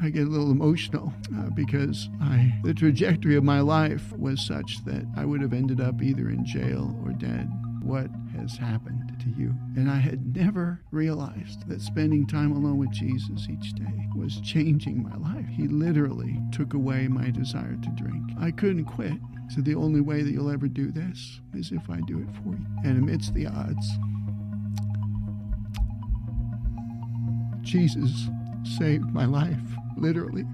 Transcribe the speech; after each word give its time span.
I 0.00 0.10
get 0.10 0.28
a 0.28 0.30
little 0.30 0.52
emotional 0.52 1.12
uh, 1.36 1.50
because 1.50 2.08
I 2.20 2.54
the 2.62 2.74
trajectory 2.74 3.36
of 3.36 3.42
my 3.42 3.60
life 3.60 4.12
was 4.12 4.46
such 4.46 4.84
that 4.84 5.04
I 5.16 5.24
would 5.24 5.40
have 5.40 5.52
ended 5.52 5.80
up 5.80 6.02
either 6.02 6.28
in 6.28 6.44
jail 6.44 6.96
or 7.04 7.12
dead. 7.12 7.50
What 7.82 8.08
has 8.36 8.56
happened 8.56 9.16
to 9.18 9.30
you? 9.40 9.54
And 9.76 9.90
I 9.90 9.96
had 9.96 10.36
never 10.36 10.80
realized 10.90 11.68
that 11.68 11.80
spending 11.80 12.26
time 12.26 12.52
alone 12.52 12.78
with 12.78 12.92
Jesus 12.92 13.48
each 13.48 13.72
day 13.72 14.08
was 14.14 14.40
changing 14.40 15.02
my 15.02 15.16
life. 15.16 15.46
He 15.48 15.66
literally 15.66 16.38
took 16.52 16.74
away 16.74 17.08
my 17.08 17.30
desire 17.30 17.76
to 17.76 18.02
drink. 18.02 18.22
I 18.38 18.50
couldn't 18.50 18.84
quit. 18.84 19.18
So 19.48 19.62
the 19.62 19.74
only 19.74 20.00
way 20.00 20.22
that 20.22 20.30
you'll 20.30 20.50
ever 20.50 20.68
do 20.68 20.92
this 20.92 21.40
is 21.54 21.72
if 21.72 21.88
I 21.88 22.00
do 22.06 22.18
it 22.18 22.28
for 22.36 22.50
you. 22.50 22.66
And 22.84 22.98
amidst 22.98 23.32
the 23.34 23.46
odds, 23.46 23.88
Jesus 27.62 28.28
saved 28.64 29.12
my 29.12 29.24
life, 29.24 29.58
literally. 29.96 30.44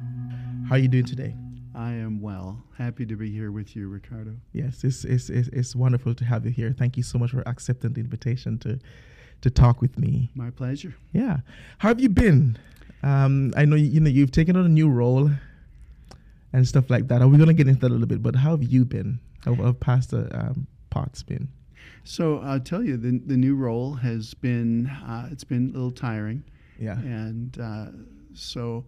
How 0.68 0.77
are 0.77 0.79
you 0.79 0.89
doing 0.89 1.05
today? 1.05 1.34
I 1.74 1.92
am 1.92 2.20
well. 2.20 2.62
Happy 2.79 3.05
to 3.06 3.16
be 3.16 3.30
here 3.30 3.51
with 3.51 3.74
you, 3.74 3.88
Ricardo. 3.88 4.37
Yes, 4.52 4.84
it's, 4.84 5.05
it's, 5.05 5.29
it's, 5.29 5.48
it's 5.48 5.77
wonderful 5.77 6.15
to 6.15 6.24
have 6.24 6.45
you 6.45 6.52
here. 6.52 6.74
Thank 6.77 6.96
you 6.96 7.02
so 7.02 7.19
much 7.19 7.30
for 7.30 7.46
accepting 7.46 7.93
the 7.93 8.01
invitation 8.01 8.59
to 8.60 8.79
to 9.41 9.51
talk 9.51 9.82
with 9.82 9.98
me. 9.98 10.30
My 10.34 10.48
pleasure. 10.48 10.95
Yeah. 11.12 11.38
How 11.79 11.88
have 11.88 12.01
you 12.01 12.09
been? 12.09 12.56
Um, 13.02 13.52
I 13.56 13.66
know 13.66 13.77
you 13.77 14.01
know 14.01 14.09
you've 14.09 14.32
taken 14.32 14.57
on 14.57 14.65
a 14.65 14.71
new 14.71 14.88
role 14.88 15.30
and 16.55 16.66
stuff 16.66 16.88
like 16.88 17.09
that. 17.09 17.21
Are 17.21 17.29
we 17.29 17.37
going 17.37 17.48
to 17.48 17.55
get 17.55 17.68
into 17.68 17.80
that 17.80 17.88
a 17.88 17.93
little 17.93 18.07
bit? 18.07 18.23
But 18.23 18.37
how 18.37 18.52
have 18.52 18.62
you 18.62 18.87
been? 18.87 19.21
How 19.45 19.55
have 19.55 19.80
Pastor 19.80 20.30
um, 20.32 20.66
Potts 20.88 21.23
been? 21.23 21.48
So 22.05 22.38
I'll 22.38 22.60
tell 22.60 22.82
you, 22.82 22.96
the 22.96 23.18
the 23.18 23.37
new 23.37 23.55
role 23.55 23.95
has 23.95 24.32
been 24.32 24.87
uh, 24.87 25.29
it's 25.30 25.45
been 25.45 25.68
a 25.68 25.73
little 25.73 25.91
tiring. 25.91 26.45
Yeah. 26.78 26.98
And 26.98 27.59
uh, 27.60 27.87
so 28.34 28.84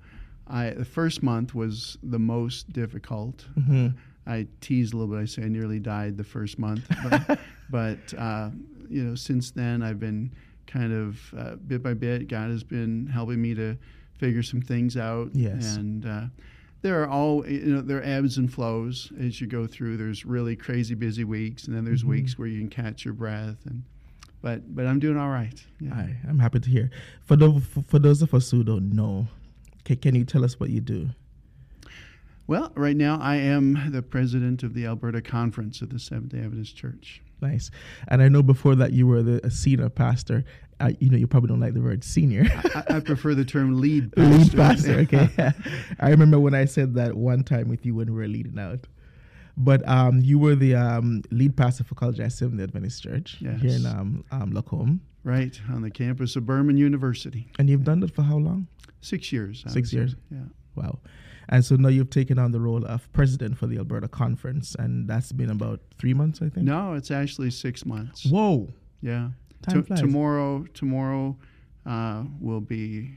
I 0.49 0.71
the 0.71 0.85
first 0.85 1.23
month 1.23 1.55
was 1.55 1.99
the 2.03 2.19
most 2.19 2.73
difficult. 2.73 3.47
Mm-hmm. 3.59 3.89
I 4.29 4.47
tease 4.61 4.93
a 4.93 4.97
little 4.97 5.15
bit. 5.15 5.23
I 5.23 5.25
say 5.27 5.43
I 5.43 5.49
nearly 5.49 5.79
died 5.79 6.17
the 6.17 6.25
first 6.25 6.59
month, 6.59 6.85
but, 7.09 7.39
but 7.71 8.15
uh, 8.19 8.51
you 8.89 9.05
know, 9.05 9.15
since 9.15 9.53
then 9.53 9.83
I've 9.83 10.01
been 10.01 10.33
kind 10.67 10.93
of 10.93 11.21
uh, 11.39 11.55
bit 11.57 11.83
by 11.83 11.95
bit. 11.95 12.27
God 12.29 12.51
has 12.51 12.65
been 12.65 13.07
helping 13.07 13.41
me 13.41 13.55
to 13.55 13.77
figure 14.19 14.43
some 14.43 14.61
things 14.61 14.97
out. 14.97 15.31
Yes. 15.33 15.77
and 15.77 16.05
uh, 16.07 16.23
there 16.83 17.03
are 17.03 17.09
all 17.09 17.47
you 17.49 17.75
know 17.75 17.81
there 17.81 17.99
are 17.99 18.03
ebbs 18.05 18.37
and 18.39 18.53
flows 18.53 19.13
as 19.21 19.41
you 19.41 19.47
go 19.47 19.67
through. 19.67 19.97
There's 19.97 20.25
really 20.25 20.57
crazy 20.57 20.95
busy 20.97 21.25
weeks, 21.25 21.67
and 21.67 21.77
then 21.77 21.85
there's 21.85 22.03
Mhm. 22.05 22.09
weeks 22.09 22.39
where 22.39 22.49
you 22.49 22.59
can 22.61 22.69
catch 22.71 23.05
your 23.05 23.15
breath. 23.15 23.65
And 23.67 23.83
but 24.47 24.77
but 24.77 24.87
I'm 24.87 25.01
doing 25.01 25.17
all 25.17 25.31
right. 25.31 25.61
Yeah. 25.81 25.93
I, 25.93 26.17
I'm 26.29 26.39
happy 26.39 26.61
to 26.61 26.71
hear. 26.71 26.89
For 27.25 27.35
those 27.35 27.65
for, 27.67 27.83
for 27.83 27.99
those 27.99 28.23
of 28.23 28.33
us 28.33 28.49
who 28.49 28.63
don't 28.63 28.93
know, 28.93 29.27
can, 29.85 29.97
can 29.97 30.15
you 30.15 30.25
tell 30.25 30.45
us 30.45 30.61
what 30.61 30.71
you 30.71 30.81
do? 30.81 31.11
Well, 32.47 32.71
right 32.77 32.97
now 32.97 33.19
I 33.21 33.37
am 33.39 33.91
the 33.91 34.03
president 34.03 34.63
of 34.63 34.73
the 34.73 34.87
Alberta 34.87 35.21
Conference 35.21 35.83
of 35.83 35.91
the 35.91 35.99
Seventh 35.99 36.29
Day 36.29 36.39
Adventist 36.39 36.77
Church. 36.77 37.23
Nice. 37.41 37.73
And 38.07 38.23
I 38.23 38.29
know 38.29 38.41
before 38.41 38.77
that 38.77 38.93
you 38.93 39.09
were 39.09 39.21
the 39.21 39.45
a 39.45 39.51
senior 39.51 39.89
pastor. 39.89 40.45
Uh, 40.79 40.93
you 41.01 41.11
know, 41.11 41.17
you 41.17 41.27
probably 41.27 41.49
don't 41.49 41.59
like 41.59 41.75
the 41.75 41.83
word 41.83 42.05
senior. 42.05 42.45
I, 42.77 42.85
I 42.89 43.01
prefer 43.01 43.35
the 43.35 43.45
term 43.45 43.81
lead 43.81 44.15
pastor. 44.15 44.31
lead 44.39 44.57
pastor. 44.57 44.95
Okay. 45.01 45.29
I 45.99 46.11
remember 46.11 46.39
when 46.39 46.55
I 46.55 46.67
said 46.67 46.95
that 46.95 47.17
one 47.17 47.43
time 47.43 47.69
with 47.69 47.85
you 47.85 47.97
when 47.97 48.13
we 48.13 48.17
were 48.17 48.29
leading 48.29 48.61
out. 48.61 48.87
But 49.57 49.87
um, 49.89 50.21
you 50.21 50.39
were 50.39 50.55
the 50.55 50.75
um, 50.75 51.23
lead 51.31 51.57
pastor 51.57 51.85
for 51.85 51.95
College 51.95 52.19
Heights 52.19 52.35
Seventh 52.37 52.59
Day 52.59 52.65
Adventist 52.65 53.03
Church 53.03 53.37
here 53.39 53.53
in 53.53 53.61
Yes. 53.63 53.85
um, 53.87 54.25
um, 54.31 54.53
Lacombe. 54.53 55.01
right 55.25 55.59
on 55.73 55.81
the 55.83 55.91
campus 55.91 56.37
of 56.37 56.45
Burman 56.47 56.77
University. 56.77 57.51
And 57.59 57.69
you've 57.71 57.85
done 57.85 58.01
that 58.01 58.15
for 58.15 58.23
how 58.23 58.37
long? 58.37 58.67
Six 59.01 59.33
years. 59.33 59.65
Six 59.69 59.93
years. 59.93 60.15
Yeah. 60.31 60.41
Wow. 60.75 60.99
And 61.49 61.65
so 61.65 61.77
now 61.77 61.89
you've 61.89 62.11
taken 62.11 62.39
on 62.39 62.51
the 62.53 62.61
role 62.61 62.85
of 62.85 63.11
president 63.13 63.57
for 63.57 63.67
the 63.67 63.79
Alberta 63.79 64.09
Conference, 64.09 64.75
and 64.79 65.09
that's 65.09 65.33
been 65.33 65.51
about 65.51 65.81
three 65.99 66.13
months, 66.13 66.41
I 66.43 66.49
think. 66.49 66.67
No, 66.67 66.95
it's 66.95 67.11
actually 67.11 67.51
six 67.51 67.87
months. 67.87 68.27
Whoa. 68.27 68.69
Yeah. 69.01 69.31
Flies. 69.71 70.01
tomorrow, 70.01 70.65
tomorrow 70.75 71.37
uh, 71.87 72.25
will 72.41 72.61
be, 72.61 73.17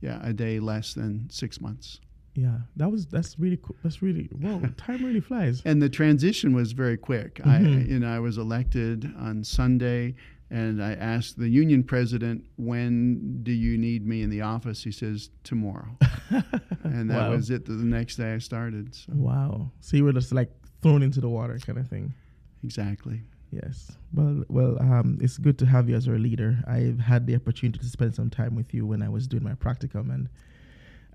yeah, 0.00 0.20
a 0.22 0.32
day 0.32 0.60
less 0.60 0.94
than 0.94 1.28
six 1.30 1.60
months. 1.60 2.00
Yeah, 2.44 2.58
that 2.76 2.90
was 2.90 3.06
that's 3.06 3.38
really 3.38 3.58
cool. 3.60 3.76
That's 3.82 4.00
really 4.02 4.28
whoa. 4.40 4.60
time 4.76 5.04
really 5.04 5.20
flies. 5.20 5.60
And 5.64 5.82
the 5.82 5.88
transition 5.88 6.54
was 6.54 6.72
very 6.72 6.96
quick. 6.96 7.40
I, 7.44 7.58
Mhm. 7.60 7.88
you 7.88 7.98
know, 7.98 8.08
I 8.08 8.20
was 8.20 8.38
elected 8.38 9.10
on 9.18 9.42
Sunday, 9.42 10.14
and 10.50 10.80
I 10.90 10.92
asked 11.14 11.36
the 11.38 11.48
union 11.48 11.82
president, 11.82 12.44
"When 12.56 13.42
do 13.42 13.50
you 13.52 13.76
need 13.76 14.06
me 14.06 14.22
in 14.22 14.30
the 14.30 14.42
office?" 14.42 14.84
He 14.84 14.92
says, 14.92 15.30
"Tomorrow," 15.42 15.96
and 16.84 17.10
that 17.10 17.28
Wow. 17.28 17.30
was 17.36 17.50
it. 17.50 17.64
The 17.66 17.72
next 17.72 18.16
day 18.16 18.34
I 18.34 18.38
started. 18.38 18.94
So 18.94 19.12
Wow. 19.16 19.72
So 19.80 19.96
you 19.96 20.04
were 20.04 20.12
just 20.12 20.32
like 20.32 20.50
thrown 20.82 21.02
into 21.02 21.20
the 21.20 21.28
water, 21.28 21.58
kind 21.58 21.78
of 21.78 21.88
thing. 21.88 22.14
exactly. 22.62 23.22
Yes. 23.50 23.92
Well, 24.12 24.44
well, 24.48 24.76
um, 24.80 25.18
it's 25.22 25.38
good 25.38 25.58
to 25.58 25.66
have 25.66 25.88
you 25.88 25.96
as 25.96 26.06
our 26.06 26.18
leader. 26.18 26.58
I've 26.66 27.00
had 27.00 27.26
the 27.26 27.34
opportunity 27.34 27.78
to 27.78 27.86
spend 27.88 28.14
some 28.14 28.28
time 28.30 28.54
with 28.54 28.74
you 28.74 28.84
when 28.86 29.00
I 29.02 29.08
was 29.08 29.26
doing 29.26 29.42
my 29.42 29.54
practicum, 29.54 30.12
and 30.14 30.28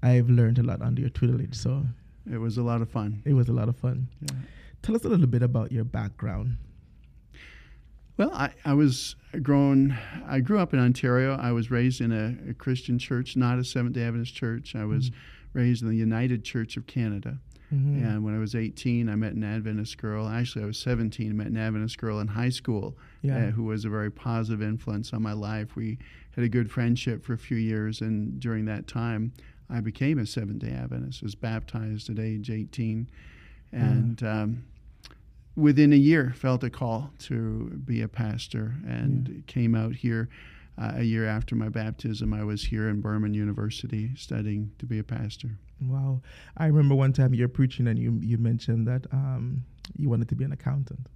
I've 0.03 0.29
learned 0.29 0.59
a 0.59 0.63
lot 0.63 0.81
under 0.81 1.01
your 1.01 1.09
tutelage. 1.09 1.55
So 1.55 1.83
It 2.31 2.37
was 2.37 2.57
a 2.57 2.63
lot 2.63 2.81
of 2.81 2.89
fun. 2.89 3.21
it 3.25 3.33
was 3.33 3.47
a 3.49 3.53
lot 3.53 3.69
of 3.69 3.75
fun. 3.77 4.07
Yeah. 4.21 4.35
Tell 4.83 4.95
us 4.95 5.03
a 5.05 5.09
little 5.09 5.27
bit 5.27 5.41
about 5.43 5.71
your 5.71 5.85
background. 5.85 6.57
Well, 8.17 8.31
I, 8.33 8.51
I 8.63 8.73
was 8.73 9.15
grown. 9.41 9.97
I 10.27 10.39
grew 10.39 10.59
up 10.59 10.73
in 10.73 10.79
Ontario. 10.79 11.35
I 11.35 11.51
was 11.51 11.71
raised 11.71 11.99
in 12.01 12.11
a, 12.11 12.51
a 12.51 12.53
Christian 12.53 12.99
church, 12.99 13.35
not 13.35 13.57
a 13.57 13.63
Seventh 13.63 13.95
Day 13.95 14.03
Adventist 14.03 14.35
church. 14.35 14.75
I 14.75 14.85
was 14.85 15.09
raised 15.53 15.81
in 15.81 15.89
the 15.89 15.95
United 15.95 16.43
Church 16.43 16.77
of 16.77 16.85
Canada. 16.85 17.39
Mhm. 17.73 18.03
And 18.05 18.23
when 18.23 18.35
I 18.35 18.39
was 18.39 18.53
18, 18.53 19.09
I 19.09 19.15
met 19.15 19.33
an 19.33 19.43
Adventist 19.43 19.97
girl. 19.97 20.27
Actually, 20.27 20.63
I 20.63 20.67
was 20.67 20.77
17. 20.77 21.31
I 21.31 21.33
met 21.33 21.47
an 21.47 21.57
Adventist 21.57 21.97
girl 21.97 22.19
in 22.19 22.27
high 22.27 22.49
school 22.49 22.95
Yeah. 23.23 23.47
uh, 23.47 23.51
who 23.51 23.63
was 23.63 23.83
a 23.83 23.89
very 23.89 24.11
positive 24.11 24.61
influence 24.61 25.11
on 25.11 25.23
my 25.23 25.33
life. 25.33 25.75
We 25.75 25.97
had 26.35 26.43
a 26.43 26.49
good 26.49 26.69
friendship 26.69 27.23
for 27.23 27.33
a 27.33 27.37
few 27.37 27.57
years, 27.57 27.99
and 28.01 28.39
during 28.39 28.65
that 28.65 28.85
time, 28.85 29.31
I 29.69 29.79
became 29.79 30.19
a 30.19 30.25
Seventh 30.25 30.59
Day 30.59 30.71
Adventist. 30.71 31.23
Was 31.23 31.35
baptized 31.35 32.09
at 32.09 32.19
age 32.19 32.49
18, 32.49 33.09
and 33.71 34.23
um, 34.23 34.63
within 35.55 35.93
a 35.93 35.97
year, 35.97 36.33
felt 36.35 36.63
a 36.63 36.69
call 36.69 37.11
to 37.19 37.81
be 37.85 38.01
a 38.01 38.07
pastor, 38.07 38.75
and 38.87 39.43
came 39.47 39.75
out 39.75 39.95
here. 39.95 40.29
Uh, 40.75 40.93
a 40.95 41.03
year 41.03 41.27
after 41.27 41.55
my 41.55 41.69
baptism, 41.69 42.33
I 42.33 42.43
was 42.43 42.63
here 42.63 42.89
in 42.89 42.99
Burman 42.99 43.35
University 43.35 44.09
studying 44.15 44.71
to 44.79 44.87
be 44.87 44.97
a 44.97 45.03
pastor. 45.03 45.59
Wow. 45.87 46.21
I 46.57 46.65
remember 46.67 46.95
one 46.95 47.13
time 47.13 47.33
you 47.33 47.43
were 47.43 47.49
preaching 47.49 47.87
and 47.87 47.99
you 47.99 48.19
you 48.21 48.37
mentioned 48.37 48.87
that 48.87 49.05
um, 49.11 49.65
you 49.95 50.09
wanted 50.09 50.29
to 50.29 50.35
be 50.35 50.43
an 50.43 50.51
accountant. 50.51 51.07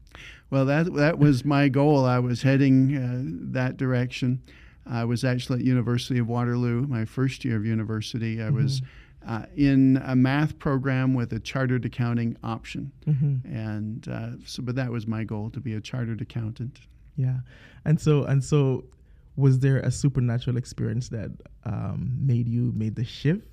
Well, 0.49 0.65
that 0.65 0.93
that 0.93 1.19
was 1.19 1.45
my 1.45 1.69
goal. 1.69 2.05
I 2.05 2.19
was 2.19 2.41
heading 2.41 2.95
uh, 2.95 3.21
that 3.53 3.77
direction. 3.77 4.41
I 4.89 5.03
was 5.05 5.23
actually 5.23 5.59
at 5.59 5.65
University 5.65 6.19
of 6.19 6.27
Waterloo, 6.27 6.87
my 6.87 7.05
first 7.05 7.43
year 7.45 7.55
of 7.57 7.65
university. 7.65 8.41
I 8.41 8.49
was 8.49 8.81
uh, 9.27 9.43
in 9.55 10.01
a 10.05 10.15
math 10.15 10.57
program 10.59 11.13
with 11.13 11.33
a 11.33 11.39
chartered 11.39 11.85
accounting 11.85 12.37
option, 12.43 12.91
Mm-hmm. 13.05 13.53
and 13.53 14.07
uh, 14.07 14.29
so. 14.45 14.63
But 14.63 14.75
that 14.75 14.89
was 14.91 15.05
my 15.07 15.23
goal 15.23 15.49
to 15.51 15.59
be 15.59 15.73
a 15.73 15.81
chartered 15.81 16.21
accountant. 16.21 16.79
Yeah, 17.15 17.37
and 17.85 17.99
so 17.99 18.23
and 18.23 18.43
so, 18.43 18.85
was 19.35 19.59
there 19.59 19.79
a 19.79 19.91
supernatural 19.91 20.55
experience 20.57 21.09
that 21.09 21.31
um, 21.65 22.15
made 22.19 22.47
you 22.47 22.71
made 22.75 22.95
the 22.95 23.03
shift? 23.05 23.47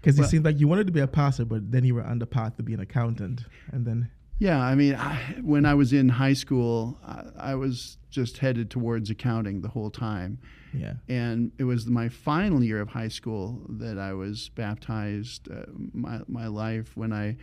Because 0.00 0.18
Well- 0.18 0.26
it 0.26 0.30
seemed 0.30 0.44
like 0.44 0.58
you 0.60 0.66
wanted 0.68 0.86
to 0.86 0.92
be 0.92 1.00
a 1.00 1.06
pastor, 1.06 1.44
but 1.44 1.70
then 1.70 1.84
you 1.84 1.94
were 1.94 2.02
on 2.04 2.18
the 2.18 2.26
path 2.26 2.56
to 2.56 2.62
be 2.62 2.74
an 2.74 2.80
accountant, 2.80 3.44
and 3.72 3.86
then 3.86 4.10
Yeah, 4.38 4.60
I 4.60 4.74
mean, 4.74 4.94
I, 4.96 5.16
when 5.42 5.64
I 5.64 5.74
was 5.74 5.92
in 5.92 6.08
high 6.08 6.32
school, 6.34 6.98
I, 7.06 7.52
I 7.52 7.54
was 7.54 7.98
just 8.10 8.38
headed 8.38 8.70
towards 8.70 9.10
accounting 9.10 9.60
the 9.60 9.68
whole 9.68 9.90
time. 9.90 10.38
yeah, 10.72 10.94
and 11.08 11.52
it 11.58 11.64
was 11.64 11.86
my 11.86 12.08
final 12.08 12.62
year 12.62 12.80
of 12.80 12.88
high 12.88 13.08
school 13.08 13.60
that 13.68 13.98
I 13.98 14.12
was 14.12 14.48
baptized. 14.50 15.48
Uh, 15.50 15.66
my 15.92 16.20
my 16.26 16.46
life 16.48 16.96
when 16.96 17.12
I 17.12 17.36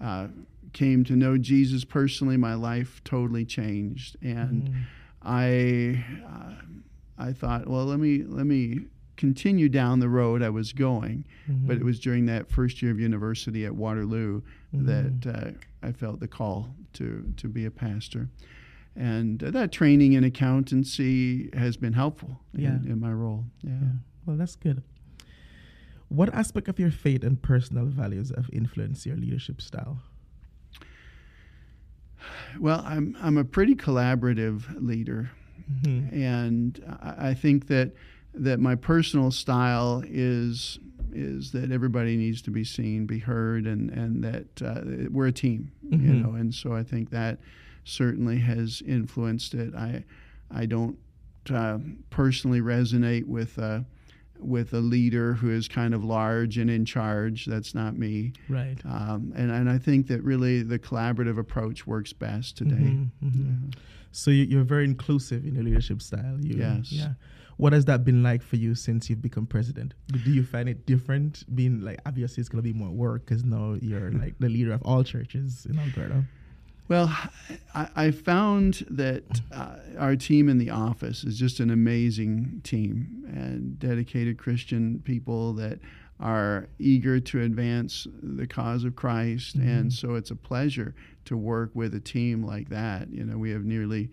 uh, 0.00 0.28
came 0.72 1.02
to 1.04 1.16
know 1.16 1.38
Jesus 1.38 1.84
personally, 1.84 2.36
my 2.36 2.54
life 2.54 3.02
totally 3.04 3.44
changed, 3.44 4.16
and 4.22 4.68
Mm. 4.68 4.74
I 5.22 6.04
uh, 6.26 6.54
I 7.16 7.32
thought, 7.32 7.66
well, 7.66 7.86
let 7.86 7.98
me 7.98 8.22
let 8.22 8.44
me 8.46 8.80
continue 9.16 9.68
down 9.68 10.00
the 10.00 10.08
road 10.08 10.42
I 10.42 10.50
was 10.50 10.72
going, 10.72 11.24
but 11.48 11.76
it 11.76 11.84
was 11.84 11.98
during 12.00 12.26
that 12.26 12.50
first 12.50 12.82
year 12.82 12.90
of 12.92 12.98
university 13.00 13.64
at 13.64 13.74
Waterloo 13.74 14.42
that 14.72 15.26
uh, 15.26 15.86
I 15.86 15.92
felt 15.92 16.20
the 16.20 16.28
call 16.28 16.74
to 16.94 17.32
to 17.36 17.48
be 17.48 17.64
a 17.66 17.70
pastor. 17.70 18.28
And 18.96 19.42
uh, 19.42 19.50
that 19.50 19.72
training 19.72 20.12
in 20.12 20.22
accountancy 20.24 21.50
has 21.54 21.76
been 21.76 21.92
helpful 21.94 22.40
Yeah. 22.52 22.76
in, 22.76 22.92
in 22.92 23.00
my 23.00 23.12
role. 23.12 23.44
Yeah. 23.62 23.70
yeah. 23.82 23.88
Well, 24.24 24.36
that's 24.36 24.56
good. 24.56 24.82
What 26.08 26.32
aspect 26.32 26.68
of 26.68 26.78
your 26.78 26.90
faith 26.92 27.24
and 27.24 27.40
personal 27.42 27.86
values 27.86 28.30
have 28.36 28.48
influenced 28.52 29.04
your 29.06 29.16
leadership 29.16 29.60
style? 29.60 29.98
Well, 32.58 32.82
I'm 32.86 33.16
I'm 33.20 33.36
a 33.36 33.44
pretty 33.44 33.74
collaborative 33.74 34.62
leader, 34.80 35.30
Mhm. 35.82 36.12
and 36.12 36.80
I, 37.02 37.30
I 37.30 37.34
think 37.34 37.66
that 37.66 37.92
that 38.34 38.60
my 38.60 38.74
personal 38.74 39.30
style 39.30 40.02
is 40.06 40.78
is 41.12 41.52
that 41.52 41.70
everybody 41.70 42.16
needs 42.16 42.42
to 42.42 42.50
be 42.50 42.64
seen, 42.64 43.06
be 43.06 43.18
heard, 43.20 43.66
and 43.66 43.90
and 43.90 44.24
that 44.24 44.62
uh, 44.62 44.80
we're 45.10 45.28
a 45.28 45.32
team, 45.32 45.70
you 45.90 45.98
Mhm. 45.98 46.22
know. 46.22 46.32
And 46.34 46.52
so 46.54 46.74
I 46.74 46.82
think 46.82 47.10
that 47.10 47.38
certainly 47.84 48.38
has 48.38 48.82
influenced 48.86 49.54
it. 49.54 49.74
I 49.74 50.04
I 50.50 50.66
don't 50.66 50.98
uh, 51.50 51.78
personally 52.10 52.60
resonate 52.60 53.26
with. 53.26 53.58
Uh, 53.58 53.80
with 54.40 54.74
a 54.74 54.80
leader 54.80 55.32
who 55.34 55.48
is 55.48 55.68
kind 55.68 55.94
of 55.94 56.04
large 56.04 56.58
and 56.58 56.68
in 56.68 56.84
charge. 56.84 57.46
That's 57.46 57.72
not 57.74 57.96
me. 57.96 58.32
Right. 58.48 58.76
Um, 58.84 59.32
and, 59.34 59.50
and 59.50 59.70
I 59.70 59.78
think 59.78 60.08
that 60.08 60.22
really 60.22 60.62
the 60.62 60.78
collaborative 60.78 61.38
approach 61.38 61.86
works 61.86 62.12
best 62.12 62.56
today. 62.58 62.74
Mhm, 62.74 63.10
mhm. 63.24 63.32
Yeah. 63.72 63.78
So 64.10 64.32
you, 64.32 64.44
you're 64.44 64.64
very 64.64 64.84
inclusive 64.84 65.46
in 65.46 65.54
your 65.54 65.62
leadership 65.62 66.02
style. 66.02 66.36
You, 66.42 66.56
Yes. 66.56 66.90
Yeah. 66.92 67.12
What 67.56 67.72
has 67.72 67.84
that 67.84 68.04
been 68.04 68.22
like 68.22 68.42
for 68.42 68.56
you 68.56 68.74
since 68.74 69.08
you've 69.08 69.22
become 69.22 69.46
president? 69.46 69.94
Do 70.08 70.30
you 70.30 70.44
find 70.44 70.68
it 70.68 70.86
different 70.86 71.44
being 71.54 71.80
like 71.80 72.00
obviously 72.06 72.40
it's 72.40 72.48
going 72.48 72.62
to 72.62 72.72
be 72.72 72.76
more 72.76 72.90
work 72.90 73.26
because 73.26 73.44
now 73.44 73.76
you're 73.80 74.10
like 74.22 74.34
the 74.38 74.48
leader 74.48 74.72
of 74.72 74.82
all 74.82 75.04
churches 75.04 75.66
in 75.68 75.78
Alberta. 75.78 76.24
Well, 76.86 77.16
I, 77.74 77.88
I 77.96 78.10
found 78.10 78.84
that 78.90 79.22
uh, 79.50 79.76
our 79.98 80.16
team 80.16 80.50
in 80.50 80.58
the 80.58 80.68
office 80.70 81.24
is 81.24 81.38
just 81.38 81.58
an 81.60 81.70
amazing 81.70 82.60
team 82.62 83.24
and 83.32 83.78
dedicated 83.78 84.36
Christian 84.36 85.00
people 85.04 85.54
that 85.54 85.78
are 86.20 86.68
eager 86.78 87.20
to 87.20 87.40
advance 87.42 88.06
the 88.22 88.46
cause 88.46 88.84
of 88.84 88.96
Christ. 88.96 89.58
Mhm. 89.58 89.66
And 89.66 89.92
so 89.92 90.14
it's 90.14 90.30
a 90.30 90.36
pleasure 90.36 90.94
to 91.24 91.36
work 91.38 91.70
with 91.74 91.94
a 91.94 92.00
team 92.00 92.44
like 92.44 92.68
that. 92.68 93.10
You 93.10 93.24
know, 93.24 93.38
we 93.38 93.50
have 93.50 93.64
nearly 93.64 94.10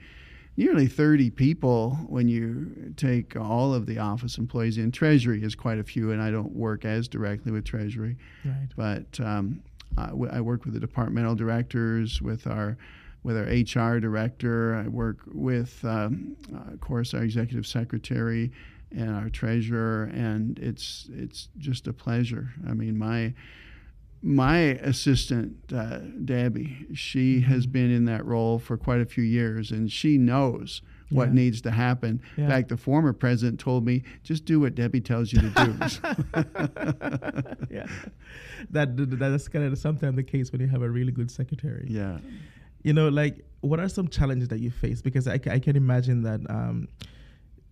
nearly 0.57 0.88
30 0.88 1.30
people 1.31 1.92
when 2.07 2.27
you 2.27 2.94
take 2.98 3.36
all 3.36 3.74
of 3.74 3.86
the 3.86 3.98
office 3.98 4.38
employees 4.38 4.77
in 4.77 4.92
treasury 4.92 5.42
is 5.44 5.56
quite 5.56 5.80
a 5.80 5.83
few 5.83 6.12
and 6.12 6.21
i 6.21 6.30
don't 6.30 6.53
work 6.56 6.86
as 6.86 7.07
directly 7.07 7.51
with 7.51 7.63
treasury 7.65 8.18
Right. 8.45 8.68
but 8.75 9.19
um, 9.25 9.62
I, 9.98 10.07
w- 10.07 10.30
I 10.31 10.39
work 10.42 10.63
with 10.65 10.74
the 10.74 10.80
departmental 10.80 11.36
directors, 11.36 12.21
with 12.21 12.48
our 12.48 12.77
with 13.24 13.38
our 13.38 13.44
HR 13.44 14.00
director. 14.00 14.74
I 14.75 14.88
work 14.88 15.18
with, 15.27 15.83
um, 15.86 16.36
uh, 16.56 16.74
of 16.74 16.80
course, 16.80 17.13
our 17.13 17.21
executive 17.24 17.68
secretary 17.68 18.51
and 18.95 19.13
our 19.13 19.30
treasurer, 19.30 20.06
and 20.13 20.57
it's 20.59 21.07
it's 21.12 21.50
just 21.57 21.88
a 21.88 21.94
pleasure. 21.94 22.51
I 22.68 22.74
mean, 22.74 22.97
my 22.97 23.33
my 24.23 24.57
assistant 24.59 25.56
uh, 25.73 26.00
Debbie, 26.23 26.85
she 26.94 27.41
has 27.41 27.65
Mhm. 27.65 27.71
been 27.71 27.91
in 27.91 28.06
that 28.06 28.23
role 28.25 28.59
for 28.59 28.77
quite 28.77 29.01
a 29.01 29.06
few 29.06 29.23
years, 29.23 29.71
and 29.71 29.91
she 29.91 30.18
knows 30.18 30.81
what 31.09 31.29
Yeah. 31.29 31.33
needs 31.33 31.62
to 31.62 31.71
happen. 31.71 32.21
Yeah. 32.38 32.44
In 32.45 32.50
fact, 32.51 32.69
the 32.69 32.77
former 32.77 33.13
president 33.13 33.59
told 33.59 33.85
me, 33.85 34.03
"Just 34.23 34.45
do 34.45 34.59
what 34.59 34.75
Debbie 34.75 35.01
tells 35.01 35.33
you 35.33 35.41
to 35.41 35.50
do." 35.50 35.73
yeah. 37.69 37.88
That, 38.69 38.95
that 38.97 39.18
that's 39.19 39.47
kind 39.47 39.65
of 39.65 39.77
sometimes 39.77 40.15
the 40.15 40.23
case 40.23 40.51
when 40.51 40.62
you 40.62 40.68
have 40.68 40.81
a 40.81 40.89
really 40.89 41.12
good 41.12 41.31
secretary. 41.31 41.88
yeah. 41.89 42.19
You 42.83 42.94
know, 42.94 43.09
like 43.09 43.45
what 43.62 43.79
are 43.79 43.89
some 43.89 44.07
challenges 44.07 44.47
that 44.50 44.59
you 44.59 44.71
face? 44.71 45.01
Because 45.03 45.27
I, 45.27 45.33
I 45.33 45.59
can 45.59 45.75
imagine 45.75 46.23
that 46.23 46.41
um, 46.50 46.88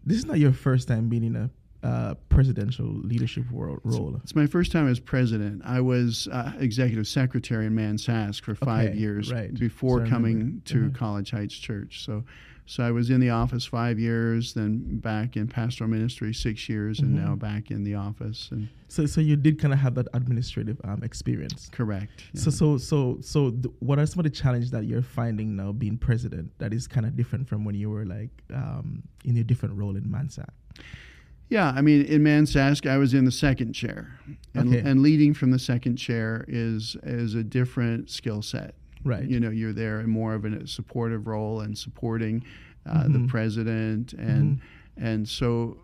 this 0.05 0.17
is 0.17 0.25
not 0.25 0.37
your 0.39 0.51
first 0.51 0.87
time 0.87 1.09
being 1.09 1.23
in 1.23 1.35
a 1.35 1.49
uh, 1.83 2.13
presidential 2.27 2.85
leadership 2.87 3.49
world, 3.51 3.79
role. 3.83 4.19
It's 4.23 4.35
my 4.35 4.47
first 4.47 4.71
time 4.71 4.87
as 4.87 4.99
president. 4.99 5.61
I 5.65 5.79
was 5.81 6.27
uh, 6.31 6.51
executive 6.59 7.07
secretary 7.07 7.65
in 7.67 7.73
Mansask 7.75 8.43
for 8.43 8.53
five 8.55 8.89
Okay, 8.89 8.97
years 8.97 9.31
right. 9.31 9.53
before 9.53 10.05
So 10.05 10.09
coming 10.09 10.61
to 10.65 10.85
Uh-huh. 10.87 10.89
College 10.97 11.31
Heights 11.31 11.55
Church. 11.57 12.03
So, 12.03 12.25
so 12.65 12.83
I 12.83 12.91
was 12.91 13.09
in 13.09 13.19
the 13.21 13.29
office 13.31 13.65
five 13.65 13.97
years, 13.97 14.53
then 14.53 14.99
back 14.99 15.37
in 15.37 15.47
pastoral 15.47 15.89
ministry 15.89 16.33
six 16.33 16.67
years, 16.69 16.99
and 16.99 17.15
Mhm. 17.17 17.23
now 17.23 17.35
back 17.35 17.71
in 17.71 17.83
the 17.83 17.95
office. 17.95 18.49
And 18.51 18.67
So, 18.89 19.05
so 19.05 19.21
you 19.21 19.35
did 19.37 19.57
kind 19.57 19.73
of 19.73 19.79
have 19.79 19.95
that 19.95 20.07
administrative 20.13 20.79
um, 20.83 21.01
experience. 21.01 21.69
correct. 21.71 22.25
So, 22.35 22.49
yeah. 22.49 22.55
so, 22.57 22.77
so, 22.77 23.17
so, 23.21 23.51
th- 23.51 23.73
what 23.79 23.97
are 23.99 24.05
some 24.05 24.19
of 24.19 24.25
the 24.25 24.29
challenges 24.41 24.69
that 24.71 24.83
you're 24.85 25.01
finding 25.01 25.55
now 25.55 25.71
being 25.71 25.97
president 25.97 26.51
that 26.59 26.73
is 26.73 26.87
kind 26.87 27.05
of 27.05 27.15
different 27.15 27.47
from 27.47 27.63
when 27.63 27.75
you 27.75 27.89
were 27.89 28.05
like 28.05 28.31
um, 28.53 29.01
in 29.23 29.35
your 29.35 29.45
different 29.45 29.75
role 29.75 29.95
in 29.95 30.03
Mansask? 30.03 30.49
Yeah, 31.49 31.73
I 31.75 31.81
mean, 31.81 32.03
in 32.05 32.21
Mansask, 32.23 32.87
I 32.87 32.97
was 32.97 33.13
in 33.15 33.25
the 33.25 33.31
second 33.31 33.73
chair, 33.73 34.19
and, 34.53 34.69
Okay. 34.73 34.87
and 34.87 35.01
leading 35.01 35.33
from 35.33 35.49
the 35.51 35.57
second 35.59 35.95
chair 35.97 36.45
is 36.47 36.95
is 37.03 37.33
a 37.35 37.43
different 37.43 38.09
skill 38.09 38.41
set. 38.43 38.75
Right. 39.03 39.23
You 39.27 39.39
know, 39.39 39.49
you're 39.49 39.73
there 39.73 39.99
in 40.01 40.09
more 40.09 40.35
of 40.35 40.45
a 40.45 40.67
supportive 40.67 41.25
role 41.27 41.61
and 41.61 41.75
supporting 41.77 42.43
uh, 42.85 43.03
the 43.07 43.19
Mhm. 43.19 43.27
president, 43.27 44.13
and 44.13 44.59
and 44.97 45.27
so 45.27 45.77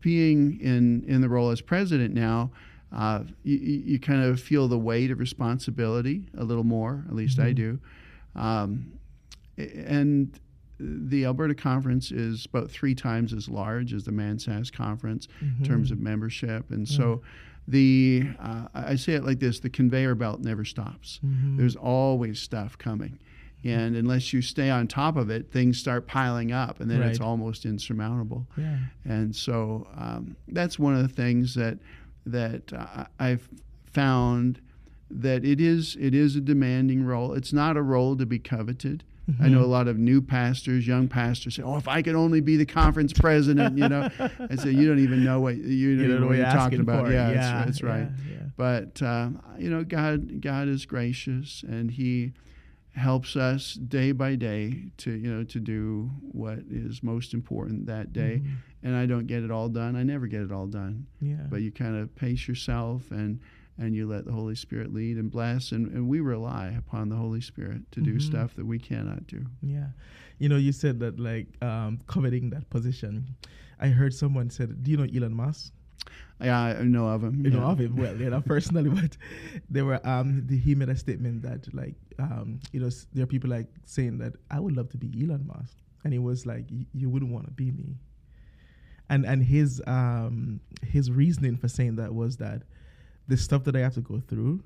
being 0.00 0.58
in 0.60 1.04
in 1.06 1.20
the 1.20 1.28
role 1.28 1.50
as 1.50 1.60
president 1.60 2.14
now. 2.14 2.50
Uh, 2.92 3.24
you, 3.42 3.56
you 3.58 3.98
kind 3.98 4.22
of 4.22 4.38
feel 4.40 4.68
the 4.68 4.78
weight 4.78 5.10
of 5.10 5.18
responsibility 5.18 6.28
a 6.38 6.44
little 6.44 6.62
more, 6.62 7.04
at 7.08 7.14
least 7.16 7.40
I 7.40 7.50
Mhm. 7.52 7.56
do. 7.56 7.78
Um, 8.36 8.92
and 9.58 10.38
the 10.78 11.24
Alberta 11.24 11.54
conference 11.54 12.10
is 12.10 12.46
about 12.46 12.70
three 12.70 12.94
times 12.94 13.32
as 13.32 13.48
large 13.48 13.92
as 13.92 14.04
the 14.04 14.10
Mansask 14.10 14.72
conference 14.72 15.28
in 15.40 15.64
terms 15.64 15.90
of 15.90 16.00
membership, 16.00 16.70
and 16.70 16.88
so 16.88 17.22
the 17.68 18.24
uh, 18.40 18.66
I 18.74 18.96
say 18.96 19.14
it 19.14 19.24
like 19.24 19.38
this: 19.40 19.60
the 19.60 19.70
conveyor 19.70 20.14
belt 20.16 20.40
never 20.40 20.64
stops. 20.64 21.20
Mhm. 21.24 21.56
There's 21.56 21.76
always 21.76 22.38
stuff 22.40 22.76
coming, 22.76 23.18
and 23.62 23.96
unless 23.96 24.32
you 24.32 24.42
stay 24.42 24.68
on 24.68 24.86
top 24.88 25.16
of 25.16 25.30
it, 25.30 25.50
things 25.50 25.78
start 25.78 26.06
piling 26.06 26.52
up, 26.52 26.80
and 26.80 26.90
then 26.90 27.00
it's 27.02 27.20
almost 27.20 27.64
insurmountable. 27.64 28.46
yeah. 28.56 28.78
And 29.04 29.34
so 29.34 29.86
um, 29.96 30.36
that's 30.48 30.78
one 30.78 30.94
of 30.94 31.02
the 31.02 31.08
things 31.14 31.54
that 31.54 31.78
that 32.26 32.72
uh, 32.72 33.04
I've 33.18 33.48
found 33.92 34.60
that 35.10 35.44
it 35.44 35.60
is 35.60 35.96
it 36.00 36.14
is 36.14 36.36
a 36.36 36.40
demanding 36.40 37.04
role. 37.04 37.32
It's 37.34 37.52
not 37.52 37.76
a 37.76 37.82
role 37.82 38.16
to 38.16 38.26
be 38.26 38.38
coveted. 38.38 39.04
I 39.40 39.48
know 39.48 39.62
a 39.62 39.66
lot 39.66 39.88
of 39.88 39.98
new 39.98 40.20
pastors, 40.20 40.86
young 40.86 41.08
pastors 41.08 41.54
say, 41.56 41.62
"Oh, 41.62 41.76
if 41.76 41.88
I 41.88 42.02
could 42.02 42.14
only 42.14 42.40
be 42.40 42.56
the 42.56 42.66
conference 42.66 43.12
president," 43.12 43.78
you 43.78 43.88
know. 43.88 44.10
I 44.50 44.56
say, 44.56 44.70
"You 44.70 44.86
don't 44.86 44.98
even 44.98 45.24
know 45.24 45.40
what 45.40 45.56
you, 45.56 45.96
don't 45.96 46.04
even 46.04 46.20
know 46.20 46.26
what 46.26 46.36
you're 46.36 46.46
talking 46.46 46.80
about." 46.80 47.10
Yeah, 47.10 47.32
that's, 47.32 47.64
that's 47.66 47.82
right. 47.82 48.08
Yeah, 48.28 48.32
yeah. 48.32 48.38
But 48.56 49.02
um, 49.02 49.42
you 49.58 49.70
know, 49.70 49.82
God 49.84 50.40
God 50.40 50.68
is 50.68 50.84
gracious, 50.86 51.64
and 51.66 51.90
He 51.90 52.32
helps 52.94 53.34
us 53.34 53.74
day 53.74 54.12
by 54.12 54.36
day 54.36 54.84
to 54.98 55.10
you 55.10 55.32
know 55.34 55.42
to 55.44 55.58
do 55.58 56.10
what 56.30 56.58
is 56.70 57.02
most 57.02 57.34
important 57.34 57.86
that 57.86 58.12
day. 58.12 58.42
Mhm. 58.44 58.56
And 58.82 58.94
I 58.94 59.06
don't 59.06 59.26
get 59.26 59.42
it 59.42 59.50
all 59.50 59.70
done. 59.70 59.96
I 59.96 60.02
never 60.02 60.26
get 60.26 60.42
it 60.42 60.52
all 60.52 60.66
done. 60.66 61.06
Yeah. 61.20 61.46
But 61.48 61.62
you 61.62 61.72
kind 61.72 61.96
of 61.96 62.14
pace 62.14 62.46
yourself 62.46 63.10
and 63.10 63.40
and 63.78 63.94
you 63.94 64.06
let 64.06 64.24
the 64.24 64.32
Holy 64.32 64.54
Spirit 64.54 64.92
lead 64.94 65.16
and 65.16 65.30
bless, 65.30 65.72
and, 65.72 65.88
and 65.92 66.08
we 66.08 66.20
rely 66.20 66.68
upon 66.78 67.08
the 67.08 67.16
Holy 67.16 67.40
Spirit 67.40 67.90
to 67.92 68.00
do 68.00 68.14
Mhm. 68.14 68.22
stuff 68.22 68.54
that 68.56 68.66
we 68.66 68.78
cannot 68.78 69.26
do. 69.26 69.44
Yeah. 69.62 69.88
You 70.38 70.48
know, 70.48 70.56
you 70.56 70.72
said 70.72 71.00
that 71.00 71.18
like 71.18 71.46
um, 71.62 71.98
coveting 72.06 72.50
that 72.50 72.68
position. 72.70 73.34
I 73.80 73.88
heard 73.88 74.14
someone 74.14 74.50
said, 74.50 74.82
"Do 74.82 74.90
you 74.90 74.96
know 74.96 75.04
Elon 75.14 75.34
Musk?" 75.34 75.72
Yeah, 76.40 76.58
I 76.60 76.82
know 76.82 77.06
of 77.08 77.22
him. 77.24 77.44
You 77.44 77.50
know 77.50 77.62
of 77.64 77.78
him 77.78 77.96
well, 77.96 78.16
you 78.16 78.28
know 78.30 78.40
personally, 78.54 78.90
but 78.90 79.16
they 79.70 79.82
were 79.82 80.00
um 80.06 80.46
the, 80.46 80.56
he 80.58 80.74
made 80.74 80.88
a 80.90 80.96
statement 80.96 81.42
that 81.42 81.72
like 81.74 81.94
um 82.18 82.60
you 82.72 82.80
know 82.80 82.86
s- 82.88 83.06
there 83.12 83.24
are 83.24 83.26
people 83.34 83.48
like 83.50 83.68
saying 83.84 84.18
that 84.18 84.34
I 84.50 84.60
would 84.60 84.76
love 84.76 84.88
to 84.90 84.96
be 84.98 85.08
Elon 85.22 85.46
Musk, 85.46 85.76
and 86.04 86.12
he 86.12 86.18
was 86.18 86.46
like, 86.46 86.66
"You 86.92 87.08
wouldn't 87.10 87.32
want 87.32 87.46
to 87.46 87.52
be 87.52 87.70
me." 87.70 87.96
And 89.08 89.24
and 89.26 89.42
his 89.42 89.82
um 89.86 90.60
his 90.82 91.10
reasoning 91.10 91.56
for 91.56 91.68
saying 91.68 91.96
that 91.96 92.14
was 92.14 92.36
that 92.38 92.62
the 93.28 93.36
stuff 93.36 93.64
that 93.64 93.74
I 93.76 93.80
have 93.80 93.94
to 93.94 94.00
go 94.00 94.20
through, 94.20 94.62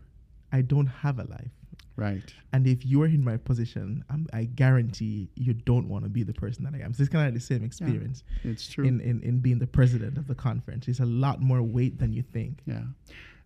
I 0.52 0.62
don't 0.62 0.86
have 0.86 1.18
a 1.18 1.24
life. 1.24 1.50
Right. 1.96 2.22
And 2.52 2.66
if 2.66 2.86
you're 2.86 3.06
in 3.06 3.24
my 3.24 3.36
position, 3.38 4.04
I'm, 4.08 4.26
I 4.32 4.44
guarantee 4.44 5.30
you 5.34 5.52
don't 5.52 5.88
want 5.88 6.04
to 6.04 6.08
be 6.10 6.22
the 6.22 6.32
person 6.32 6.62
that 6.64 6.74
I 6.74 6.78
am. 6.84 6.92
So 6.94 7.02
it's 7.02 7.10
kind 7.12 7.26
of 7.26 7.34
the 7.34 7.40
same 7.40 7.64
experience 7.64 8.22
It's 8.44 8.68
true. 8.68 8.84
in, 8.86 9.00
in, 9.00 9.20
in 9.22 9.40
being 9.40 9.58
the 9.58 9.66
president 9.66 10.16
of 10.16 10.28
the 10.28 10.34
conference. 10.36 10.86
It's 10.86 11.00
a 11.00 11.04
lot 11.06 11.40
more 11.40 11.60
weight 11.62 11.98
than 11.98 12.12
you 12.12 12.22
think. 12.22 12.60
yeah. 12.66 12.82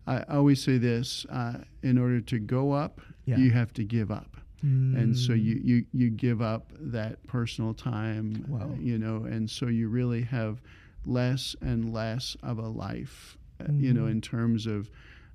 I 0.06 0.22
always 0.28 0.60
say 0.62 0.78
this 0.78 1.24
uh, 1.30 1.58
in 1.82 1.96
order 1.96 2.20
to 2.20 2.38
go 2.40 2.72
up, 2.72 3.00
Yeah. 3.24 3.36
you 3.36 3.52
have 3.52 3.72
to 3.74 3.84
give 3.84 4.10
up. 4.10 4.36
and 4.62 5.16
so 5.18 5.32
Mm. 5.32 5.42
you, 5.44 5.60
you 5.64 5.86
you 5.92 6.10
give 6.10 6.40
up 6.40 6.70
that 6.78 7.14
personal 7.26 7.74
time 7.74 8.44
Wow. 8.48 8.70
you 8.78 8.96
know 8.96 9.24
and 9.24 9.50
so 9.50 9.66
you 9.66 9.88
really 9.88 10.22
have 10.22 10.60
less 11.04 11.56
and 11.60 11.92
less 11.92 12.36
of 12.44 12.58
a 12.58 12.68
life 12.68 13.36
uh, 13.68 13.72
you 13.86 13.92
know 13.92 14.04
Mhm. 14.06 14.10
in 14.12 14.20
terms 14.20 14.66
of 14.66 14.90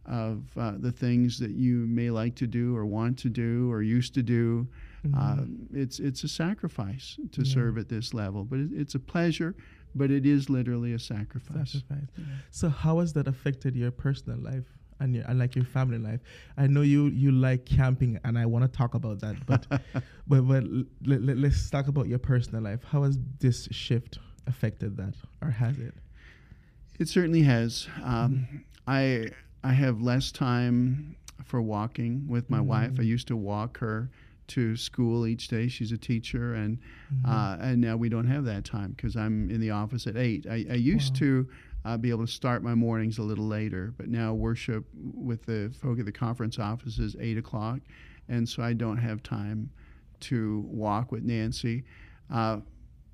of 0.06 0.44
uh, 0.58 0.74
the 0.80 0.92
things 0.92 1.38
that 1.40 1.52
you 1.52 1.86
may 1.88 2.10
like 2.10 2.34
to 2.36 2.48
do 2.48 2.76
or 2.78 2.86
want 2.86 3.18
to 3.20 3.30
do 3.30 3.70
or 3.72 3.82
used 3.82 4.14
to 4.14 4.24
do 4.24 4.68
Mhm. 5.06 5.14
um, 5.22 5.68
it's 5.74 6.00
it's 6.00 6.24
a 6.24 6.28
sacrifice 6.28 7.20
to 7.32 7.42
Yeah. 7.44 7.54
serve 7.54 7.78
at 7.78 7.88
this 7.90 8.14
level 8.14 8.44
but 8.46 8.60
it, 8.60 8.70
it's 8.74 8.96
a 8.96 9.00
pleasure 9.00 9.54
but 9.96 10.12
it 10.12 10.26
is 10.26 10.48
literally 10.50 10.94
a 10.94 11.00
sacrifice, 11.00 11.72
Sacrifice. 11.72 12.10
So 12.52 12.70
how 12.70 13.00
has 13.00 13.14
that 13.14 13.28
affected 13.28 13.76
your 13.76 13.90
personal 13.90 14.38
life 14.40 14.68
and 15.00 15.16
your 15.16 15.24
and 15.28 15.40
like 15.40 15.56
your 15.56 15.66
family 15.66 15.98
life? 15.98 16.22
I 16.56 16.68
know 16.68 16.82
you 16.84 17.08
you 17.08 17.32
like 17.32 17.66
camping, 17.66 18.20
and 18.24 18.38
I 18.38 18.46
want 18.46 18.64
to 18.66 18.78
talk 18.82 18.94
about 18.94 19.22
that, 19.22 19.36
but 19.48 19.66
but 20.28 20.42
but 20.48 20.64
let, 21.06 21.22
let, 21.28 21.38
let's 21.38 21.70
talk 21.72 21.88
about 21.88 22.08
your 22.08 22.20
personal 22.20 22.62
life. 22.62 22.82
How 22.92 23.04
has 23.04 23.18
this 23.40 23.68
shift 23.72 24.20
affected 24.46 24.98
that, 24.98 25.16
or 25.42 25.50
has 25.50 25.80
it? 25.80 25.96
It 27.00 27.08
certainly 27.08 27.44
has. 27.44 27.88
Um, 28.04 28.63
I 28.88 29.30
I 29.63 29.74
have 29.74 30.01
less 30.01 30.32
time 30.32 31.16
for 31.44 31.62
walking 31.62 32.25
with 32.27 32.50
my 32.50 32.60
wife. 32.62 32.94
I 33.00 33.04
used 33.04 33.27
to 33.27 33.36
walk 33.36 33.77
her 33.80 34.10
to 34.48 34.75
school 34.77 35.27
each 35.27 35.48
day. 35.50 35.68
She's 35.68 35.92
a 35.92 35.98
teacher, 35.98 36.54
and 36.56 36.80
uh, 37.25 37.58
and 37.60 37.82
now 37.82 37.98
we 37.98 38.10
don't 38.10 38.27
have 38.27 38.46
that 38.46 38.66
time 38.66 38.92
because 38.92 39.16
I'm 39.16 39.50
in 39.50 39.60
the 39.62 39.72
office 39.72 40.08
at 40.08 40.18
eight. 40.18 40.46
I, 40.50 40.66
I 40.70 40.75
used 40.75 41.13
Wow. 41.16 41.20
to 41.20 41.50
uh, 41.86 41.98
be 41.98 42.10
able 42.10 42.25
to 42.25 42.32
start 42.32 42.63
my 42.63 42.74
mornings 42.75 43.18
a 43.18 43.24
little 43.24 43.46
later, 43.48 43.94
but 43.98 44.08
now 44.10 44.34
worship 44.34 44.86
with 44.94 45.46
the 45.46 45.72
folk 45.82 46.00
at 46.00 46.06
the 46.06 46.12
conference 46.12 46.58
office 46.60 46.98
is 46.98 47.16
eight 47.20 47.38
o'clock, 47.38 47.80
and 48.30 48.48
so 48.48 48.63
I 48.63 48.74
don't 48.74 48.98
have 48.98 49.22
time 49.22 49.70
to 50.22 50.66
walk 50.68 51.12
with 51.12 51.24
Nancy. 51.24 51.84
Uh, 52.32 52.60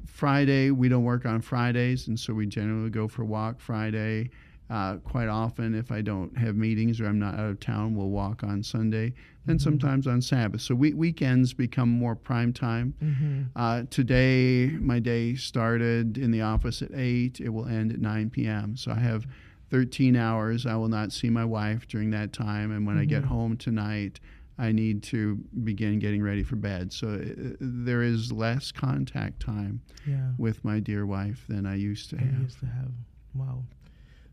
Friday, 0.05 0.72
we 0.72 0.89
don't 0.89 1.03
work 1.03 1.25
on 1.25 1.41
Fridays, 1.41 2.07
and 2.07 2.19
so 2.19 2.33
we 2.33 2.45
generally 2.45 2.89
go 2.89 3.07
for 3.07 3.22
a 3.24 3.25
walk 3.25 3.60
Friday. 3.60 4.29
Uh, 4.69 4.98
quite 4.98 5.27
often, 5.27 5.75
if 5.75 5.91
I 5.91 6.01
don't 6.01 6.36
have 6.38 6.55
meetings 6.55 7.00
or 7.01 7.05
I'm 7.05 7.19
not 7.19 7.36
out 7.36 7.50
of 7.50 7.60
town, 7.60 7.95
we'll 7.95 8.10
walk 8.10 8.43
on 8.43 8.63
Sunday, 8.63 9.13
and 9.48 9.62
sometimes 9.62 10.07
on 10.07 10.22
Sabbath. 10.22 10.62
So 10.62 10.74
we, 10.74 10.93
weekends 10.93 11.53
become 11.53 11.89
more 11.89 12.15
prime 12.15 12.53
time. 12.53 12.93
Mm-hmm. 13.03 13.41
Uh, 13.55 13.83
today, 13.89 14.69
my 14.79 15.00
day 15.00 15.36
started 15.36 16.17
in 16.17 16.31
the 16.31 16.41
office 16.41 16.81
at 16.81 16.91
8. 16.93 17.41
It 17.41 17.50
will 17.50 17.67
end 17.67 17.91
at 17.91 18.00
9 18.00 18.29
p.m. 18.29 18.75
So 18.77 18.91
I 18.91 19.00
have 19.00 19.25
13 19.69 20.15
hours. 20.15 20.65
I 20.65 20.75
will 20.75 20.88
not 20.88 21.12
see 21.12 21.29
my 21.29 21.45
wife 21.45 21.88
during 21.88 22.12
that 22.12 22.31
time. 22.31 22.72
And 22.72 22.88
when 22.88 22.98
I 22.98 23.05
get 23.05 23.24
Mhm. 23.24 23.27
home 23.27 23.57
tonight, 23.57 24.19
I 24.57 24.72
need 24.72 25.01
to 25.03 25.36
begin 25.63 25.98
getting 26.00 26.22
ready 26.22 26.43
for 26.43 26.55
bed. 26.55 26.93
So 26.93 27.07
uh, 27.10 27.55
there 27.60 28.03
is 28.03 28.31
less 28.31 28.72
contact 28.72 29.39
time 29.39 29.81
Yeah. 30.05 30.31
with 30.38 30.63
my 30.63 30.79
dear 30.79 31.05
wife 31.05 31.45
than 31.48 31.65
I 31.65 31.75
used 31.75 32.10
to 32.12 32.17
you 32.17 32.25
have. 32.25 32.41
used 32.41 32.60
to 32.60 32.67
have. 32.67 32.91
Wow. 33.33 33.63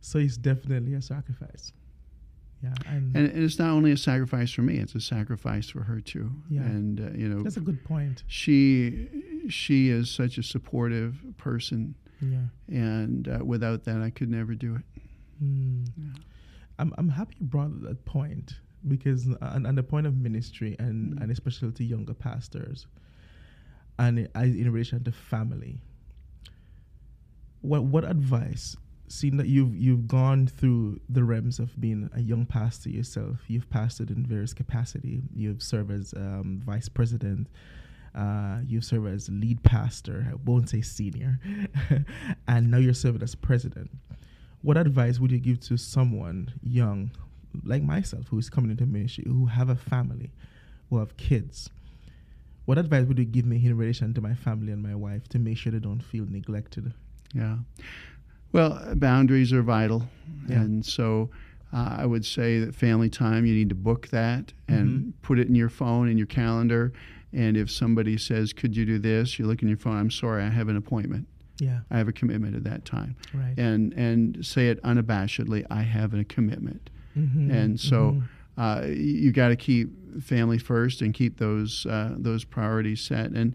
So 0.02 0.18
it's 0.18 0.36
definitely 0.36 0.94
a 0.94 1.02
sacrifice. 1.02 1.72
Yeah, 2.62 2.74
and, 2.86 3.16
And 3.16 3.26
it's 3.28 3.58
not 3.58 3.70
only 3.70 3.90
a 3.90 3.96
sacrifice 3.96 4.52
for 4.52 4.60
me; 4.60 4.76
it's 4.76 4.94
a 4.94 5.00
sacrifice 5.00 5.70
for 5.70 5.82
her 5.84 5.98
too. 6.02 6.30
Yeah. 6.50 6.60
And 6.60 7.00
uh, 7.00 7.16
you 7.18 7.26
know, 7.26 7.42
that's 7.42 7.56
a 7.56 7.60
good 7.60 7.82
point. 7.84 8.22
she 8.26 9.08
she 9.48 9.88
is 9.88 10.10
such 10.10 10.36
a 10.36 10.42
supportive 10.42 11.22
person, 11.38 11.94
Yeah. 12.20 12.48
and 12.68 13.26
uh, 13.28 13.42
without 13.42 13.84
that, 13.84 14.02
I 14.02 14.10
could 14.10 14.28
never 14.30 14.54
do 14.54 14.74
it. 14.76 14.82
Mm. 15.42 15.86
I'm 16.78 16.92
I'm 16.98 17.08
happy 17.08 17.36
you 17.40 17.46
brought 17.46 17.80
that 17.82 18.04
point 18.04 18.60
because 18.86 19.28
on, 19.42 19.66
on 19.66 19.74
the 19.74 19.82
point 19.82 20.06
of 20.06 20.16
ministry 20.16 20.76
and 20.78 21.14
Mm. 21.14 21.22
and 21.22 21.30
especially 21.32 21.72
to 21.72 21.84
younger 21.84 22.14
pastors, 22.14 22.86
and 23.98 24.28
in 24.34 24.72
relation 24.72 25.02
to 25.04 25.12
family. 25.12 25.80
What 27.60 27.84
what 27.84 28.04
advice? 28.04 28.76
Seeing 29.08 29.36
that 29.38 29.48
you've 29.48 29.76
you've 29.76 30.06
gone 30.06 30.46
through 30.46 31.00
the 31.08 31.24
realms 31.24 31.58
of 31.58 31.78
being 31.80 32.08
a 32.14 32.20
young 32.20 32.46
pastor 32.46 32.90
yourself, 32.90 33.38
you've 33.48 33.68
pastored 33.68 34.10
in 34.10 34.24
various 34.24 34.54
capacity. 34.54 35.22
You've 35.34 35.62
served 35.62 35.90
as 35.90 36.14
um, 36.16 36.62
vice 36.64 36.88
president. 36.88 37.48
Uh, 38.14 38.60
you've 38.66 38.84
served 38.84 39.06
as 39.08 39.28
lead 39.28 39.62
pastor. 39.62 40.26
I 40.30 40.34
won't 40.44 40.68
say 40.68 40.80
senior, 40.80 41.38
and 42.48 42.70
now 42.70 42.78
you're 42.78 42.94
serving 42.94 43.22
as 43.22 43.34
president 43.34 43.90
what 44.62 44.76
advice 44.76 45.18
would 45.18 45.30
you 45.30 45.38
give 45.38 45.58
to 45.60 45.76
someone 45.76 46.52
young 46.62 47.10
like 47.64 47.82
myself 47.82 48.26
who 48.28 48.38
is 48.38 48.48
coming 48.50 48.70
into 48.70 48.86
ministry 48.86 49.24
who 49.26 49.46
have 49.46 49.68
a 49.68 49.76
family 49.76 50.30
who 50.88 50.98
have 50.98 51.16
kids 51.16 51.70
what 52.66 52.78
advice 52.78 53.06
would 53.06 53.18
you 53.18 53.24
give 53.24 53.44
me 53.46 53.64
in 53.64 53.76
relation 53.76 54.14
to 54.14 54.20
my 54.20 54.34
family 54.34 54.72
and 54.72 54.82
my 54.82 54.94
wife 54.94 55.26
to 55.28 55.38
make 55.38 55.56
sure 55.58 55.72
they 55.72 55.78
don't 55.78 56.02
feel 56.02 56.24
neglected 56.28 56.92
Yeah. 57.34 57.58
Well, 58.52 58.94
boundaries 58.96 59.52
are 59.52 59.62
vital, 59.62 60.08
Yeah. 60.48 60.62
and 60.62 60.84
so 60.84 61.30
uh, 61.72 61.96
I 62.00 62.06
would 62.06 62.24
say 62.24 62.58
that 62.58 62.74
family 62.74 63.08
time 63.08 63.46
you 63.46 63.54
need 63.54 63.68
to 63.68 63.76
book 63.76 64.08
that 64.08 64.52
and 64.66 64.88
Mhm. 64.88 65.12
put 65.22 65.38
it 65.38 65.46
in 65.46 65.54
your 65.54 65.68
phone 65.68 66.08
in 66.08 66.18
your 66.18 66.26
calendar. 66.26 66.92
And 67.32 67.56
if 67.56 67.70
somebody 67.70 68.16
says, 68.18 68.52
"Could 68.52 68.76
you 68.76 68.84
do 68.84 68.98
this?" 68.98 69.38
you 69.38 69.46
look 69.46 69.62
in 69.62 69.68
your 69.68 69.76
phone. 69.78 69.96
I'm 69.96 70.10
sorry, 70.10 70.42
I 70.42 70.48
have 70.48 70.68
an 70.68 70.76
appointment. 70.76 71.28
yeah 71.60 71.80
I 71.90 71.98
have 71.98 72.08
a 72.08 72.12
commitment 72.12 72.56
at 72.56 72.64
that 72.64 72.84
time, 72.84 73.14
right 73.34 73.54
and 73.58 73.92
and 73.94 74.44
say 74.44 74.68
it 74.70 74.82
unabashedly. 74.82 75.64
I 75.70 75.82
have 75.82 76.12
a 76.14 76.24
commitment. 76.24 76.90
Mhm, 77.16 77.50
and 77.50 77.80
so, 77.80 78.12
mhm. 78.12 78.22
uh, 78.56 78.86
you 78.86 79.32
got 79.32 79.48
to 79.48 79.56
keep 79.56 79.88
family 80.22 80.58
first 80.58 81.02
and 81.02 81.14
keep 81.14 81.38
those 81.38 81.86
uh, 81.86 82.14
those 82.18 82.44
priorities 82.44 83.00
set. 83.00 83.30
And 83.32 83.54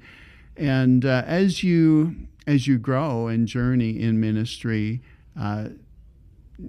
and 0.57 1.05
uh, 1.05 1.24
as 1.25 1.63
you 1.63 2.15
as 2.47 2.67
you 2.67 2.77
grow 2.77 3.27
and 3.27 3.47
journey 3.47 4.00
in 4.00 4.19
ministry, 4.19 5.01
uh, 5.39 5.69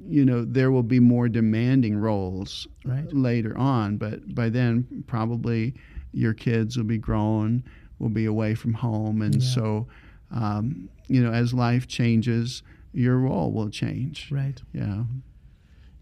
you 0.09 0.25
know 0.25 0.45
there 0.45 0.71
will 0.71 0.83
be 0.83 1.01
more 1.01 1.29
demanding 1.29 1.97
roles 1.99 2.67
Right. 2.85 3.13
later 3.13 3.57
on. 3.57 3.97
But 3.97 4.35
by 4.35 4.49
then, 4.49 5.05
probably 5.07 5.75
your 6.13 6.35
kids 6.35 6.77
will 6.77 6.85
be 6.85 6.99
grown, 6.99 7.63
will 7.99 8.09
be 8.09 8.25
away 8.27 8.55
from 8.55 8.75
home, 8.75 9.23
and 9.23 9.35
Yeah. 9.43 9.49
so 9.49 9.87
um, 10.31 10.89
you 11.09 11.23
know 11.23 11.33
as 11.33 11.53
life 11.55 11.87
changes, 11.87 12.63
your 12.93 13.19
role 13.19 13.53
will 13.53 13.71
change. 13.71 14.29
right 14.33 14.61
Yeah. 14.73 15.05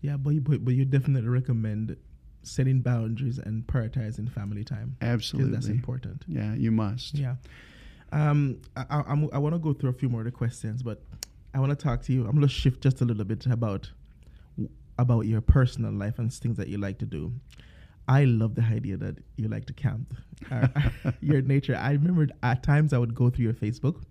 Yeah 0.05 0.17
but 0.19 0.31
you, 0.31 0.41
but, 0.41 0.65
but 0.65 0.75
you 0.75 0.85
definitely 0.85 1.29
recommend 1.29 1.97
setting 2.43 2.81
boundaries 2.81 3.39
and 3.39 3.67
prioritizing 3.67 4.31
family 4.31 4.63
time 4.63 4.97
Absolutely. 5.01 5.53
that's 5.53 5.69
important 5.69 6.23
Yeah, 6.29 6.55
you 6.55 6.71
must. 6.71 7.15
Yeah. 7.15 7.37
Um, 8.13 8.61
I, 8.77 8.85
I, 8.91 9.03
I'm, 9.09 9.31
I 9.33 9.39
want 9.39 9.55
to 9.55 9.59
go 9.59 9.73
through 9.73 9.91
a 9.91 9.95
few 9.95 10.09
more 10.11 10.21
of 10.21 10.27
the 10.27 10.31
questions, 10.31 10.83
but 10.83 11.03
I 11.55 11.59
want 11.59 11.71
to 11.71 11.77
talk 11.77 12.03
to 12.03 12.13
you. 12.13 12.27
I'm 12.27 12.33
going 12.33 12.43
to 12.43 12.49
shift 12.49 12.83
just 12.83 13.01
a 13.01 13.05
little 13.05 13.25
bit 13.25 13.47
about 13.47 13.91
about 14.99 15.23
your 15.23 15.41
personal 15.41 15.93
life 15.93 16.19
and 16.19 16.33
things 16.33 16.57
that 16.59 16.69
you 16.69 16.79
like 16.79 16.99
to 16.99 17.07
do. 17.07 17.33
I 18.07 18.25
love 18.25 18.55
the 18.55 18.63
idea 18.63 18.97
that 18.99 19.17
you 19.37 19.49
like 19.49 19.65
to 19.67 19.73
camp. 19.73 20.15
Uh, 20.51 20.69
your 21.21 21.41
nature. 21.41 21.77
I 21.77 21.93
remember 21.93 22.29
at 22.43 22.63
times 22.63 22.93
I 22.93 22.99
would 22.99 23.15
go 23.15 23.31
through 23.31 23.47
your 23.47 23.55
Facebook 23.55 24.03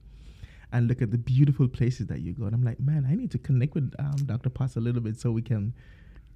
and 0.74 0.88
look 0.90 1.02
at 1.02 1.12
the 1.12 1.18
beautiful 1.18 1.68
places 1.70 2.08
that 2.08 2.20
you 2.22 2.34
go, 2.34 2.46
and 2.46 2.54
I'm 2.54 2.64
like, 2.64 2.80
man, 2.80 3.06
I 3.10 3.16
need 3.16 3.32
to 3.32 3.38
connect 3.38 3.76
with 3.76 3.94
um, 4.00 4.16
Dr. 4.26 4.50
Potts 4.50 4.76
a 4.76 4.80
little 4.82 5.02
bit 5.02 5.18
so 5.20 5.32
we 5.32 5.42
can 5.42 5.74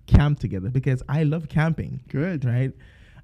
camp 0.06 0.39
together 0.39 0.70
because 0.70 1.03
I 1.10 1.24
love 1.24 1.50
camping 1.50 2.00
Good. 2.08 2.46
right? 2.46 2.72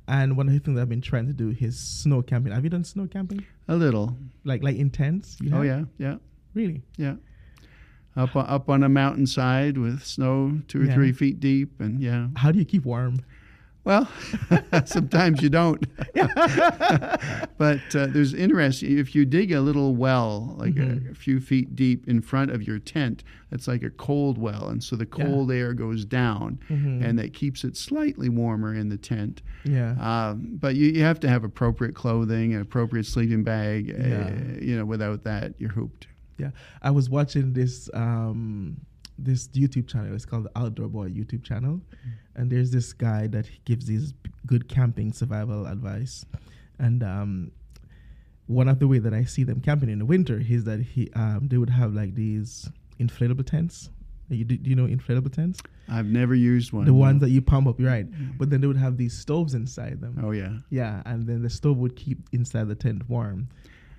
And 0.09 0.35
one 0.35 0.47
of 0.49 0.53
the 0.53 0.59
things 0.59 0.77
I've 0.77 0.89
been 0.89 0.99
trying 1.01 1.27
to 1.27 1.33
do 1.33 1.55
is 1.57 1.79
snow 1.79 2.21
camping. 2.21 2.51
Have 2.51 2.65
you 2.65 2.69
done 2.69 2.83
snow 2.83 3.07
camping? 3.07 3.45
A 3.69 3.75
little. 3.75 4.17
Like 4.43 4.61
like 4.61 4.75
intense? 4.75 5.37
You 5.39 5.51
Oh 5.55 5.61
have? 5.61 5.65
yeah, 5.65 5.83
yeah, 6.09 6.15
Really? 6.53 6.81
yeah. 6.97 7.15
Up 8.15 8.35
on, 8.35 8.45
up 8.47 8.69
on 8.69 8.83
a 8.83 8.89
mountainside 8.89 9.77
with 9.77 10.03
snow 10.03 10.59
two 10.67 10.81
or 10.81 10.85
Yeah. 10.85 10.93
three 10.93 11.13
feet 11.13 11.39
deep, 11.39 11.79
and 11.79 12.01
yeah. 12.01 12.27
How 12.35 12.51
do 12.51 12.59
you 12.59 12.65
keep 12.65 12.83
warm? 12.85 13.21
Well, 13.85 14.07
sometimes 14.85 15.41
you 15.41 15.49
don't. 15.49 15.85
but 17.57 17.81
uh, 17.95 18.07
there's 18.07 18.33
interesting. 18.33 18.97
If 18.97 19.13
you 19.15 19.25
dig 19.25 19.51
a 19.51 19.61
little 19.61 19.95
well, 19.95 20.55
like 20.57 20.75
Mhm. 20.75 21.07
a, 21.09 21.11
a 21.11 21.13
few 21.15 21.39
feet 21.39 21.75
deep 21.75 22.07
in 22.07 22.21
front 22.21 22.51
of 22.51 22.63
your 22.65 22.79
tent, 22.79 23.23
that's 23.49 23.67
like 23.67 23.83
a 23.83 23.89
cold 23.89 24.37
well, 24.37 24.69
and 24.69 24.81
so 24.83 24.95
the 24.95 25.07
Yeah. 25.17 25.25
cold 25.25 25.51
air 25.51 25.73
goes 25.73 26.05
down, 26.05 26.59
Mhm. 26.69 27.03
and 27.03 27.19
that 27.19 27.33
keeps 27.33 27.63
it 27.63 27.75
slightly 27.77 28.29
warmer 28.29 28.73
in 28.73 28.89
the 28.89 28.97
tent. 28.97 29.41
Yeah. 29.65 29.95
Um, 29.99 30.57
but 30.59 30.75
you, 30.75 30.87
you 30.91 31.01
have 31.03 31.19
to 31.21 31.27
have 31.29 31.43
appropriate 31.43 31.93
clothing 31.95 32.53
and 32.53 32.61
appropriate 32.61 33.05
sleeping 33.05 33.43
bag. 33.43 33.87
Yeah. 33.89 34.29
Uh, 34.29 34.59
you 34.61 34.77
know, 34.77 34.85
without 34.85 35.23
that, 35.25 35.53
you're 35.59 35.71
hooped. 35.71 36.07
yeah. 36.37 36.51
I 36.81 36.89
was 36.91 37.09
watching 37.09 37.53
this 37.53 37.89
um 37.93 38.77
this 39.17 39.47
YouTube 39.49 39.87
channel. 39.87 40.13
It's 40.15 40.25
called 40.25 40.45
the 40.45 40.51
Outdoor 40.55 40.87
Boy 40.87 41.09
YouTube 41.09 41.43
channel. 41.43 41.81
And 42.35 42.51
there's 42.51 42.71
this 42.71 42.93
guy 42.93 43.27
that 43.27 43.47
gives 43.65 43.85
these 43.85 44.13
good 44.45 44.67
camping 44.67 45.13
survival 45.13 45.65
advice. 45.65 46.25
And 46.79 47.03
um 47.03 47.51
one 48.47 48.67
of 48.67 48.79
the 48.79 48.87
way 48.87 48.99
that 48.99 49.13
I 49.13 49.23
see 49.23 49.43
them 49.43 49.61
camping 49.61 49.89
in 49.89 49.99
the 49.99 50.05
winter 50.05 50.41
is 50.47 50.63
that 50.65 50.81
he 50.81 51.11
um 51.13 51.47
they 51.49 51.57
would 51.57 51.69
have 51.69 51.93
like 51.93 52.15
these 52.15 52.69
inflatable 52.99 53.45
tents. 53.45 53.89
You, 54.29 54.45
do, 54.45 54.57
do 54.57 54.69
you 54.69 54.75
know 54.75 54.87
inflatable 54.87 55.33
tents? 55.33 55.61
I've 55.89 56.05
never 56.05 56.33
used 56.33 56.71
one. 56.71 56.85
the 56.85 56.91
no. 56.91 56.97
ones 56.97 57.21
that 57.21 57.29
you 57.29 57.41
pump 57.41 57.67
up, 57.67 57.75
right. 57.79 58.07
But 58.37 58.49
then 58.49 58.61
they 58.61 58.67
would 58.67 58.77
have 58.77 58.97
these 58.97 59.17
stoves 59.17 59.53
inside 59.53 60.01
them. 60.01 60.19
Oh 60.23 60.31
yeah, 60.31 60.57
Yeah, 60.69 61.01
and 61.05 61.27
then 61.27 61.43
the 61.43 61.49
stove 61.49 61.77
would 61.77 61.95
keep 61.95 62.19
inside 62.31 62.67
the 62.67 62.75
tent 62.75 63.07
warm. 63.09 63.49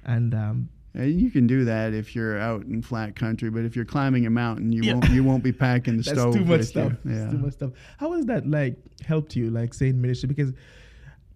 And 0.04 0.34
um, 0.34 0.34
and 0.34 0.68
you 0.94 1.30
can 1.30 1.46
do 1.46 1.64
that 1.64 1.92
if 1.92 2.14
you're 2.14 2.38
out 2.38 2.62
in 2.66 2.80
flat 2.82 3.16
country. 3.16 3.50
But 3.50 3.64
if 3.64 3.74
you're 3.74 3.84
climbing 3.84 4.26
a 4.26 4.30
mountain, 4.30 4.70
you 4.72 4.82
Yeah. 4.82 4.94
won't 4.94 5.08
you 5.10 5.24
won't 5.24 5.42
be 5.44 5.52
packing 5.52 5.96
the 5.96 6.02
that's 6.04 6.18
stove. 6.18 6.34
too 6.34 6.40
much 6.44 6.58
with 6.60 6.68
stuff. 6.68 6.92
You. 7.04 7.10
Yeah. 7.10 7.18
That's 7.18 7.32
too 7.32 7.38
much 7.38 7.52
stuff. 7.54 7.70
How 7.98 8.12
has 8.12 8.26
that 8.26 8.46
like 8.48 8.76
helped 9.04 9.34
you, 9.36 9.50
like 9.50 9.74
say 9.74 9.88
in 9.88 10.00
ministry? 10.00 10.28
Because 10.28 10.52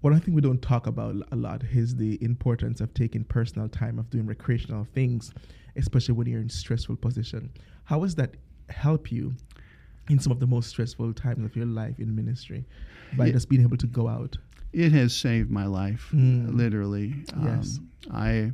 one 0.00 0.18
thing 0.20 0.34
we 0.34 0.40
don't 0.40 0.62
talk 0.62 0.86
about 0.86 1.16
a 1.32 1.36
lot 1.36 1.62
is 1.72 1.96
the 1.96 2.22
importance 2.22 2.80
of 2.80 2.94
taking 2.94 3.24
personal 3.24 3.68
time, 3.68 3.98
of 3.98 4.08
doing 4.10 4.26
recreational 4.26 4.86
things, 4.94 5.32
especially 5.74 6.14
when 6.14 6.28
you're 6.28 6.40
in 6.40 6.48
stressful 6.48 6.94
position. 6.96 7.50
How 7.84 8.02
has 8.02 8.14
that 8.14 8.34
help 8.68 9.10
you 9.10 9.34
in 10.08 10.20
some 10.20 10.30
of 10.30 10.38
the 10.38 10.46
most 10.46 10.68
stressful 10.68 11.12
times 11.14 11.44
of 11.44 11.56
your 11.56 11.66
life 11.66 11.98
in 11.98 12.14
ministry 12.14 12.64
by 13.16 13.26
Yeah. 13.26 13.32
just 13.32 13.48
being 13.48 13.62
able 13.62 13.76
to 13.78 13.88
go 13.88 14.06
out? 14.06 14.36
It 14.72 14.92
has 14.92 15.14
saved 15.16 15.50
my 15.50 15.66
life, 15.66 16.10
Mm. 16.14 16.54
literally. 16.54 17.14
Yes. 17.42 17.78
Um, 18.08 18.14
I 18.14 18.52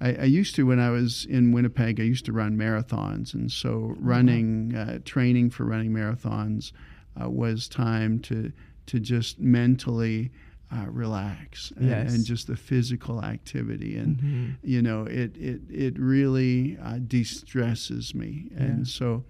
I, 0.00 0.12
I, 0.14 0.24
used 0.24 0.54
to 0.56 0.66
when 0.66 0.78
I 0.78 0.90
was 0.90 1.24
in 1.24 1.52
Winnipeg. 1.52 1.98
I 2.00 2.04
used 2.04 2.24
to 2.26 2.32
run 2.32 2.56
marathons, 2.56 3.32
and 3.34 3.50
so 3.50 3.94
running, 3.98 4.74
uh, 4.74 4.98
training 5.04 5.50
for 5.50 5.64
running 5.64 5.90
marathons, 5.92 6.72
uh, 7.20 7.30
was 7.30 7.68
time 7.68 8.18
to 8.20 8.52
to 8.86 9.00
just 9.00 9.40
mentally 9.40 10.30
uh, 10.72 10.84
relax 10.88 11.72
and, 11.76 11.86
Yes. 11.88 12.14
and 12.14 12.24
just 12.24 12.46
the 12.46 12.56
physical 12.56 13.24
activity 13.24 13.96
and 13.96 14.20
Mhm. 14.20 14.56
you 14.62 14.82
know 14.82 15.04
it 15.04 15.36
it 15.36 15.60
it 15.70 15.98
really 15.98 16.76
uh, 16.82 16.98
de-stresses 16.98 18.14
me 18.14 18.46
and 18.56 18.78
Yeah. 18.78 18.84
so 18.84 19.24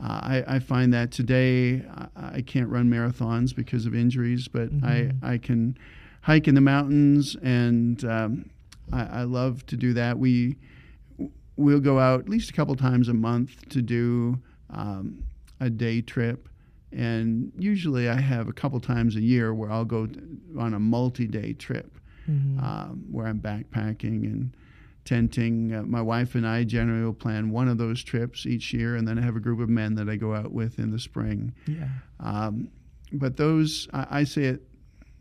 uh, 0.00 0.20
I, 0.22 0.44
I 0.56 0.58
find 0.58 0.92
that 0.94 1.10
today 1.10 1.82
I, 1.94 2.36
I 2.38 2.40
can't 2.42 2.68
run 2.68 2.88
marathons 2.90 3.54
because 3.54 3.86
of 3.86 3.94
injuries 3.94 4.48
but 4.48 4.70
Mhm. 4.70 5.20
I, 5.22 5.32
I 5.34 5.38
can 5.38 5.76
hike 6.22 6.48
in 6.48 6.54
the 6.54 6.60
mountains 6.62 7.36
and 7.42 8.02
um, 8.04 8.50
I, 8.92 9.20
I 9.20 9.22
love 9.24 9.64
to 9.66 9.76
do 9.76 9.92
that 9.94 10.18
we 10.18 10.56
we'll 11.56 11.80
go 11.80 11.98
out 11.98 12.20
at 12.20 12.28
least 12.28 12.50
a 12.50 12.52
couple 12.52 12.76
times 12.76 13.08
a 13.08 13.14
month 13.14 13.68
to 13.70 13.82
do 13.82 14.38
um, 14.70 15.22
a 15.60 15.68
day 15.70 16.00
trip 16.00 16.48
and 16.92 17.52
usually 17.58 18.08
I 18.08 18.20
have 18.20 18.48
a 18.48 18.52
couple 18.52 18.80
times 18.80 19.16
a 19.16 19.20
year 19.20 19.52
where 19.52 19.70
I'll 19.70 19.84
go 19.84 20.08
on 20.58 20.74
a 20.74 20.78
multi-day 20.80 21.54
trip 21.54 21.98
Mhm. 22.28 22.62
um, 22.62 23.04
where 23.10 23.26
I'm 23.26 23.40
backpacking 23.40 24.24
and 24.24 24.54
tenting. 25.06 25.72
Uh, 25.72 25.82
my 25.84 26.02
wife 26.02 26.34
and 26.34 26.46
I 26.46 26.64
generally 26.64 27.02
will 27.02 27.14
plan 27.14 27.48
one 27.50 27.68
of 27.68 27.78
those 27.78 28.04
trips 28.04 28.44
each 28.44 28.74
year, 28.74 28.96
and 28.96 29.08
then 29.08 29.18
I 29.18 29.22
have 29.22 29.34
a 29.34 29.40
group 29.40 29.60
of 29.60 29.70
men 29.70 29.94
that 29.94 30.10
I 30.10 30.16
go 30.16 30.34
out 30.34 30.52
with 30.52 30.78
in 30.78 30.90
the 30.90 30.98
spring. 30.98 31.54
yeah. 31.66 31.88
Um, 32.20 32.68
but 33.12 33.38
those, 33.38 33.88
I, 33.94 34.06
I 34.20 34.24
say 34.24 34.44
it 34.44 34.67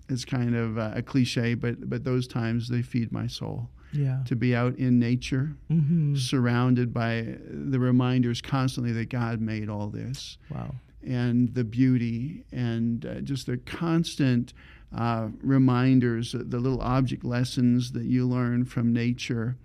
as 0.09 0.25
kind 0.25 0.55
of 0.55 0.77
a 0.77 1.01
cliche, 1.01 1.53
but 1.53 1.89
but 1.89 2.03
those 2.03 2.27
times 2.27 2.69
they 2.69 2.81
feed 2.81 3.11
my 3.11 3.27
soul 3.27 3.69
Yeah. 3.91 4.23
to 4.25 4.35
be 4.35 4.55
out 4.55 4.75
in 4.77 4.99
nature, 4.99 5.55
Mm-hmm. 5.69 6.15
surrounded 6.15 6.93
by 6.93 7.37
the 7.49 7.79
reminders 7.79 8.41
constantly 8.41 8.91
that 8.93 9.09
God 9.09 9.41
made 9.41 9.69
all 9.69 9.89
this 9.89 10.37
Wow. 10.49 10.75
and 11.03 11.53
the 11.53 11.63
beauty 11.63 12.43
and 12.51 13.05
uh, 13.05 13.21
just 13.21 13.45
the 13.47 13.57
constant 13.57 14.53
uh, 14.95 15.27
reminders, 15.41 16.33
uh, 16.33 16.43
the 16.45 16.59
little 16.59 16.81
object 16.81 17.25
lessons 17.25 17.91
that 17.91 18.05
you 18.05 18.25
learn 18.27 18.63
from 18.65 18.93
nature. 18.93 19.57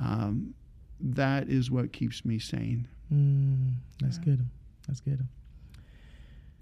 Um, 0.00 0.54
that 1.00 1.48
is 1.48 1.70
what 1.70 1.92
keeps 1.92 2.24
me 2.24 2.38
sane. 2.38 2.86
Mm, 3.12 3.74
that's 4.00 4.18
Yeah. 4.18 4.24
good. 4.24 4.46
That's 4.86 5.00
good. 5.00 5.26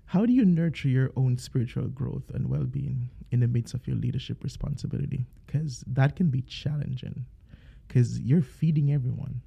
How 0.07 0.25
do 0.25 0.33
you 0.33 0.45
nurture 0.45 0.89
your 0.89 1.11
own 1.17 1.37
spiritual 1.39 1.89
growth 1.89 2.31
and 2.33 2.49
well 2.49 2.65
being 2.65 3.11
in 3.33 3.41
the 3.41 3.49
midst 3.49 3.75
of 3.75 3.87
your 3.87 3.97
leadership 3.97 4.43
responsibility? 4.45 5.27
Because 5.47 5.83
that 5.87 6.17
can 6.17 6.29
be 6.31 6.43
challenging 6.43 7.27
because 7.89 8.21
you're 8.21 8.43
feeding 8.43 8.93
everyone, 8.93 9.41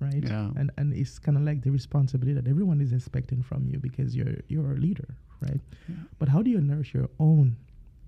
right? 0.00 0.22
Yeah. 0.24 0.50
And 0.56 0.70
and 0.78 0.92
it's 0.94 1.18
kind 1.18 1.36
of 1.36 1.44
like 1.44 1.62
the 1.62 1.70
responsibility 1.70 2.32
that 2.34 2.48
everyone 2.48 2.80
is 2.80 2.92
expecting 2.92 3.42
from 3.42 3.66
you 3.66 3.78
because 3.78 4.16
you're 4.16 4.36
you're 4.48 4.72
a 4.72 4.76
leader, 4.76 5.08
right? 5.42 5.60
Yeah. 5.88 5.96
But 6.18 6.28
how 6.28 6.42
do 6.42 6.50
you 6.50 6.60
nourish 6.60 6.94
your 6.94 7.08
own 7.18 7.56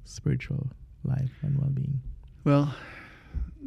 spiritual 0.05 0.69
life 1.05 1.33
and 1.43 1.59
well 1.59 1.71
being? 1.71 2.01
Well, 2.45 2.75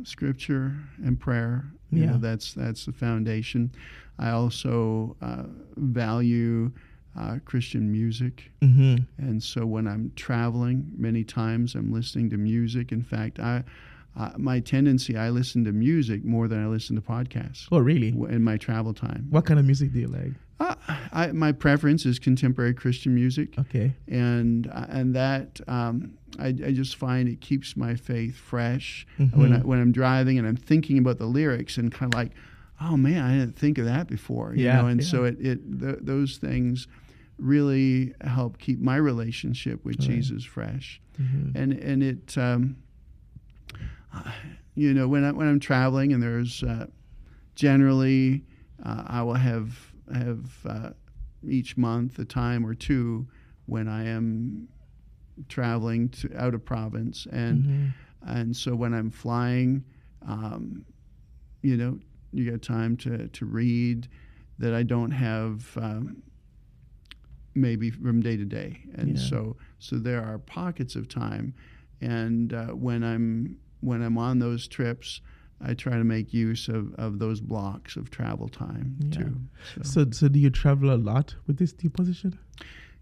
scripture 0.04 0.76
and 1.04 1.20
prayer. 1.20 1.66
You 1.92 2.04
Yeah. 2.04 2.12
know, 2.12 2.18
that's 2.18 2.54
that's 2.54 2.86
the 2.86 2.94
foundation. 2.94 3.72
I 4.18 4.30
also 4.32 5.16
uh, 5.22 5.46
value 5.78 6.72
uh, 7.20 7.38
Christian 7.46 7.92
music. 7.92 8.52
Mm-hmm. 8.62 8.96
And 9.18 9.42
so 9.44 9.66
when 9.66 9.88
I'm 9.88 10.12
traveling, 10.16 10.92
many 10.98 11.24
times 11.24 11.76
I'm 11.76 11.92
listening 11.92 12.30
to 12.32 12.38
music. 12.38 12.92
In 12.92 13.04
fact, 13.04 13.40
I 13.40 13.64
uh, 14.18 14.32
my 14.38 14.60
tendency 14.60 15.16
I 15.16 15.30
listen 15.30 15.64
to 15.64 15.72
music 15.72 16.26
more 16.26 16.50
than 16.50 16.62
I 16.62 16.68
listen 16.68 16.98
to 16.98 17.02
podcasts 17.02 17.68
Oh, 17.72 17.80
really? 17.80 18.12
w- 18.12 18.30
in 18.34 18.44
my 18.44 18.58
travel 18.58 18.94
time. 18.94 19.28
What 19.30 19.46
kind 19.46 19.58
of 19.58 19.66
music 19.66 19.94
do 19.94 20.00
you 20.00 20.08
like? 20.08 20.34
Uh, 20.60 20.76
I, 21.14 21.32
my 21.32 21.54
preference 21.54 22.06
is 22.06 22.20
contemporary 22.20 22.74
Christian 22.74 23.16
music, 23.16 23.58
Okay. 23.58 23.94
and 24.10 24.68
uh, 24.68 24.86
and 24.90 25.16
that 25.16 25.60
um, 25.68 26.14
I, 26.40 26.48
I 26.48 26.72
just 26.74 26.98
find 26.98 27.28
it 27.30 27.40
keeps 27.42 27.76
my 27.78 27.96
faith 27.96 28.36
fresh 28.36 29.08
when 29.34 29.54
I, 29.54 29.60
when 29.60 29.80
I'm 29.82 29.92
driving 29.94 30.38
and 30.38 30.46
I'm 30.48 30.58
thinking 30.58 30.98
about 30.98 31.18
the 31.18 31.26
lyrics 31.26 31.78
and 31.78 31.90
kind 31.92 32.14
of 32.14 32.18
like, 32.18 32.32
oh 32.82 32.98
man, 32.98 33.24
I 33.24 33.38
didn't 33.40 33.58
think 33.58 33.78
of 33.78 33.86
that 33.86 34.08
before, 34.08 34.54
you 34.56 34.66
Yeah, 34.66 34.82
know. 34.82 34.88
And 34.88 35.02
yeah. 35.02 35.08
so 35.08 35.24
it, 35.24 35.38
it 35.40 35.80
th- 35.80 36.00
those 36.02 36.38
things 36.38 36.88
really 37.42 38.14
help 38.22 38.58
keep 38.60 38.80
my 38.80 38.96
relationship 38.96 39.84
with 39.84 40.00
Right. 40.00 40.10
Jesus 40.10 40.44
fresh, 40.46 41.02
Mhm. 41.20 41.52
and 41.56 41.74
and 41.74 42.04
it, 42.04 42.38
um, 42.38 42.78
you 44.76 44.94
know, 44.94 45.08
when 45.08 45.24
I 45.24 45.32
when 45.32 45.48
I'm 45.48 45.60
traveling 45.60 46.14
and 46.14 46.22
there's 46.22 46.64
uh, 46.64 46.88
generally 47.56 48.46
uh, 48.84 49.04
I 49.08 49.22
will 49.24 49.34
have 49.36 49.92
have 50.14 50.66
uh, 50.66 50.90
each 51.48 51.78
month 51.78 52.20
a 52.20 52.26
time 52.26 52.66
or 52.66 52.74
two 52.76 53.28
when 53.66 53.88
I 53.88 54.06
am 54.08 54.68
traveling 55.50 56.10
to 56.10 56.36
out 56.38 56.54
of 56.54 56.64
province 56.66 57.26
and 57.32 57.66
Mhm. 57.66 57.94
and 58.24 58.56
so 58.56 58.76
when 58.76 58.94
I'm 58.94 59.10
flying, 59.10 59.84
um, 60.22 60.86
you 61.64 61.76
know, 61.76 62.00
you 62.32 62.50
got 62.52 62.62
time 62.62 62.96
to, 62.98 63.28
to 63.30 63.46
read 63.46 64.08
that 64.60 64.76
I 64.76 64.84
don't 64.84 65.10
have 65.12 65.76
um, 65.78 66.22
maybe 67.56 67.90
from 67.92 68.22
day 68.22 68.38
to 68.38 68.46
day, 68.46 68.80
and 68.96 69.18
Yeah. 69.18 69.24
so 69.24 69.58
so 69.80 69.98
there 69.98 70.24
are 70.24 70.38
pockets 70.40 70.96
of 70.96 71.08
time, 71.08 71.54
and 72.00 72.54
uh, 72.54 72.68
when 72.68 73.04
I'm 73.04 73.58
when 73.82 74.02
I'm 74.02 74.18
on 74.18 74.40
those 74.40 74.68
trips. 74.68 75.22
I 75.64 75.76
try 75.76 75.92
to 75.96 76.04
make 76.04 76.34
use 76.34 76.68
of, 76.68 76.92
of 76.96 77.20
those 77.20 77.40
blocks 77.40 77.96
of 77.96 78.10
travel 78.10 78.50
time 78.50 78.96
Yeah. 79.00 79.12
too. 79.12 79.36
So, 79.84 80.08
so 80.10 80.28
do 80.28 80.40
you 80.40 80.50
travel 80.50 80.92
a 80.92 80.98
lot 80.98 81.36
with 81.46 81.58
this 81.60 81.76
new 81.84 81.92
position? 81.92 82.40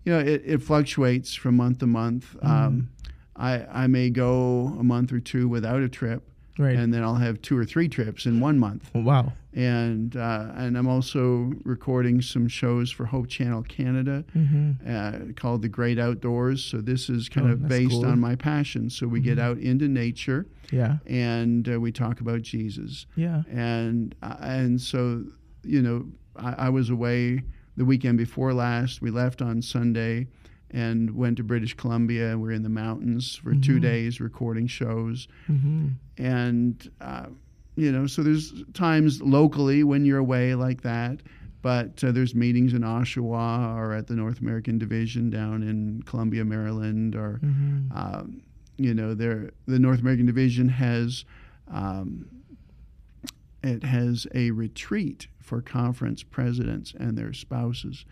you 0.04 0.12
know, 0.12 0.20
it, 0.20 0.42
it 0.46 0.62
fluctuates 0.62 1.34
from 1.34 1.56
month 1.56 1.78
to 1.80 1.88
month. 1.88 2.36
Mm. 2.44 2.50
Um, 2.50 2.90
I, 3.38 3.84
I 3.84 3.88
may 3.88 4.10
go 4.10 4.76
a 4.78 4.84
month 4.84 5.14
or 5.14 5.22
two 5.22 5.48
without 5.48 5.82
a 5.82 5.88
trip, 5.88 6.30
Right. 6.60 6.76
and 6.76 6.94
then 6.94 7.04
I'll 7.04 7.16
have 7.16 7.42
two 7.42 7.58
or 7.58 7.64
three 7.66 7.88
trips 7.88 8.26
in 8.26 8.40
one 8.42 8.60
month. 8.60 8.92
Oh, 8.94 9.00
wow. 9.02 9.32
And 9.54 10.16
uh, 10.16 10.52
and 10.56 10.78
I'm 10.78 10.88
also 10.88 11.54
recording 11.64 12.22
some 12.22 12.48
shows 12.48 12.92
for 12.92 13.06
Hope 13.06 13.28
Channel 13.30 13.64
Canada 13.64 14.26
Mm-hmm. 14.36 14.72
uh, 14.88 15.34
called 15.36 15.62
The 15.64 15.70
Great 15.70 15.98
Outdoors. 15.98 16.64
So 16.64 16.82
this 16.82 17.10
is 17.10 17.30
kind 17.30 17.48
Oh, 17.50 17.54
of 17.54 17.68
based 17.68 17.92
cool. 17.92 18.06
on 18.06 18.20
my 18.20 18.36
passion. 18.36 18.90
So 18.90 19.08
we 19.08 19.22
get 19.22 19.38
Mhm. 19.38 19.42
out 19.42 19.58
into 19.58 19.88
nature 19.88 20.46
Yeah. 20.72 20.98
and 21.08 21.68
uh, 21.68 21.80
we 21.80 21.92
talk 21.92 22.20
about 22.22 22.42
Jesus 22.44 23.06
Yeah. 23.16 23.42
and 23.50 24.14
uh, 24.22 24.36
and 24.42 24.80
so 24.82 25.24
you 25.64 25.82
know 25.82 26.06
I, 26.36 26.68
I 26.68 26.70
was 26.70 26.90
away 26.90 27.42
the 27.78 27.86
weekend 27.86 28.18
before 28.18 28.54
last. 28.54 29.02
We 29.02 29.10
left 29.12 29.42
on 29.42 29.62
Sunday 29.62 30.28
and 30.72 31.16
went 31.16 31.38
to 31.38 31.44
British 31.44 31.74
Columbia. 31.76 32.38
We're 32.38 32.52
in 32.52 32.64
the 32.64 32.70
mountains 32.70 33.36
for 33.36 33.56
two 33.56 33.78
Mhm. 33.78 33.82
days 33.82 34.22
recording 34.22 34.68
shows, 34.68 35.28
Mm-hmm. 35.50 35.88
and 36.18 36.92
uh, 37.02 37.28
you 37.76 37.92
know 37.92 38.06
so 38.08 38.22
there's 38.24 38.64
times 38.74 39.22
locally 39.22 39.84
when 39.84 40.06
you're 40.06 40.18
away 40.20 40.56
like 40.56 40.82
that. 40.82 41.22
But 41.62 42.02
uh, 42.06 42.14
there's 42.14 42.34
meetings 42.36 42.74
in 42.74 42.84
Oshawa 42.84 43.76
or 43.76 43.94
at 43.94 44.08
the 44.08 44.16
North 44.16 44.40
American 44.40 44.78
Division 44.78 45.30
down 45.30 45.62
in 45.62 46.02
Columbia, 46.04 46.46
Maryland, 46.46 47.16
or 47.16 47.40
Mm-hmm. 47.44 47.92
um, 47.98 48.42
you 48.78 48.94
know, 48.94 49.14
there 49.14 49.52
the 49.66 49.78
North 49.80 50.00
American 50.00 50.26
Division 50.26 50.70
has 50.70 51.26
um, 51.68 52.26
it 53.62 53.84
has 53.84 54.26
a 54.34 54.52
retreat 54.52 55.28
for 55.42 55.62
conference 55.62 56.24
presidents 56.24 56.94
and 56.98 57.18
their 57.18 57.34
spouses 57.34 58.06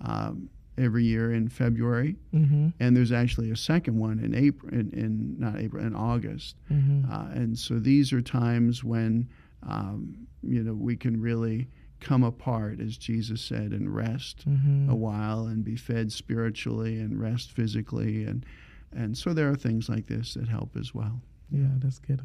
um, 0.00 0.48
every 0.78 1.04
year 1.04 1.32
in 1.32 1.48
February, 1.48 2.16
Mm-hmm. 2.32 2.68
and 2.80 2.96
there's 2.96 3.12
actually 3.12 3.50
a 3.50 3.56
second 3.56 3.98
one 3.98 4.18
in 4.20 4.34
April, 4.34 4.72
in, 4.72 4.90
in 4.92 5.36
not 5.38 5.58
April, 5.58 5.84
in 5.84 5.94
August, 5.94 6.56
Mm-hmm. 6.70 7.10
uh, 7.12 7.28
and 7.34 7.58
so 7.58 7.78
these 7.78 8.12
are 8.12 8.22
times 8.22 8.84
when 8.84 9.28
um, 9.62 10.14
you 10.42 10.62
know 10.62 10.74
we 10.74 10.96
can 10.96 11.20
really 11.20 11.68
come 12.00 12.22
apart, 12.22 12.80
as 12.80 12.96
Jesus 12.96 13.40
said, 13.40 13.72
and 13.72 13.92
rest 13.94 14.48
mm-hmm. 14.48 14.88
a 14.88 14.94
while 14.94 15.46
and 15.46 15.64
be 15.64 15.74
fed 15.76 16.12
spiritually 16.12 17.00
and 17.00 17.20
rest 17.20 17.50
physically 17.52 18.24
and 18.24 18.46
and 18.92 19.18
so 19.18 19.34
there 19.34 19.50
are 19.50 19.56
things 19.56 19.88
like 19.88 20.06
this 20.06 20.34
that 20.34 20.48
help 20.48 20.76
as 20.76 20.94
well. 20.94 21.20
Yeah, 21.50 21.66
that's 21.78 21.98
good. 21.98 22.22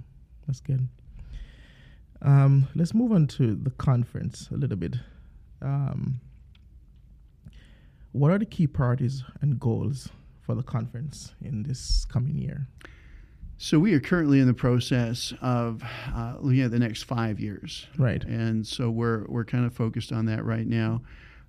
That's 0.48 0.62
good. 0.62 0.88
Um, 2.22 2.68
let's 2.76 2.94
move 2.94 3.12
on 3.12 3.28
to 3.28 3.56
the 3.56 3.72
conference 3.72 4.48
a 4.52 4.56
little 4.56 4.78
bit. 4.78 4.96
Um, 5.62 6.22
what 8.14 8.32
are 8.32 8.38
the 8.40 8.46
key 8.46 8.68
priorities 8.68 9.24
and 9.42 9.60
goals 9.60 10.10
for 10.42 10.56
the 10.56 10.64
conference 10.64 11.34
in 11.42 11.64
this 11.64 12.06
coming 12.06 12.36
year? 12.38 12.68
So 13.58 13.80
we 13.80 13.94
are 13.94 14.00
currently 14.00 14.40
in 14.40 14.48
the 14.48 14.54
process 14.54 15.34
of 15.42 15.84
uh, 16.14 16.36
looking 16.40 16.62
at 16.62 16.72
the 16.72 16.80
next 16.80 17.04
five 17.04 17.40
years, 17.40 17.88
Right. 17.98 18.24
and 18.24 18.66
so 18.66 18.90
we're 18.90 19.26
we're 19.28 19.46
kind 19.46 19.66
of 19.66 19.74
focused 19.74 20.12
on 20.12 20.26
that 20.26 20.44
right 20.44 20.68
now. 20.68 21.02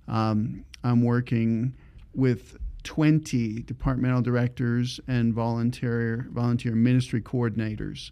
Um, 0.07 0.65
I'm 0.83 1.01
working 1.03 1.73
with 2.13 2.57
20 2.83 3.63
departmental 3.63 4.21
directors 4.21 4.99
and 5.07 5.33
volunteer 5.33 6.27
volunteer 6.31 6.73
ministry 6.75 7.21
coordinators. 7.21 8.11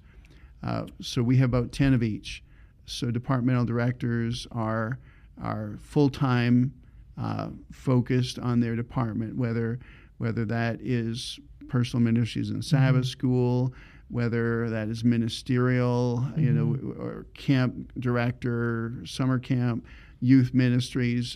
Uh, 0.63 0.87
so 1.01 1.21
we 1.21 1.37
have 1.37 1.49
about 1.53 1.71
10 1.71 1.93
of 1.93 2.01
each. 2.03 2.43
so 2.85 3.11
departmental 3.11 3.63
directors 3.65 4.47
are 4.51 4.97
are 5.41 5.77
full 5.81 6.09
time 6.09 6.73
uh, 7.17 7.49
focused 7.71 8.39
on 8.39 8.59
their 8.59 8.75
department, 8.75 9.37
whether 9.37 9.79
whether 10.17 10.45
that 10.45 10.79
is 10.81 11.39
personal 11.67 12.03
ministries 12.03 12.49
and 12.49 12.63
Sabbath 12.63 13.01
mm-hmm. 13.01 13.09
school, 13.09 13.73
whether 14.09 14.69
that 14.69 14.89
is 14.89 15.03
ministerial, 15.03 16.23
mm-hmm. 16.23 16.39
you 16.39 16.51
know, 16.51 16.77
mm-hmm. 16.77 17.01
or 17.01 17.25
camp 17.33 17.91
director, 17.99 18.93
summer 19.05 19.39
camp, 19.39 19.85
youth 20.21 20.53
ministries. 20.53 21.35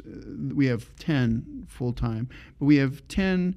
We 0.53 0.67
have 0.67 0.95
10 0.97 1.65
full 1.67 1.91
time, 1.91 2.29
but 2.59 2.65
we 2.65 2.77
have 2.77 3.05
10, 3.07 3.55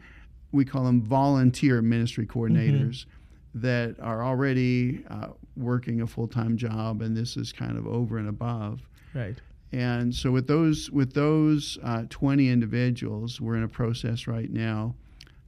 we 0.52 0.64
call 0.64 0.84
them 0.84 1.02
volunteer 1.02 1.82
ministry 1.82 2.26
coordinators 2.26 3.04
mm-hmm. 3.04 3.60
that 3.60 3.96
are 4.00 4.24
already 4.24 5.04
uh, 5.10 5.28
working 5.56 6.00
a 6.00 6.06
full 6.06 6.28
time 6.28 6.56
job, 6.56 7.02
and 7.02 7.16
this 7.16 7.36
is 7.36 7.52
kind 7.52 7.76
of 7.76 7.86
over 7.86 8.18
and 8.18 8.28
above. 8.28 8.80
Right. 9.14 9.36
And 9.72 10.14
so 10.14 10.30
with 10.30 10.46
those 10.48 10.90
with 10.90 11.14
those 11.14 11.78
uh, 11.84 12.04
20 12.10 12.48
individuals, 12.48 13.40
we're 13.40 13.56
in 13.56 13.62
a 13.62 13.68
process 13.68 14.26
right 14.26 14.50
now 14.50 14.94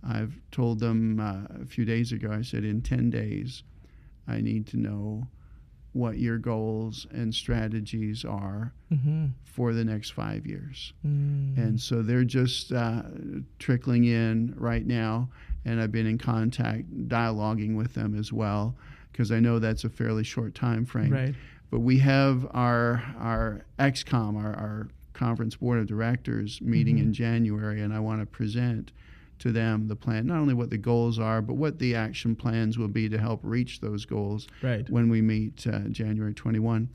I've 0.07 0.39
told 0.51 0.81
them 0.81 1.21
uh, 1.21 1.63
a 1.63 1.67
few 1.67 1.85
days 1.85 2.13
ago, 2.13 2.33
I 2.33 2.43
said, 2.43 2.65
in 2.65 2.83
10 2.83 3.11
days, 3.11 3.63
I 4.27 4.41
need 4.41 4.67
to 4.69 4.77
know 4.77 5.27
what 5.93 6.19
your 6.19 6.39
goals 6.39 7.07
and 7.13 7.35
strategies 7.35 8.25
are 8.25 8.73
mm-hmm. 8.91 9.27
for 9.45 9.75
the 9.75 9.85
next 9.85 10.11
five 10.11 10.47
years. 10.47 10.93
Mm. 11.07 11.57
And 11.59 11.81
so 11.81 12.03
they're 12.03 12.25
just 12.25 12.73
uh, 12.73 13.03
trickling 13.59 14.05
in 14.05 14.55
right 14.57 14.87
now. 14.87 15.29
And 15.65 15.81
I've 15.81 15.93
been 15.93 16.07
in 16.07 16.19
contact, 16.19 16.91
dialoguing 17.09 17.77
with 17.77 17.95
them 17.95 18.19
as 18.19 18.33
well, 18.33 18.75
because 19.13 19.31
I 19.31 19.39
know 19.39 19.59
that's 19.59 19.85
a 19.85 19.91
fairly 19.91 20.25
short 20.25 20.55
time 20.55 20.85
frame. 20.85 21.13
Right. 21.13 21.35
But 21.73 21.81
we 21.81 22.01
have 22.01 22.47
our, 22.51 23.03
our 23.19 23.65
XCOM, 23.79 24.37
our, 24.37 24.53
our 24.53 24.89
conference 25.15 25.57
board 25.57 25.79
of 25.79 25.87
directors 25.87 26.61
meeting 26.61 26.97
mm-hmm. 26.97 27.07
in 27.07 27.13
January, 27.15 27.81
and 27.81 27.95
I 27.95 27.99
want 27.99 28.21
to 28.21 28.27
present 28.27 28.93
to 29.39 29.53
them 29.53 29.89
the 29.89 29.97
plan, 29.97 30.27
not 30.27 30.37
only 30.37 30.53
what 30.53 30.69
the 30.69 30.77
goals 30.77 31.19
are, 31.19 31.41
but 31.41 31.55
what 31.55 31.79
the 31.79 31.95
action 31.95 32.37
plans 32.37 32.77
will 32.77 32.89
be 32.89 33.09
to 33.09 33.17
help 33.17 33.41
reach 33.43 33.81
those 33.81 34.05
goals 34.05 34.49
right. 34.61 34.89
when 34.91 35.09
we 35.09 35.23
meet 35.23 35.67
uh, 35.67 35.79
January 35.89 36.35
21. 36.35 36.91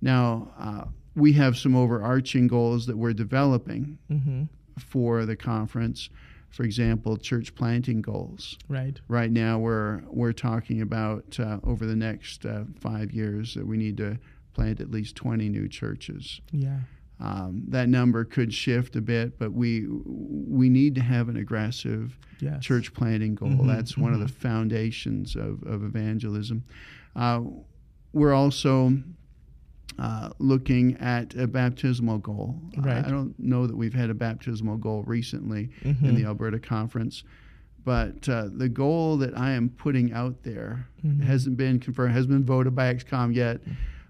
Now, 0.00 0.48
uh, 0.58 0.84
we 1.14 1.34
have 1.34 1.58
some 1.58 1.76
overarching 1.76 2.48
goals 2.48 2.86
that 2.86 2.96
we're 2.96 3.12
developing 3.12 3.98
mm-hmm. 4.10 4.44
for 4.78 5.26
the 5.26 5.36
conference. 5.36 6.08
For 6.54 6.62
example, 6.62 7.16
church 7.16 7.54
planting 7.56 8.00
goals. 8.00 8.56
Right. 8.68 9.00
Right 9.08 9.32
now, 9.32 9.58
we're 9.58 10.02
we're 10.06 10.32
talking 10.32 10.80
about 10.82 11.38
uh, 11.40 11.58
over 11.64 11.84
the 11.84 11.96
next 11.96 12.46
uh, 12.46 12.62
five 12.78 13.10
years 13.10 13.54
that 13.54 13.66
we 13.66 13.76
need 13.76 13.96
to 13.96 14.18
plant 14.52 14.80
at 14.80 14.88
least 14.88 15.16
20 15.16 15.48
new 15.48 15.68
churches. 15.68 16.40
Yeah. 16.52 16.78
Um, 17.18 17.64
that 17.68 17.88
number 17.88 18.24
could 18.24 18.54
shift 18.54 18.94
a 18.94 19.00
bit, 19.00 19.36
but 19.36 19.52
we 19.52 19.86
we 19.88 20.68
need 20.68 20.94
to 20.94 21.00
have 21.00 21.28
an 21.28 21.36
aggressive 21.36 22.16
yes. 22.38 22.62
church 22.62 22.94
planting 22.94 23.34
goal. 23.34 23.48
Mm-hmm, 23.48 23.66
That's 23.66 23.92
mm-hmm. 23.92 24.02
one 24.02 24.12
of 24.14 24.20
the 24.20 24.26
mm-hmm. 24.26 24.48
foundations 24.48 25.34
of, 25.34 25.60
of 25.64 25.82
evangelism. 25.82 26.62
Uh, 27.16 27.40
we're 28.12 28.32
also 28.32 28.96
uh, 29.98 30.30
looking 30.38 30.96
at 30.96 31.34
a 31.34 31.46
baptismal 31.46 32.18
goal. 32.18 32.58
Right. 32.76 33.04
I, 33.04 33.06
I, 33.06 33.10
don't 33.10 33.38
know 33.38 33.66
that 33.66 33.76
we've 33.76 33.94
had 33.94 34.10
a 34.10 34.14
baptismal 34.14 34.78
goal 34.78 35.04
recently 35.06 35.70
mm-hmm. 35.82 36.04
in 36.04 36.14
the 36.14 36.24
Alberta 36.24 36.58
conference, 36.58 37.22
but 37.84 38.28
uh, 38.28 38.48
the 38.52 38.68
goal 38.68 39.16
that 39.18 39.38
I 39.38 39.52
am 39.52 39.68
putting 39.68 40.12
out 40.12 40.42
there 40.42 40.88
mm-hmm. 41.04 41.22
hasn't 41.22 41.56
been 41.56 41.78
confirmed, 41.78 42.14
hasn't 42.14 42.32
been 42.32 42.44
voted 42.44 42.74
by 42.74 42.92
XCOM 42.92 43.34
yet. 43.34 43.60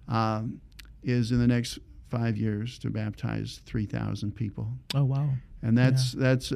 Um, 0.09 0.61
is 1.05 1.33
in 1.33 1.39
the 1.39 1.47
next 1.47 1.79
five 2.09 2.37
years 2.37 2.79
to 2.81 2.91
baptize 2.91 3.61
3,000 3.67 4.33
people. 4.33 4.69
Oh, 4.95 5.05
wow. 5.05 5.29
And 5.63 5.77
that's, 5.77 6.15
yeah. 6.15 6.21
that's, 6.21 6.53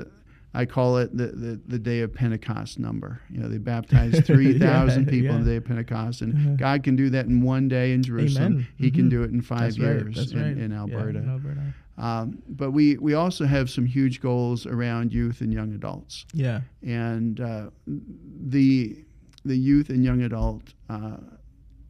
I 0.55 0.65
call 0.65 0.97
it 0.99 1.17
the, 1.17 1.27
the, 1.27 1.61
the, 1.67 1.79
day 1.79 2.01
of 2.01 2.15
Pentecost 2.15 2.79
number. 2.79 3.21
You 3.31 3.41
know, 3.41 3.49
they 3.49 3.59
baptized 3.59 4.25
3,000 4.25 4.59
yeah, 5.05 5.11
people 5.11 5.27
yeah. 5.27 5.33
on 5.35 5.45
the 5.45 5.51
day 5.51 5.57
of 5.57 5.65
Pentecost. 5.65 6.23
And 6.23 6.35
uh-huh. 6.35 6.57
God 6.57 6.83
can 6.83 6.97
do 6.97 7.11
that 7.11 7.27
in 7.27 7.43
one 7.43 7.69
day 7.69 7.93
in 7.93 8.03
Jerusalem. 8.03 8.53
Amen. 8.53 8.69
He 8.77 8.87
mm-hmm. 8.87 8.97
can 8.97 9.09
do 9.09 9.23
it 9.23 9.31
in 9.31 9.43
five 9.43 9.61
that's 9.61 9.79
years 9.79 10.17
right. 10.17 10.29
in, 10.33 10.43
right. 10.43 10.65
in, 10.65 10.73
Alberta. 10.73 11.19
in 11.19 11.29
Alberta. 11.29 11.75
Um, 11.99 12.43
but 12.49 12.71
we, 12.71 12.97
we 12.97 13.15
also 13.15 13.45
have 13.45 13.69
some 13.69 13.85
huge 13.85 14.21
goals 14.21 14.67
around 14.67 15.13
youth 15.13 15.43
and 15.43 15.53
young 15.53 15.75
adults. 15.75 16.25
Yeah. 16.33 16.61
And 16.83 17.41
uh, 17.41 17.71
the, 17.87 19.05
the 19.45 19.57
youth 19.57 19.91
and 19.91 20.03
young 20.03 20.23
adult 20.23 20.63
uh, 20.89 21.19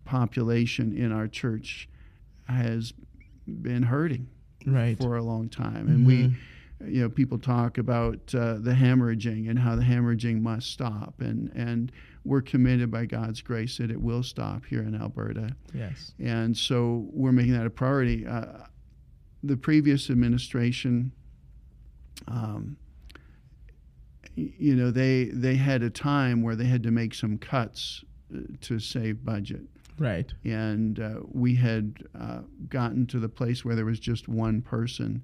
population 0.04 0.96
in 0.96 1.12
our 1.12 1.28
church 1.28 1.88
has 2.48 2.92
been 3.46 3.82
hurting 3.82 4.28
right. 4.66 4.98
for 4.98 5.16
a 5.16 5.22
long 5.22 5.48
time, 5.48 5.88
and 5.88 5.98
mm-hmm. 5.98 6.06
we, 6.06 6.36
you 6.84 7.02
know, 7.02 7.08
people 7.08 7.38
talk 7.38 7.78
about 7.78 8.34
uh, 8.34 8.54
the 8.54 8.72
hemorrhaging 8.72 9.48
and 9.48 9.58
how 9.58 9.74
the 9.76 9.82
hemorrhaging 9.82 10.40
must 10.40 10.70
stop, 10.70 11.14
and 11.20 11.50
and 11.54 11.92
we're 12.24 12.42
committed 12.42 12.90
by 12.90 13.06
God's 13.06 13.40
grace 13.42 13.78
that 13.78 13.90
it 13.90 14.00
will 14.00 14.22
stop 14.22 14.64
here 14.64 14.82
in 14.82 14.94
Alberta. 14.94 15.56
Yes, 15.74 16.12
and 16.18 16.56
so 16.56 17.06
we're 17.12 17.32
making 17.32 17.52
that 17.52 17.66
a 17.66 17.70
priority. 17.70 18.26
Uh, 18.26 18.64
the 19.42 19.56
previous 19.56 20.10
administration. 20.10 21.12
Um, 22.26 22.76
you 24.34 24.76
know 24.76 24.92
they 24.92 25.24
they 25.32 25.56
had 25.56 25.82
a 25.82 25.90
time 25.90 26.42
where 26.42 26.54
they 26.54 26.64
had 26.64 26.82
to 26.84 26.92
make 26.92 27.12
some 27.12 27.38
cuts 27.38 28.04
uh, 28.32 28.40
to 28.60 28.78
save 28.78 29.24
budget 29.24 29.62
Right. 29.98 30.32
And 30.44 31.00
uh, 31.00 31.14
we 31.30 31.54
had 31.56 31.98
uh, 32.18 32.40
gotten 32.68 33.06
to 33.08 33.18
the 33.18 33.28
place 33.28 33.64
where 33.64 33.74
there 33.74 33.84
was 33.84 34.00
just 34.00 34.28
one 34.28 34.62
person 34.62 35.22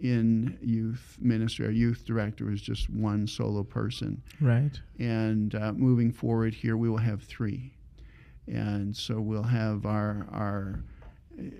in 0.00 0.58
youth 0.60 1.16
ministry. 1.20 1.66
Our 1.66 1.72
youth 1.72 2.04
director 2.04 2.44
was 2.44 2.60
just 2.60 2.88
one 2.90 3.26
solo 3.26 3.62
person. 3.62 4.22
Right. 4.40 4.78
And 4.98 5.54
uh, 5.54 5.72
moving 5.72 6.12
forward 6.12 6.54
here, 6.54 6.76
we 6.76 6.88
will 6.88 6.98
have 6.98 7.22
three. 7.22 7.74
And 8.46 8.96
so 8.96 9.20
we'll 9.20 9.42
have 9.42 9.86
our, 9.86 10.26
our 10.32 10.84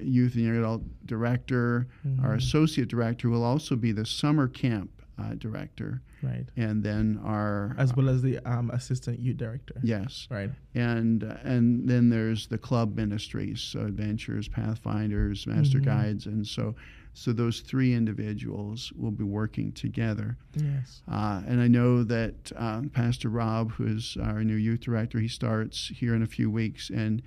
youth 0.01 0.35
and 0.35 0.45
young 0.45 0.57
adult 0.59 0.83
director, 1.07 1.89
mm-hmm. 2.07 2.25
our 2.25 2.35
associate 2.35 2.89
director 2.89 3.29
will 3.29 3.45
also 3.45 3.77
be 3.77 3.93
the 3.93 4.07
summer 4.07 4.49
camp 4.49 4.91
uh, 5.19 5.35
director 5.35 6.03
right 6.23 6.47
and 6.57 6.83
then 6.83 7.21
our 7.25 7.75
as 7.79 7.95
well 7.95 8.09
as 8.09 8.23
the 8.23 8.39
um, 8.51 8.71
assistant 8.71 9.19
youth 9.19 9.37
director 9.37 9.75
yes 9.83 10.27
right 10.31 10.51
and 10.75 11.25
uh, 11.25 11.37
and 11.43 11.89
then 11.89 12.09
there's 12.09 12.47
the 12.47 12.59
club 12.59 12.97
ministries 12.97 13.61
so 13.61 13.81
adventurers 13.81 14.49
pathfinders 14.49 15.47
master 15.47 15.79
mm-hmm. 15.79 15.91
guides 15.91 16.27
and 16.27 16.47
so 16.47 16.75
so 17.14 17.33
those 17.33 17.61
three 17.61 17.94
individuals 17.94 18.92
will 18.96 19.11
be 19.11 19.25
working 19.25 19.72
together. 19.72 20.38
Yes. 20.55 21.03
Uh, 21.11 21.42
and 21.46 21.61
i 21.61 21.68
know 21.68 22.03
that 22.05 22.53
um, 22.57 22.88
pastor 22.88 23.29
rob 23.29 23.72
who 23.72 23.87
is 23.87 24.16
our 24.22 24.44
new 24.44 24.55
youth 24.57 24.81
director 24.81 25.18
he 25.18 25.29
starts 25.29 25.92
here 25.94 26.14
in 26.14 26.22
a 26.22 26.27
few 26.27 26.51
weeks 26.51 26.90
and 26.90 27.22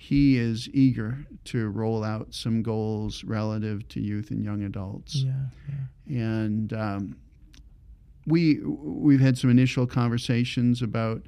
he 0.00 0.38
is 0.38 0.68
eager 0.72 1.26
to 1.44 1.68
roll 1.70 2.04
out 2.04 2.32
some 2.32 2.62
goals 2.62 3.24
relative 3.24 3.86
to 3.88 4.00
youth 4.00 4.30
and 4.30 4.44
young 4.44 4.62
adults. 4.62 5.16
Yeah, 5.16 5.32
yeah. 6.06 6.18
and 6.18 6.72
um, 6.72 7.16
we 8.24 8.60
we've 8.62 9.18
had 9.18 9.36
some 9.36 9.50
initial 9.50 9.88
conversations 9.88 10.82
about 10.82 11.22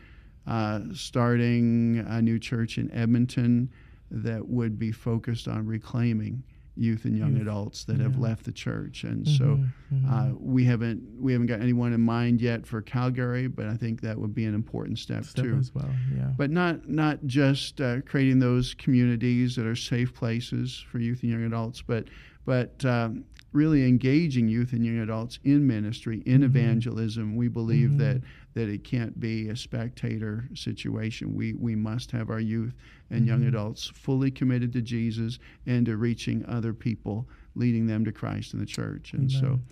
uh, 0.46 0.82
starting 0.94 2.04
a 2.06 2.22
new 2.22 2.38
church 2.38 2.78
in 2.78 2.92
Edmonton 2.92 3.70
that 4.08 4.46
would 4.46 4.78
be 4.78 4.92
focused 4.92 5.48
on 5.48 5.66
reclaiming 5.66 6.44
youth 6.80 7.04
and 7.04 7.16
young 7.16 7.32
youth. 7.32 7.42
adults 7.42 7.84
that 7.84 7.98
yeah. 7.98 8.04
have 8.04 8.18
left 8.18 8.44
the 8.44 8.52
church, 8.52 9.04
and 9.04 9.26
mm-hmm, 9.26 9.36
so 9.36 9.44
mm-hmm. 9.44 9.66
Uh, 10.08 10.34
we 10.38 10.64
haven't 10.64 11.02
we 11.18 11.32
haven't 11.32 11.46
got 11.46 11.60
anyone 11.60 11.92
in 11.92 12.00
mind 12.00 12.40
yet 12.40 12.66
for 12.66 12.80
Calgary, 12.80 13.48
but 13.48 13.66
I 13.66 13.76
think 13.76 14.00
that 14.00 14.16
would 14.18 14.34
be 14.34 14.46
an 14.46 14.54
important 14.54 14.98
step, 14.98 15.24
step 15.24 15.44
too. 15.44 15.56
As 15.56 15.74
well, 15.74 15.88
yeah. 16.16 16.30
But 16.36 16.50
not 16.50 16.88
not 16.88 17.18
just 17.26 17.80
uh, 17.80 18.00
creating 18.02 18.38
those 18.38 18.74
communities 18.74 19.56
that 19.56 19.66
are 19.66 19.76
safe 19.76 20.14
places 20.14 20.82
for 20.90 20.98
youth 20.98 21.22
and 21.22 21.30
young 21.30 21.44
adults, 21.44 21.82
but 21.82 22.06
but 22.46 22.82
um, 22.84 23.24
really 23.52 23.86
engaging 23.86 24.48
youth 24.48 24.72
and 24.72 24.84
young 24.84 24.98
adults 24.98 25.38
in 25.44 25.66
ministry, 25.66 26.22
in 26.26 26.36
mm-hmm. 26.36 26.44
evangelism. 26.44 27.36
We 27.36 27.48
believe 27.48 27.90
mm-hmm. 27.90 27.98
that 27.98 28.22
that 28.54 28.68
it 28.68 28.82
can't 28.84 29.18
be 29.18 29.48
a 29.48 29.56
spectator 29.56 30.48
situation. 30.54 31.34
We 31.34 31.54
we 31.54 31.74
must 31.74 32.10
have 32.12 32.30
our 32.30 32.40
youth 32.40 32.74
and 33.10 33.20
mm-hmm. 33.20 33.28
young 33.28 33.44
adults 33.44 33.90
fully 33.94 34.30
committed 34.30 34.72
to 34.74 34.82
Jesus 34.82 35.38
and 35.66 35.86
to 35.86 35.96
reaching 35.96 36.44
other 36.46 36.72
people, 36.72 37.28
leading 37.54 37.86
them 37.86 38.04
to 38.04 38.12
Christ 38.12 38.54
in 38.54 38.60
the 38.60 38.66
church. 38.66 39.12
And 39.12 39.30
Amen. 39.30 39.62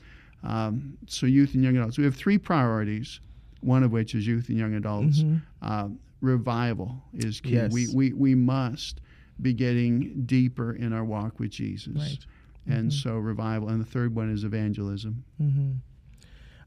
so, 0.42 0.48
um, 0.48 0.98
so 1.06 1.26
youth 1.26 1.54
and 1.54 1.62
young 1.62 1.76
adults. 1.76 1.98
We 1.98 2.04
have 2.04 2.16
three 2.16 2.38
priorities. 2.38 3.20
One 3.60 3.82
of 3.82 3.90
which 3.90 4.14
is 4.14 4.24
youth 4.24 4.50
and 4.50 4.56
young 4.56 4.74
adults. 4.74 5.24
Uh, 5.62 5.88
revival 6.20 7.02
is 7.12 7.40
key. 7.40 7.54
Yes. 7.54 7.72
We, 7.72 7.88
we 7.92 8.12
we 8.12 8.34
must 8.36 9.00
be 9.42 9.52
getting 9.52 10.22
deeper 10.26 10.74
in 10.74 10.92
our 10.92 11.04
walk 11.04 11.40
with 11.40 11.50
Jesus. 11.50 11.96
Right 11.96 12.26
and 12.68 12.90
mm-hmm. 12.90 13.08
so 13.08 13.16
revival. 13.16 13.68
And 13.68 13.80
the 13.80 13.86
third 13.86 14.14
one 14.14 14.32
is 14.32 14.44
evangelism. 14.44 15.24
Mm-hmm. 15.40 15.72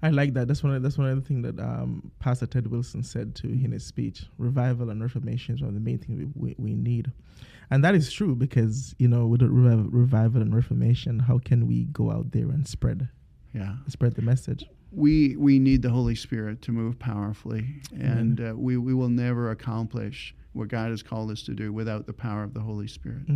I 0.04 0.10
like 0.10 0.34
that. 0.34 0.48
That's 0.48 0.64
one. 0.64 0.74
Of, 0.76 0.82
that's 0.82 0.98
one 0.98 1.08
of 1.08 1.16
the 1.16 1.28
things 1.28 1.44
that 1.44 1.60
um, 1.60 2.12
Pastor 2.20 2.48
Ted 2.48 2.68
Wilson 2.68 3.04
said 3.04 3.36
to 3.36 3.48
in 3.48 3.72
his 3.72 3.86
speech. 3.86 4.24
Revival 4.38 4.90
and 4.90 5.02
reformation 5.02 5.56
is 5.56 5.62
one 5.62 5.70
of 5.70 5.76
the 5.76 5.80
main 5.80 6.00
things 6.00 6.28
we, 6.36 6.56
we, 6.58 6.74
need. 6.74 7.12
And 7.70 7.84
that 7.84 7.94
is 7.94 8.12
true 8.12 8.36
because, 8.36 8.96
you 8.98 9.08
know, 9.08 9.28
with 9.28 9.44
revival, 9.44 9.90
revival 9.92 10.42
and 10.42 10.56
reformation, 10.56 11.20
how 11.20 11.38
can 11.38 11.68
we 11.68 11.86
go 11.86 12.12
out 12.12 12.32
there 12.32 12.50
and 12.50 12.68
spread 12.68 13.10
Yeah. 13.54 13.76
spread 13.88 14.16
the 14.16 14.24
message? 14.24 14.66
we 14.92 15.36
we 15.38 15.60
need 15.60 15.82
the 15.82 15.90
Holy 15.90 16.16
Spirit 16.16 16.62
to 16.64 16.72
move 16.72 17.00
powerfully, 17.00 17.82
and 18.00 18.42
uh, 18.42 18.54
we 18.56 18.78
we 18.78 18.94
will 18.94 19.10
never 19.10 19.52
accomplish 19.52 20.36
what 20.54 20.68
God 20.68 20.90
has 20.90 21.02
called 21.02 21.32
us 21.32 21.44
to 21.44 21.54
do 21.54 21.72
without 21.72 22.06
the 22.06 22.14
power 22.14 22.44
of 22.44 22.54
the 22.54 22.60
Holy 22.60 22.88
Spirit. 22.88 23.28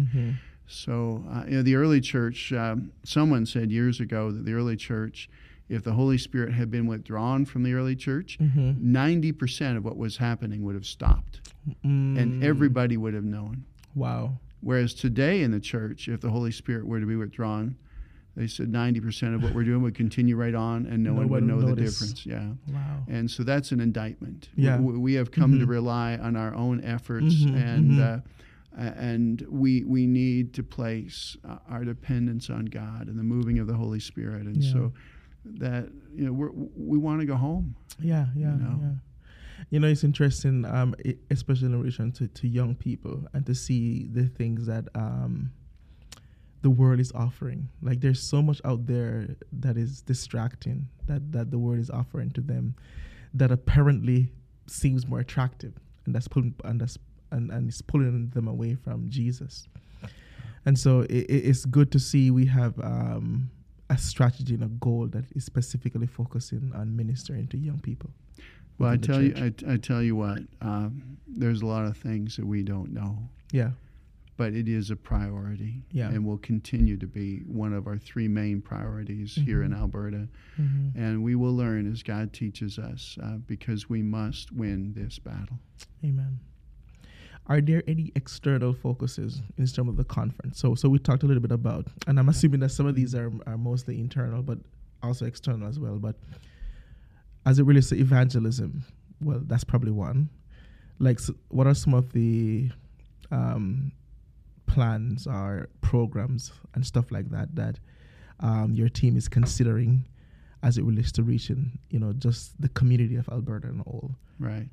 Mm-hmm. 0.67 0.91
So, 0.91 1.23
uh, 1.31 1.43
you 1.47 1.57
know, 1.57 1.61
the 1.63 1.75
early 1.75 2.01
church. 2.01 2.51
Um, 2.53 2.91
someone 3.03 3.45
said 3.45 3.71
years 3.71 3.99
ago 3.99 4.31
that 4.31 4.45
the 4.45 4.53
early 4.53 4.75
church, 4.75 5.29
if 5.69 5.83
the 5.83 5.93
Holy 5.93 6.17
Spirit 6.17 6.53
had 6.53 6.69
been 6.71 6.87
withdrawn 6.87 7.45
from 7.45 7.63
the 7.63 7.73
early 7.73 7.95
church, 7.95 8.37
Mm-hmm. 8.41 8.91
90 8.91 9.31
percent 9.33 9.77
of 9.77 9.85
what 9.85 9.97
was 9.97 10.17
happening 10.17 10.63
would 10.63 10.75
have 10.75 10.85
stopped, 10.85 11.41
Mm. 11.83 12.19
and 12.19 12.43
everybody 12.43 12.95
would 12.95 13.15
have 13.15 13.23
known. 13.23 13.63
Wow. 13.95 14.37
Whereas 14.61 14.93
today 14.93 15.41
in 15.41 15.49
the 15.51 15.59
church, 15.59 16.07
if 16.07 16.21
the 16.21 16.29
Holy 16.29 16.51
Spirit 16.51 16.85
were 16.85 16.99
to 16.99 17.05
be 17.07 17.15
withdrawn, 17.15 17.75
they 18.35 18.45
said 18.47 18.71
90% 18.71 19.33
of 19.33 19.41
what 19.41 19.53
we're 19.55 19.63
doing 19.63 19.81
would 19.81 19.95
continue 19.95 20.35
right 20.35 20.53
on 20.53 20.85
and 20.87 21.01
no, 21.03 21.11
No 21.11 21.17
one 21.21 21.29
would 21.29 21.43
know 21.43 21.55
would 21.55 21.75
the 21.77 21.81
difference. 21.81 22.23
Yeah. 22.25 22.49
Wow. 22.71 23.03
And 23.07 23.31
so 23.31 23.43
that's 23.43 23.71
an 23.71 23.79
indictment. 23.79 24.49
Yeah. 24.55 24.77
We, 24.79 24.97
we 24.97 25.13
have 25.15 25.31
come 25.31 25.57
to 25.59 25.65
Mhm. 25.65 25.69
rely 25.69 26.17
on 26.17 26.35
our 26.35 26.53
own 26.53 26.83
efforts 26.83 27.33
Mhm, 27.45 27.55
and 27.55 27.91
mhm. 27.93 28.17
uh, 28.17 28.21
and 28.77 29.45
we 29.49 29.83
we 29.83 30.05
need 30.05 30.53
to 30.55 30.63
place 30.63 31.37
uh, 31.47 31.57
our 31.69 31.83
dependence 31.85 32.49
on 32.49 32.65
God 32.65 33.07
and 33.07 33.17
the 33.17 33.23
moving 33.23 33.59
of 33.59 33.67
the 33.67 33.75
Holy 33.75 33.99
Spirit. 33.99 34.43
And 34.45 34.61
Yeah. 34.63 34.73
so 34.73 34.93
that 35.45 35.89
you 36.13 36.25
know 36.25 36.33
we're, 36.33 36.51
we 36.51 36.97
want 36.97 37.19
to 37.21 37.25
go 37.25 37.35
home. 37.35 37.75
Yeah, 37.99 38.27
yeah, 38.35 38.55
know? 38.55 38.79
yeah. 38.81 38.91
You 39.69 39.79
know, 39.79 39.87
it's 39.87 40.03
interesting, 40.03 40.65
um, 40.65 40.95
especially 41.31 41.67
in 41.67 41.79
relation 41.79 42.11
to, 42.13 42.27
to 42.27 42.47
young 42.47 42.75
people, 42.75 43.25
and 43.33 43.45
to 43.45 43.55
see 43.55 44.07
the 44.11 44.27
things 44.27 44.65
that 44.67 44.85
um, 44.95 45.51
the 46.61 46.69
world 46.69 46.99
is 46.99 47.11
offering. 47.13 47.69
Like, 47.81 48.01
there's 48.01 48.21
so 48.21 48.41
much 48.41 48.61
out 48.65 48.85
there 48.85 49.35
that 49.53 49.77
is 49.77 50.01
distracting 50.01 50.89
that 51.07 51.31
that 51.31 51.51
the 51.51 51.57
world 51.57 51.79
is 51.79 51.89
offering 51.89 52.31
to 52.31 52.41
them, 52.41 52.75
that 53.33 53.51
apparently 53.51 54.31
seems 54.67 55.07
more 55.07 55.19
attractive, 55.19 55.73
and 56.05 56.13
that's 56.13 56.27
pulling 56.27 56.55
and 56.63 56.81
that's 56.81 56.97
and, 57.35 57.51
and 57.51 57.67
it's 57.69 57.81
pulling 57.81 58.29
them 58.29 58.47
away 58.47 58.75
from 58.75 59.09
Jesus. 59.09 59.67
And 60.65 60.77
so 60.79 61.01
it, 61.01 61.25
it- 61.35 61.45
it's 61.49 61.65
good 61.65 61.91
to 61.91 61.99
see 61.99 62.31
we 62.31 62.45
have 62.47 62.73
um, 62.79 63.49
a 63.89 63.97
strategy 63.97 64.55
and 64.55 64.63
a 64.63 64.67
goal 64.87 65.07
that 65.07 65.25
is 65.35 65.43
specifically 65.45 66.07
focusing 66.07 66.71
on 66.73 66.95
ministering 66.95 67.47
to 67.49 67.57
young 67.57 67.79
people. 67.79 68.09
Well, 68.79 68.89
I 68.91 68.97
tell 68.97 69.21
you. 69.21 69.33
I, 69.37 69.73
I 69.73 69.77
tell 69.77 70.01
you 70.01 70.15
what, 70.17 70.39
um, 70.61 71.17
there's 71.27 71.61
a 71.61 71.65
lot 71.65 71.85
of 71.85 71.95
things 71.97 72.35
that 72.37 72.45
we 72.45 72.61
don't 72.63 72.91
know. 72.93 73.29
Yeah, 73.51 73.71
but 74.37 74.53
it 74.53 74.67
is 74.67 74.89
a 74.91 74.97
priority 74.97 75.83
Yeah. 75.91 76.09
and 76.09 76.25
will 76.25 76.39
continue 76.39 76.97
to 76.97 77.07
be 77.07 77.39
one 77.47 77.71
of 77.71 77.87
our 77.87 77.97
three 77.97 78.27
main 78.27 78.59
priorities 78.61 79.33
here 79.35 79.63
in 79.63 79.71
Mhm. 79.71 79.79
Alberta. 79.79 80.27
Mhm. 80.59 80.91
And 80.95 81.23
we 81.23 81.35
will 81.35 81.55
learn 81.55 81.89
as 81.89 82.03
God 82.03 82.33
teaches 82.33 82.77
us 82.77 83.17
uh, 83.23 83.37
because 83.47 83.87
we 83.89 84.01
must 84.01 84.51
win 84.51 84.91
this 84.93 85.19
battle. 85.19 85.59
Amen. 86.03 86.39
Are 87.47 87.61
there 87.61 87.83
any 87.87 88.11
external 88.15 88.73
focuses 88.73 89.41
in 89.57 89.67
terms 89.67 89.89
of 89.89 89.97
the 89.97 90.03
conference? 90.03 90.59
So, 90.59 90.73
so 90.73 90.89
we 90.89 90.97
talked 90.97 91.23
a 91.23 91.27
little 91.27 91.41
bit 91.41 91.51
about, 91.51 91.85
and 92.07 92.17
I'm 92.17 92.29
assuming 92.29 92.59
that 92.61 92.69
some 92.69 92.87
of 92.87 92.95
these 92.95 93.13
are, 93.13 93.31
are 93.45 93.57
mostly 93.57 93.99
internal, 93.99 94.41
but 94.41 94.57
also 95.03 95.25
external 95.25 95.67
as 95.67 95.79
well. 95.79 95.97
But 95.99 96.15
as 97.45 97.59
it 97.59 97.63
relates 97.63 97.89
to 97.89 97.97
evangelism, 97.97 98.83
well, 99.21 99.41
that's 99.45 99.63
probably 99.63 99.91
one. 99.91 100.29
Like, 100.97 101.19
s 101.19 101.29
what 101.49 101.67
are 101.67 101.75
some 101.75 101.93
of 101.93 102.11
the 102.13 102.71
um, 103.31 103.91
plans 104.65 105.27
or 105.27 105.69
programs 105.81 106.51
and 106.73 106.85
stuff 106.85 107.11
like 107.11 107.29
that 107.29 107.55
that 107.55 107.79
um, 108.39 108.73
your 108.73 108.89
team 108.89 109.15
is 109.17 109.27
considering 109.27 110.05
as 110.63 110.77
it 110.77 110.83
relates 110.83 111.11
to 111.11 111.23
reaching, 111.23 111.77
you 111.89 111.99
know, 111.99 112.11
just 112.13 112.59
the 112.59 112.69
community 112.69 113.15
of 113.15 113.29
Alberta 113.29 113.67
and 113.67 113.81
all? 113.81 114.11
Right. 114.39 114.67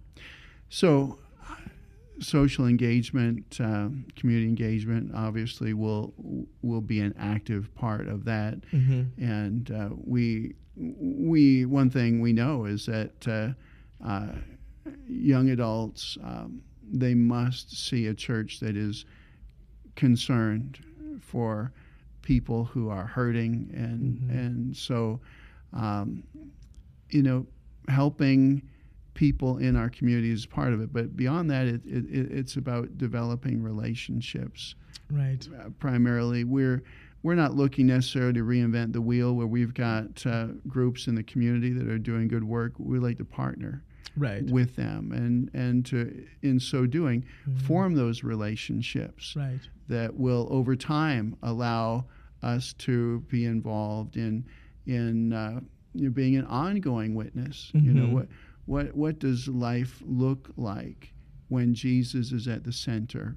So, 0.70 1.18
social 2.20 2.66
engagement, 2.66 3.58
um, 3.60 4.04
community 4.16 4.46
engagement, 4.48 5.12
obviously 5.14 5.72
will 5.74 6.12
will 6.62 6.80
be 6.80 7.00
an 7.00 7.14
active 7.18 7.74
part 7.74 8.06
of 8.08 8.24
that. 8.24 8.60
Mm-hmm. 8.72 9.22
And 9.22 9.70
uh, 9.70 9.88
we 9.96 10.54
we 10.76 11.64
one 11.66 11.90
thing 11.90 12.20
we 12.20 12.32
know 12.32 12.64
is 12.66 12.86
that 12.86 13.26
uh, 13.28 14.06
uh, 14.06 14.34
young 15.08 15.50
adults 15.50 16.16
um, 16.22 16.62
they 16.92 17.14
must 17.14 17.76
see 17.86 18.06
a 18.06 18.14
church 18.14 18.60
that 18.60 18.76
is 18.76 19.04
concerned 19.96 20.78
for 21.20 21.72
people 22.22 22.64
who 22.64 22.88
are 22.88 23.06
hurting 23.06 23.70
and 23.74 24.18
Mhm. 24.20 24.30
and 24.46 24.76
so 24.76 25.20
um, 25.72 26.22
you 27.10 27.22
know 27.22 27.46
helping 27.88 28.62
people 29.14 29.58
in 29.58 29.76
our 29.76 29.90
community 29.90 30.30
is 30.30 30.46
part 30.46 30.72
of 30.72 30.80
it 30.80 30.92
but 30.92 31.14
beyond 31.16 31.50
that 31.50 31.66
it, 31.66 31.80
it, 31.84 32.04
it- 32.06 32.32
it's 32.32 32.56
about 32.56 32.96
developing 32.98 33.62
relationships 33.62 34.74
Right. 35.10 35.46
uh, 35.60 35.68
primarily. 35.78 36.44
We're 36.44 36.82
we're 37.22 37.34
not 37.34 37.54
looking 37.54 37.86
necessarily 37.86 38.32
to 38.32 38.40
reinvent 38.44 38.92
the 38.94 39.00
wheel 39.02 39.34
where 39.36 39.46
we've 39.46 39.74
got 39.74 40.24
uh, 40.26 40.48
groups 40.66 41.06
in 41.06 41.14
the 41.14 41.22
community 41.22 41.70
that 41.72 41.86
are 41.88 41.98
doing 41.98 42.26
good 42.28 42.42
work. 42.44 42.72
We 42.78 42.98
like 42.98 43.18
to 43.18 43.24
partner 43.24 43.82
Right. 44.16 44.42
with 44.50 44.74
them 44.76 45.12
and 45.12 45.50
and 45.54 45.84
to 45.86 46.24
in 46.40 46.58
so 46.60 46.86
doing 46.86 47.24
Mhm. 47.46 47.60
form 47.62 47.94
those 47.94 48.24
relationships 48.24 49.34
Right. 49.36 49.60
that 49.88 50.16
will 50.18 50.46
over 50.50 50.74
time 50.76 51.36
allow 51.42 52.06
us 52.42 52.72
to 52.74 53.20
be 53.28 53.44
involved 53.44 54.16
in 54.16 54.44
in 54.86 55.32
uh, 55.34 55.60
you 55.94 56.04
know, 56.06 56.10
being 56.10 56.36
an 56.36 56.44
ongoing 56.46 57.14
witness. 57.14 57.70
You 57.74 57.92
know 57.92 58.06
Mhm. 58.06 58.12
what 58.12 58.28
what 58.66 58.94
what 58.94 59.18
does 59.18 59.48
life 59.48 60.02
look 60.06 60.50
like 60.56 61.12
when 61.48 61.74
Jesus 61.74 62.32
is 62.32 62.46
at 62.48 62.64
the 62.64 62.72
center? 62.72 63.36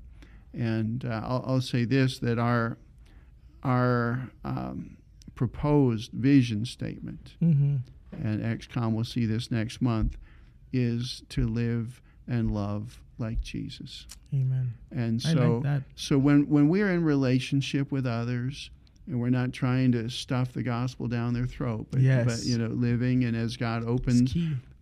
And 0.53 1.03
uh, 1.05 1.21
I'll, 1.23 1.43
I'll 1.47 1.61
say 1.61 1.83
this: 1.85 2.19
that 2.19 2.38
our 2.39 2.77
our 3.63 4.29
um, 4.43 4.97
proposed 5.35 6.11
vision 6.11 6.65
statement, 6.65 7.35
Mm-hmm. 7.43 7.75
and 8.25 8.41
XCOM 8.61 8.93
will 8.93 9.03
see 9.03 9.25
this 9.25 9.51
next 9.51 9.81
month, 9.81 10.17
is 10.71 11.23
to 11.29 11.47
live 11.47 12.01
and 12.27 12.51
love 12.53 13.01
like 13.17 13.41
Jesus. 13.41 14.07
Amen. 14.33 14.73
And 14.91 15.21
I 15.25 15.33
so 15.33 15.53
like 15.55 15.63
that. 15.63 15.81
so 15.95 16.17
when 16.17 16.47
when 16.49 16.69
we're 16.69 16.91
in 16.91 17.03
relationship 17.03 17.91
with 17.91 18.05
others 18.05 18.69
and 19.07 19.19
we're 19.19 19.29
not 19.29 19.53
trying 19.53 19.91
to 19.93 20.09
stuff 20.09 20.51
the 20.53 20.63
gospel 20.63 21.07
down 21.07 21.33
their 21.33 21.45
throat, 21.45 21.88
but, 21.91 22.01
Yes. 22.01 22.25
but 22.25 22.45
you 22.49 22.57
know, 22.57 22.67
living 22.67 23.23
and 23.23 23.35
as 23.38 23.55
God 23.57 23.83
opens. 23.88 24.35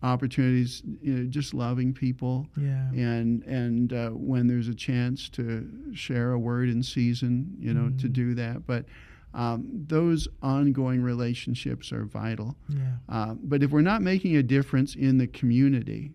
Opportunities, 0.04 0.82
you 1.02 1.14
know, 1.14 1.24
just 1.24 1.54
loving 1.54 1.92
people 1.94 2.46
Yeah. 2.56 2.90
and 2.92 3.42
and 3.44 3.92
uh, 3.92 4.10
when 4.10 4.46
there's 4.46 4.68
a 4.68 4.74
chance 4.74 5.28
to 5.30 5.68
share 5.94 6.32
a 6.32 6.38
word 6.38 6.68
in 6.68 6.82
season, 6.82 7.56
you 7.58 7.72
know, 7.74 7.88
to 7.98 8.08
Mhm. 8.08 8.12
do 8.12 8.34
that. 8.34 8.66
But 8.66 8.84
um, 9.32 9.66
those 9.88 10.28
ongoing 10.42 11.02
relationships 11.02 11.92
are 11.92 12.04
vital. 12.04 12.56
Yeah. 12.68 12.96
Uh, 13.08 13.34
but 13.42 13.62
if 13.64 13.72
we're 13.72 13.80
not 13.92 14.00
making 14.00 14.36
a 14.36 14.42
difference 14.44 14.94
in 14.94 15.18
the 15.18 15.26
community, 15.26 16.12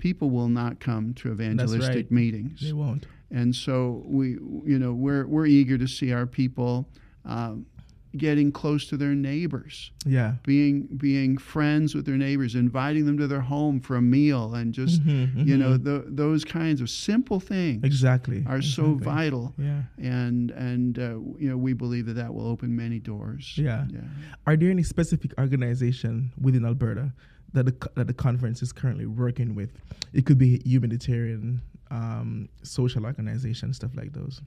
people 0.00 0.30
will 0.30 0.48
not 0.48 0.80
come 0.80 1.14
to 1.14 1.30
evangelistic 1.30 1.94
right. 2.06 2.10
meetings 2.10 2.60
They 2.62 2.72
won't. 2.72 3.06
and 3.30 3.54
so 3.54 4.02
we 4.06 4.30
you 4.64 4.78
know 4.78 4.92
we're 4.94 5.26
we're 5.26 5.46
eager 5.46 5.76
to 5.78 5.86
see 5.86 6.12
our 6.12 6.26
people 6.26 6.88
um, 7.24 7.66
getting 8.16 8.50
close 8.50 8.86
to 8.88 8.96
their 8.96 9.14
neighbors 9.14 9.90
Yeah. 10.06 10.36
being 10.44 10.86
being 10.96 11.36
friends 11.36 11.94
with 11.94 12.06
their 12.06 12.16
neighbors 12.16 12.54
inviting 12.54 13.04
them 13.04 13.18
to 13.18 13.26
their 13.26 13.42
home 13.42 13.80
for 13.80 13.96
a 13.96 14.02
meal 14.02 14.54
and 14.54 14.72
just 14.72 15.02
Mhm, 15.04 15.46
you 15.46 15.56
know 15.58 15.78
mhm. 15.78 15.84
th- 15.84 16.04
those 16.08 16.42
kinds 16.44 16.80
of 16.80 16.88
simple 16.88 17.38
things 17.38 17.84
exactly 17.84 18.42
are 18.46 18.62
so 18.62 18.94
vital 18.94 19.54
Yeah. 19.58 19.82
and 19.98 20.50
and 20.52 20.98
uh, 20.98 21.18
you 21.38 21.48
know 21.50 21.58
we 21.58 21.74
believe 21.74 22.06
that 22.06 22.14
that 22.14 22.32
will 22.32 22.46
open 22.46 22.74
many 22.74 22.98
doors 22.98 23.54
Yeah. 23.56 23.86
yeah 23.92 24.00
Are 24.46 24.56
there 24.56 24.70
any 24.70 24.82
specific 24.84 25.34
organization 25.38 26.32
within 26.40 26.64
Alberta 26.64 27.12
that 27.52 27.66
the 27.66 27.74
that 27.94 28.06
the 28.06 28.14
conference 28.14 28.62
is 28.62 28.72
currently 28.72 29.06
working 29.06 29.54
with? 29.54 29.70
It 30.12 30.24
could 30.26 30.38
be 30.38 30.60
humanitarian, 30.64 31.60
um, 31.90 32.48
social 32.62 33.04
organization, 33.04 33.72
stuff 33.74 33.94
like 33.94 34.12
those. 34.12 34.40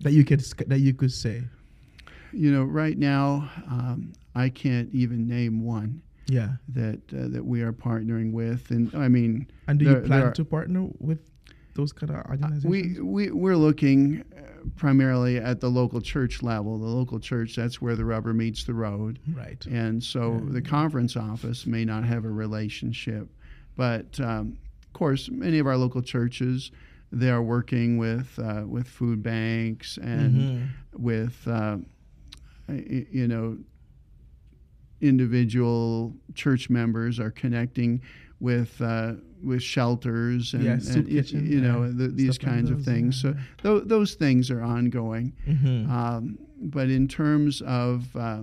That 0.00 0.12
you 0.12 0.24
could 0.24 0.40
that 0.68 0.80
you 0.80 0.94
could 0.94 1.12
say. 1.12 1.42
You 2.34 2.50
know 2.52 2.64
right 2.64 2.98
now 2.98 3.50
um, 3.70 4.12
I 4.34 4.48
can't 4.48 4.88
even 4.92 5.26
name 5.26 5.64
one 5.64 6.02
Yeah. 6.26 6.56
that 6.68 7.00
uh, 7.12 7.28
that 7.28 7.44
we 7.44 7.62
are 7.62 7.72
partnering 7.72 8.32
with 8.32 8.70
and 8.70 8.94
I 8.94 9.08
mean 9.08 9.46
And 9.68 9.78
do 9.78 9.84
There- 9.86 10.00
you 10.00 10.06
plan 10.06 10.22
are- 10.24 10.32
to 10.32 10.44
partner 10.44 10.88
with 10.98 11.20
those 11.74 11.92
kind 11.92 12.10
of 12.10 12.16
Uh, 12.18 12.22
organizations? 12.28 12.64
We, 12.64 13.00
we, 13.00 13.30
we're 13.32 13.56
looking 13.56 14.22
uh, 14.36 14.42
primarily 14.76 15.38
at 15.38 15.58
the 15.60 15.68
local 15.68 16.00
church 16.00 16.40
level. 16.40 16.78
The 16.78 16.86
local 16.86 17.18
church, 17.18 17.56
that's 17.56 17.82
where 17.82 17.96
the 17.96 18.04
rubber 18.04 18.32
meets 18.32 18.62
the 18.62 18.74
road. 18.74 19.18
right. 19.34 19.64
And 19.66 20.00
so 20.02 20.34
Yeah. 20.34 20.52
the 20.52 20.62
conference 20.62 21.16
office 21.16 21.66
may 21.66 21.84
not 21.84 22.04
have 22.04 22.24
a 22.24 22.30
relationship. 22.30 23.28
But 23.76 24.20
um, 24.20 24.56
of 24.86 24.92
course, 24.92 25.28
many 25.28 25.58
of 25.58 25.66
our 25.66 25.76
local 25.76 26.00
churches, 26.00 26.70
they 27.10 27.28
are 27.28 27.42
working 27.42 27.98
with 27.98 28.38
uh, 28.38 28.62
with 28.68 28.86
food 28.86 29.20
banks 29.24 29.98
and 29.98 30.32
Mhm. 30.34 30.68
with 30.96 31.36
uh, 31.48 31.78
you 32.68 33.28
know 33.28 33.58
individual 35.00 36.14
church 36.34 36.70
members 36.70 37.20
are 37.20 37.30
connecting 37.30 38.00
with 38.40 38.80
uh, 38.80 39.12
with 39.42 39.62
shelters 39.62 40.54
and, 40.54 40.64
Yeah, 40.64 40.72
and 40.72 41.08
kitchen, 41.08 41.46
you 41.50 41.60
know 41.60 41.84
yeah, 41.84 41.90
the, 41.94 42.08
these 42.08 42.30
like 42.30 42.40
kinds 42.40 42.70
of 42.70 42.82
things. 42.82 43.22
yeah, 43.22 43.32
So 43.32 43.36
tho- 43.62 43.80
those 43.84 44.14
things 44.14 44.50
are 44.50 44.62
ongoing. 44.62 45.34
Mhm. 45.46 45.88
Um, 45.90 46.38
but 46.60 46.88
in 46.88 47.08
terms 47.08 47.60
of 47.62 48.14
uh, 48.16 48.42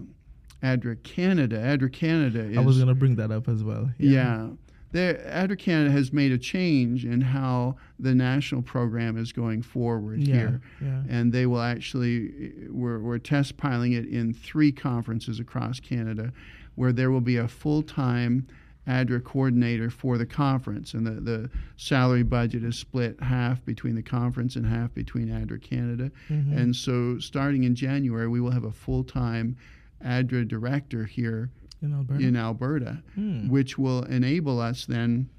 ADRA 0.61 0.95
Canada, 1.03 1.57
ADRA 1.57 1.91
Canada 1.91 2.41
is 2.43 2.57
I 2.57 2.61
was 2.61 2.77
gonna 2.77 2.93
bring 2.93 3.15
that 3.15 3.31
up 3.31 3.47
as 3.47 3.63
well. 3.63 3.89
yeah. 3.97 4.49
There, 4.91 5.15
ADRA 5.31 5.57
Canada 5.57 5.91
has 5.91 6.11
made 6.11 6.31
a 6.31 6.37
change 6.37 7.05
in 7.05 7.21
how 7.21 7.77
the 7.99 8.13
national 8.13 8.61
program 8.61 9.17
is 9.17 9.31
going 9.31 9.61
forward 9.61 10.19
Yeah, 10.21 10.35
here. 10.35 10.61
yeah. 10.81 11.03
And 11.09 11.31
they 11.31 11.45
will 11.45 11.61
actually, 11.61 12.51
we're, 12.69 12.99
we're 12.99 13.17
test 13.19 13.55
piling 13.57 13.93
it 13.93 14.05
in 14.05 14.33
three 14.33 14.71
conferences 14.71 15.39
across 15.39 15.79
Canada 15.79 16.33
where 16.75 16.91
there 16.91 17.09
will 17.11 17.21
be 17.21 17.37
a 17.37 17.47
full 17.47 17.83
time 17.83 18.47
ADRA 18.87 19.23
coordinator 19.23 19.89
for 19.89 20.17
the 20.17 20.25
conference. 20.25 20.93
And 20.95 21.05
the, 21.05 21.21
the 21.21 21.49
salary 21.77 22.23
budget 22.23 22.63
is 22.63 22.75
split 22.77 23.21
half 23.21 23.63
between 23.63 23.95
the 23.95 24.01
conference 24.01 24.55
and 24.55 24.65
half 24.65 24.93
between 24.93 25.29
ADRA 25.29 25.61
Canada. 25.61 26.11
Mhm. 26.29 26.57
And 26.57 26.75
so 26.75 27.19
starting 27.19 27.63
in 27.63 27.75
January, 27.75 28.27
we 28.27 28.41
will 28.41 28.51
have 28.51 28.63
a 28.65 28.71
full 28.71 29.03
time 29.03 29.55
ADRA 30.03 30.45
director 30.47 31.05
here 31.05 31.49
in 31.81 31.93
Alberta. 31.93 32.23
in 32.23 32.35
Alberta, 32.35 33.03
Hmm. 33.15 33.47
which 33.49 33.77
will 33.77 34.03
enable 34.03 34.59
us 34.59 34.85
then 34.85 35.29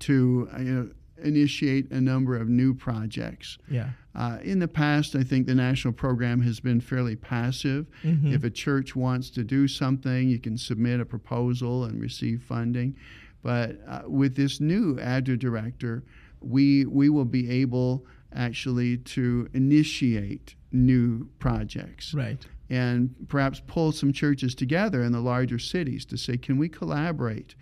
to 0.00 0.48
uh, 0.54 0.58
you 0.60 0.74
know, 0.74 0.90
initiate 1.22 1.90
a 1.90 2.00
number 2.00 2.36
of 2.36 2.48
new 2.48 2.74
projects. 2.74 3.58
yeah. 3.68 3.90
Uh, 4.12 4.38
in 4.42 4.58
the 4.58 4.66
past, 4.66 5.14
I 5.14 5.22
think 5.22 5.46
the 5.46 5.54
national 5.54 5.92
program 5.94 6.40
has 6.42 6.58
been 6.58 6.80
fairly 6.80 7.14
passive. 7.14 7.86
Mhm. 8.02 8.32
If 8.32 8.42
a 8.42 8.50
church 8.50 8.96
wants 8.96 9.30
to 9.30 9.44
do 9.44 9.68
something, 9.68 10.28
you 10.28 10.40
can 10.40 10.56
submit 10.58 10.98
a 10.98 11.04
proposal 11.04 11.84
and 11.84 12.00
receive 12.00 12.42
funding. 12.42 12.96
But 13.42 13.80
uh, 13.86 14.02
with 14.08 14.34
this 14.34 14.60
new 14.60 14.96
ADRA 14.98 15.36
director, 15.38 16.02
we 16.40 16.86
we 16.86 17.08
will 17.08 17.24
be 17.24 17.48
able 17.50 18.04
actually 18.32 18.96
to 18.98 19.48
initiate 19.54 20.56
new 20.72 21.28
projects 21.38 22.12
right. 22.12 22.44
And 22.70 23.14
perhaps 23.28 23.60
pull 23.66 23.90
some 23.92 24.12
churches 24.12 24.54
together 24.54 25.02
in 25.02 25.12
the 25.12 25.20
larger 25.20 25.58
cities 25.58 26.04
to 26.06 26.16
say, 26.16 26.36
can 26.36 26.56
we 26.56 26.68
collaborate 26.68 27.54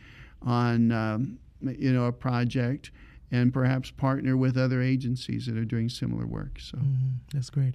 on 0.42 0.92
um, 0.92 1.38
you 1.60 1.92
know 1.92 2.04
a 2.04 2.12
project 2.12 2.90
and 3.30 3.52
perhaps 3.52 3.90
partner 3.90 4.36
with 4.36 4.56
other 4.56 4.80
agencies 4.80 5.46
that 5.46 5.56
are 5.56 5.64
doing 5.64 5.88
similar 5.88 6.26
work. 6.26 6.60
So 6.60 6.78
Mhm. 6.78 7.14
That's 7.32 7.50
great. 7.50 7.74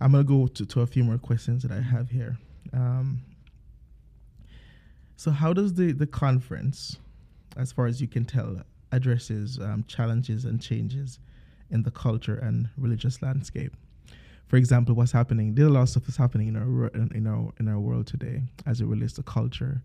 I'm 0.00 0.12
gonna 0.12 0.24
go 0.24 0.48
to, 0.48 0.66
to 0.66 0.80
a 0.80 0.86
few 0.86 1.04
more 1.04 1.18
questions 1.18 1.62
that 1.62 1.72
I 1.72 1.80
have 1.80 2.10
here. 2.10 2.36
Um, 2.72 3.22
so, 5.16 5.30
how 5.30 5.52
does 5.52 5.74
the 5.74 5.92
the 5.92 6.06
conference, 6.06 6.98
as 7.56 7.70
far 7.72 7.86
as 7.86 8.00
you 8.00 8.08
can 8.08 8.24
tell, 8.24 8.62
addresses 8.90 9.58
um, 9.60 9.84
challenges 9.86 10.44
and 10.44 10.60
changes 10.60 11.20
in 11.70 11.82
the 11.84 11.90
culture 11.90 12.34
and 12.36 12.68
religious 12.76 13.22
landscape? 13.22 13.76
For 14.52 14.58
example, 14.58 14.94
what's 14.94 15.12
happening? 15.12 15.54
There's 15.54 15.68
a 15.68 15.70
lot 15.70 15.84
of 15.84 15.88
stuff 15.88 16.02
that's 16.02 16.18
happening 16.18 16.48
in 16.48 16.56
our 16.56 16.88
in, 16.88 17.10
in 17.14 17.26
our 17.26 17.54
in 17.58 17.68
our 17.68 17.80
world 17.80 18.06
today, 18.06 18.42
as 18.66 18.82
it 18.82 18.84
relates 18.84 19.14
to 19.14 19.22
culture, 19.22 19.80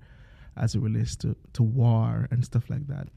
as 0.57 0.75
it 0.75 0.81
relates 0.81 1.15
to, 1.21 1.37
to 1.53 1.63
war 1.63 2.27
and 2.31 2.43
stuff 2.43 2.69
like 2.69 2.85
that. 2.87 3.07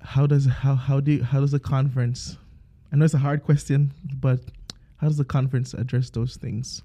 How 0.00 0.26
does 0.26 0.46
how 0.46 0.74
how 0.74 0.98
do 0.98 1.12
you, 1.12 1.22
how 1.22 1.38
does 1.38 1.52
the 1.52 1.60
conference? 1.60 2.36
I 2.92 2.96
know 2.96 3.04
it's 3.04 3.14
a 3.14 3.18
hard 3.18 3.44
question, 3.44 3.92
but 4.20 4.40
how 4.96 5.06
does 5.06 5.18
the 5.18 5.24
conference 5.24 5.72
address 5.72 6.10
those 6.10 6.34
things? 6.34 6.82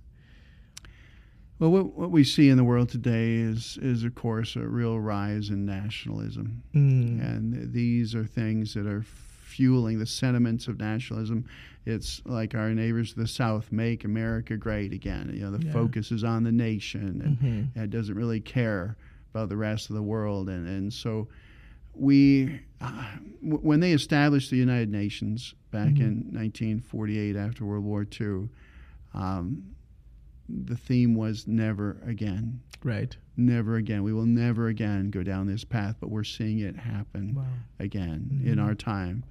Well, 1.58 1.71
what, 1.71 1.97
what 1.97 2.12
we 2.12 2.23
see 2.23 2.49
in 2.49 2.58
the 2.58 2.63
world 2.63 2.89
today 2.89 3.38
is, 3.38 3.79
is 3.82 4.03
of 4.03 4.13
course, 4.13 4.55
a 4.55 4.67
real 4.67 4.99
rise 4.99 5.49
in 5.49 5.65
nationalism. 5.65 6.62
Mm. 6.75 7.19
And 7.19 7.73
these 7.73 8.13
are 8.13 8.25
things 8.25 8.75
that 8.75 8.86
are 8.86 9.03
fueling 9.53 9.97
the 9.99 10.05
sentiments 10.05 10.67
of 10.67 10.79
nationalism. 10.79 11.43
It's 11.85 12.21
like 12.25 12.53
our 12.55 12.73
neighbors 12.73 13.13
to 13.13 13.19
the 13.19 13.27
South 13.27 13.71
make 13.71 14.03
America 14.05 14.55
great 14.57 14.93
again. 14.93 15.31
You 15.33 15.41
know, 15.41 15.51
the 15.57 15.65
Yeah. 15.65 15.71
focus 15.73 16.12
is 16.12 16.23
on 16.23 16.43
the 16.43 16.51
nation 16.51 17.21
and, 17.23 17.39
Mhm. 17.39 17.67
and 17.75 17.83
it 17.83 17.89
doesn't 17.89 18.15
really 18.15 18.39
care 18.41 18.95
about 19.31 19.49
the 19.49 19.57
rest 19.57 19.89
of 19.89 19.95
the 19.95 20.03
world. 20.03 20.49
And, 20.49 20.67
and 20.67 20.93
so 20.93 21.27
we, 21.95 22.59
uh, 22.79 23.17
w- 23.41 23.59
when 23.62 23.79
they 23.79 23.91
established 23.93 24.51
the 24.51 24.57
United 24.57 24.89
Nations 24.91 25.55
back 25.71 25.93
Mhm. 25.95 25.99
in 25.99 26.27
1948 26.31 27.35
after 27.35 27.65
World 27.65 27.83
War 27.83 28.05
II, 28.05 28.49
um, 29.13 29.63
the 30.65 30.75
theme 30.77 31.15
was 31.15 31.47
never 31.47 32.01
again. 32.05 32.62
Right. 32.83 33.15
Never 33.38 33.75
again. 33.75 34.03
We 34.03 34.13
will 34.13 34.25
never 34.25 34.67
again 34.67 35.09
go 35.12 35.21
down 35.23 35.47
this 35.47 35.63
path, 35.63 35.97
but 35.99 36.09
we're 36.09 36.23
seeing 36.23 36.59
it 36.59 36.75
happen 36.75 37.35
Wow. 37.35 37.45
again 37.79 38.41
in 38.43 38.55
Mhm. 38.55 38.63
our 38.63 38.73
time. 38.75 39.23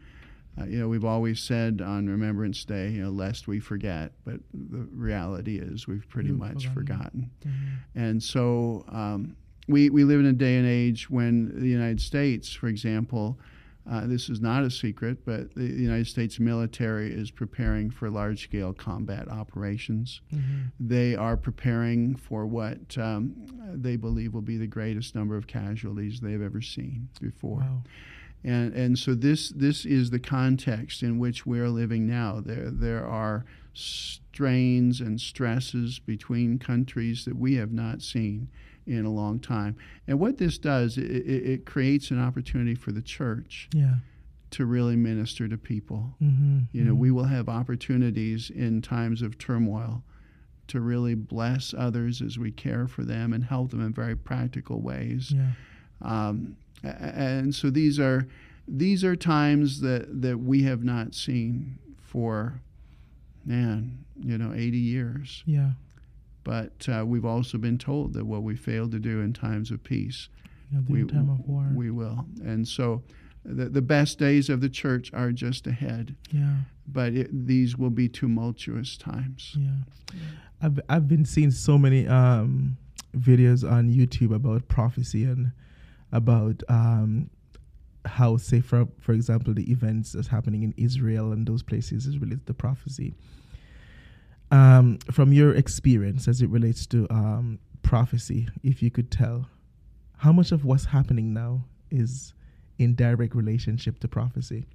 Uh, 0.60 0.64
you 0.66 0.78
know, 0.78 0.88
we've 0.88 1.04
always 1.04 1.40
said 1.40 1.80
on 1.80 2.06
Remembrance 2.08 2.64
Day, 2.64 2.92
you 2.92 3.02
know, 3.02 3.10
lest 3.10 3.46
we 3.48 3.60
forget, 3.60 4.12
but 4.24 4.40
the 4.52 4.86
reality 4.92 5.56
is 5.58 5.86
we've 5.86 6.08
pretty 6.08 6.30
We've 6.30 6.38
much 6.40 6.66
forgotten. 6.68 7.30
forgotten. 7.44 7.52
Mhm. 7.94 8.00
And 8.00 8.22
so 8.22 8.84
um, 8.88 9.36
we, 9.68 9.88
we 9.90 10.04
live 10.04 10.20
in 10.20 10.26
a 10.26 10.32
day 10.32 10.56
and 10.56 10.66
age 10.66 11.08
when 11.10 11.60
the 11.60 11.68
United 11.68 12.00
States, 12.00 12.52
for 12.52 12.66
example, 12.68 13.38
uh, 13.90 14.06
this 14.06 14.28
is 14.28 14.40
not 14.40 14.64
a 14.64 14.70
secret, 14.70 15.24
but 15.24 15.54
the 15.54 15.64
United 15.64 16.06
States 16.06 16.38
military 16.38 17.12
is 17.12 17.30
preparing 17.30 17.90
for 17.90 18.10
large 18.10 18.44
scale 18.44 18.72
combat 18.72 19.28
operations. 19.28 20.20
Mhm. 20.32 20.72
They 20.78 21.14
are 21.14 21.36
preparing 21.36 22.14
for 22.14 22.46
what 22.46 22.98
um, 22.98 23.34
they 23.72 23.96
believe 23.96 24.34
will 24.34 24.42
be 24.42 24.58
the 24.58 24.66
greatest 24.66 25.14
number 25.14 25.36
of 25.36 25.46
casualties 25.46 26.20
they've 26.20 26.42
ever 26.42 26.60
seen 26.60 27.08
before. 27.20 27.60
Wow. 27.60 27.82
And 28.44 28.72
and 28.74 28.98
so 28.98 29.14
this 29.14 29.48
this 29.48 29.84
is 29.84 30.10
the 30.10 30.20
context 30.20 31.02
in 31.02 31.18
which 31.18 31.44
we're 31.46 31.70
living 31.70 32.06
now. 32.06 32.40
There 32.40 32.70
there 32.70 33.04
are 33.04 33.44
strains 33.72 35.00
and 35.00 35.20
stresses 35.20 35.98
between 35.98 36.58
countries 36.58 37.24
that 37.24 37.36
we 37.36 37.54
have 37.54 37.72
not 37.72 38.02
seen 38.02 38.48
in 38.88 39.04
a 39.04 39.10
long 39.10 39.38
time. 39.38 39.76
And 40.06 40.18
what 40.18 40.38
this 40.38 40.58
does, 40.58 40.96
it, 40.98 41.02
it, 41.04 41.66
creates 41.66 42.10
an 42.10 42.20
opportunity 42.20 42.74
for 42.74 42.90
the 42.92 43.02
church 43.02 43.68
Yeah. 43.72 43.96
to 44.52 44.64
really 44.64 44.96
minister 44.96 45.46
to 45.48 45.58
people. 45.58 46.14
Mm-hmm. 46.22 46.60
You 46.72 46.84
know, 46.84 46.94
we 46.94 47.10
will 47.10 47.24
have 47.24 47.48
opportunities 47.48 48.50
in 48.50 48.80
times 48.82 49.22
of 49.22 49.38
turmoil 49.38 50.02
to 50.68 50.80
really 50.80 51.14
bless 51.14 51.74
others 51.76 52.22
as 52.22 52.38
we 52.38 52.50
care 52.50 52.86
for 52.88 53.02
them 53.04 53.32
and 53.32 53.44
help 53.44 53.70
them 53.70 53.80
in 53.84 53.92
very 53.92 54.16
practical 54.16 54.80
ways. 54.80 55.32
Yeah. 55.32 55.50
Um, 56.02 56.56
and 56.82 57.54
so 57.54 57.70
these 57.70 57.98
are 57.98 58.26
these 58.70 59.02
are 59.02 59.16
times 59.16 59.80
that, 59.80 60.20
that 60.22 60.38
we 60.38 60.62
have 60.64 60.84
not 60.84 61.14
seen 61.14 61.78
for 62.02 62.60
man, 63.46 64.04
you 64.22 64.36
know, 64.36 64.52
80 64.54 64.76
years. 64.76 65.42
Yeah. 65.46 65.70
But 66.48 66.88
uh, 66.88 67.04
we've 67.04 67.26
also 67.26 67.58
been 67.58 67.76
told 67.76 68.14
that 68.14 68.24
what 68.24 68.42
we 68.42 68.56
failed 68.56 68.90
to 68.92 68.98
do 68.98 69.20
in 69.20 69.34
times 69.34 69.70
of 69.70 69.84
peace, 69.84 70.30
You 70.72 70.78
know, 70.78 70.84
we, 70.88 71.04
time 71.04 71.28
of 71.28 71.46
war. 71.46 71.66
we 71.74 71.90
will. 71.90 72.24
And 72.42 72.66
so 72.66 73.02
the, 73.44 73.66
the 73.68 73.82
best 73.82 74.18
days 74.18 74.48
of 74.48 74.62
the 74.62 74.70
church 74.70 75.12
are 75.12 75.30
just 75.30 75.66
ahead, 75.66 76.16
yeah. 76.32 76.54
but 76.86 77.12
it, 77.12 77.28
these 77.46 77.76
will 77.76 77.90
be 77.90 78.08
tumultuous 78.08 78.96
times. 78.96 79.58
Yeah. 79.58 80.20
I've 80.62 80.80
I've 80.88 81.06
been 81.06 81.26
seeing 81.26 81.50
so 81.50 81.76
many 81.76 82.08
um, 82.08 82.78
videos 83.14 83.70
on 83.70 83.92
YouTube 83.92 84.34
about 84.34 84.68
prophecy 84.68 85.24
and 85.24 85.52
about 86.12 86.62
um, 86.70 87.28
how, 88.06 88.38
say, 88.38 88.62
for 88.62 88.88
for 88.98 89.12
example, 89.12 89.52
the 89.52 89.70
events 89.70 90.12
that's 90.12 90.28
happening 90.28 90.62
in 90.62 90.72
Israel 90.78 91.32
and 91.32 91.46
those 91.46 91.62
places 91.62 92.06
is 92.06 92.16
related 92.18 92.46
to 92.46 92.54
prophecy. 92.54 93.12
Um, 94.50 94.98
from 95.10 95.32
your 95.32 95.54
experience 95.54 96.26
as 96.26 96.40
it 96.40 96.48
relates 96.48 96.86
to 96.86 97.06
um, 97.10 97.58
prophecy, 97.82 98.48
if 98.62 98.82
you 98.82 98.90
could 98.90 99.10
tell, 99.10 99.48
how 100.18 100.32
much 100.32 100.52
of 100.52 100.64
what's 100.64 100.86
happening 100.86 101.32
now 101.34 101.64
is 101.90 102.32
in 102.78 102.94
direct 102.94 103.34
relationship 103.34 104.00
to 104.00 104.08
prophecy? 104.08 104.66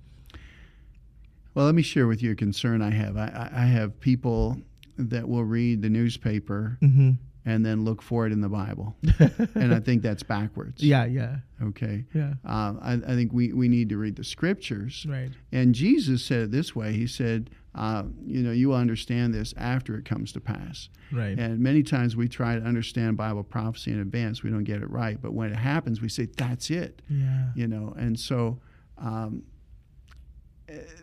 Well, 1.55 1.65
let 1.65 1.75
me 1.75 1.81
share 1.81 2.07
with 2.07 2.21
you 2.21 2.31
a 2.31 2.35
concern 2.35 2.81
I 2.81 2.91
have. 2.91 3.17
I, 3.17 3.49
I 3.51 3.65
have 3.65 3.99
people 3.99 4.57
that 4.97 5.27
will 5.27 5.43
read 5.43 5.81
the 5.81 5.89
newspaper 5.89 6.77
Mm-hmm. 6.81 7.11
And 7.45 7.65
then 7.65 7.83
look 7.83 8.01
for 8.01 8.25
it 8.25 8.31
in 8.31 8.39
the 8.41 8.49
Bible. 8.49 8.95
and 9.55 9.73
I 9.73 9.79
think 9.79 10.01
that's 10.01 10.23
backwards. 10.23 10.81
yeah, 10.81 11.05
yeah, 11.05 11.37
Okay. 11.61 12.05
yeah. 12.13 12.35
Uh, 12.45 12.73
I, 12.81 12.93
I 13.05 13.15
think 13.15 13.33
we, 13.33 13.51
we 13.53 13.67
need 13.67 13.89
to 13.89 13.97
read 13.97 14.15
the 14.15 14.23
scriptures. 14.23 15.05
Right. 15.09 15.29
And 15.51 15.75
Jesus 15.75 16.23
said 16.23 16.43
it 16.43 16.51
this 16.51 16.73
way 16.75 16.93
He 16.93 17.05
said, 17.07 17.49
uh, 17.75 18.03
You 18.25 18.43
know, 18.43 18.51
you 18.51 18.69
will 18.69 18.75
understand 18.77 19.33
this 19.33 19.53
after 19.57 19.97
it 19.97 20.05
comes 20.05 20.31
to 20.33 20.39
pass. 20.39 20.87
Right. 21.11 21.37
And 21.37 21.59
many 21.59 21.83
times 21.83 22.15
we 22.15 22.27
try 22.29 22.55
to 22.57 22.61
understand 22.65 23.17
Bible 23.17 23.43
prophecy 23.43 23.91
in 23.91 23.99
advance, 23.99 24.41
we 24.43 24.49
don't 24.49 24.63
get 24.63 24.81
it 24.81 24.89
right. 24.89 25.21
But 25.21 25.33
when 25.33 25.51
it 25.51 25.57
happens, 25.57 26.01
we 26.01 26.07
say, 26.09 26.27
That's 26.37 26.69
it. 26.69 27.01
yeah. 27.09 27.47
You 27.55 27.67
know, 27.67 27.93
and 27.97 28.17
so 28.19 28.59
um, 28.97 29.43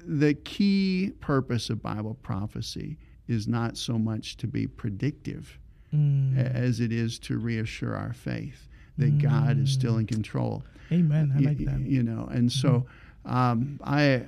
the 0.06 0.34
key 0.34 1.12
purpose 1.20 1.70
of 1.70 1.82
Bible 1.82 2.14
prophecy 2.22 2.96
is 3.28 3.46
not 3.46 3.76
so 3.76 3.98
much 3.98 4.36
to 4.38 4.46
be 4.46 4.66
predictive 4.66 5.58
Mm. 5.94 6.54
as 6.54 6.78
it 6.80 6.92
is 6.92 7.18
to 7.20 7.38
reassure 7.38 7.96
our 7.96 8.12
faith 8.12 8.68
that 8.98 9.18
God 9.18 9.58
is 9.58 9.72
still 9.72 9.96
in 9.98 10.06
control. 10.06 10.62
Amen. 10.92 11.32
I 11.36 11.40
like 11.40 11.58
y- 11.58 11.64
that. 11.66 11.80
You 11.80 12.02
know, 12.02 12.28
and 12.30 12.50
so 12.52 12.86
um, 13.24 13.80
I, 13.82 14.22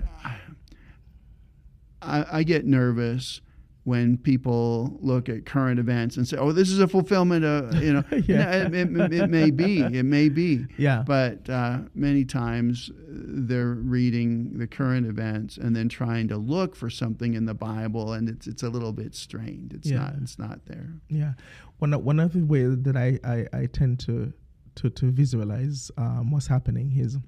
I 2.00 2.24
I 2.32 2.42
get 2.42 2.64
nervous 2.66 3.40
when 3.84 4.16
people 4.16 4.96
look 5.00 5.28
at 5.28 5.44
current 5.44 5.80
events 5.80 6.16
and 6.16 6.26
say, 6.28 6.36
"Oh, 6.36 6.52
this 6.52 6.70
is 6.70 6.78
a 6.78 6.86
fulfillment 6.86 7.44
of," 7.44 7.74
you 7.82 7.92
know, 7.94 8.04
Yeah. 8.26 8.52
It, 8.52 8.74
it- 8.74 9.12
it 9.12 9.28
may 9.30 9.50
be, 9.50 9.80
it 9.80 10.04
may 10.04 10.28
be, 10.28 10.66
Yeah. 10.78 11.02
but 11.04 11.50
uh, 11.50 11.80
many 11.94 12.24
times 12.24 12.90
they're 13.08 13.74
reading 13.74 14.56
the 14.58 14.66
current 14.68 15.06
events 15.06 15.56
and 15.56 15.74
then 15.74 15.88
trying 15.88 16.28
to 16.28 16.36
look 16.36 16.76
for 16.76 16.88
something 16.90 17.34
in 17.34 17.44
the 17.46 17.54
Bible, 17.54 18.12
and 18.12 18.28
it's 18.28 18.46
it's 18.46 18.62
a 18.62 18.70
little 18.70 18.92
bit 18.92 19.14
strained. 19.16 19.72
It's 19.74 19.90
Yeah. 19.90 19.98
not 19.98 20.14
it's 20.22 20.38
not 20.38 20.66
there. 20.66 20.88
Yeah, 21.08 21.32
one 21.78 21.92
one 22.04 22.20
of 22.20 22.32
the 22.34 22.44
ways 22.44 22.76
that 22.82 22.96
I, 22.96 23.18
I, 23.24 23.46
I 23.52 23.66
tend 23.66 23.98
to 24.06 24.32
to 24.76 24.90
to 24.90 25.10
visualize 25.10 25.90
um, 25.98 26.30
what's 26.30 26.46
happening 26.46 26.92
is 26.96 27.18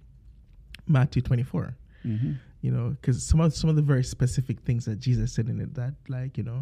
Matthew 0.86 1.20
twenty 1.22 1.42
four. 1.42 1.76
hmm 2.02 2.32
You 2.64 2.70
know, 2.70 2.86
because 2.98 3.22
some 3.30 3.40
of 3.44 3.54
some 3.54 3.68
of 3.68 3.76
the 3.76 3.82
very 3.92 4.02
specific 4.04 4.56
things 4.66 4.82
that 4.86 4.98
Jesus 4.98 5.34
said 5.34 5.48
in 5.52 5.60
it 5.60 5.74
that 5.74 5.94
like 6.08 6.38
you 6.38 6.44
know, 6.44 6.60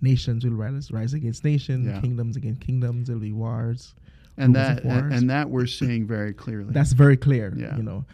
nations 0.00 0.44
will 0.44 0.52
rise 0.64 0.90
rise 0.90 1.14
against 1.14 1.44
nations, 1.44 1.86
Yeah. 1.86 2.00
kingdoms 2.00 2.34
against 2.36 2.60
kingdoms. 2.60 3.06
There'll 3.06 3.20
be 3.22 3.32
wars. 3.32 3.94
And 4.36 4.56
that 4.56 4.80
and, 4.82 4.86
wars. 4.86 5.12
and 5.14 5.30
that 5.30 5.46
we're 5.50 5.66
seeing 5.80 6.08
very 6.08 6.32
clearly. 6.34 6.72
That's 6.72 6.92
very 6.92 7.16
clear. 7.16 7.54
Yeah. 7.56 7.76
You 7.76 7.84
know, 7.84 8.04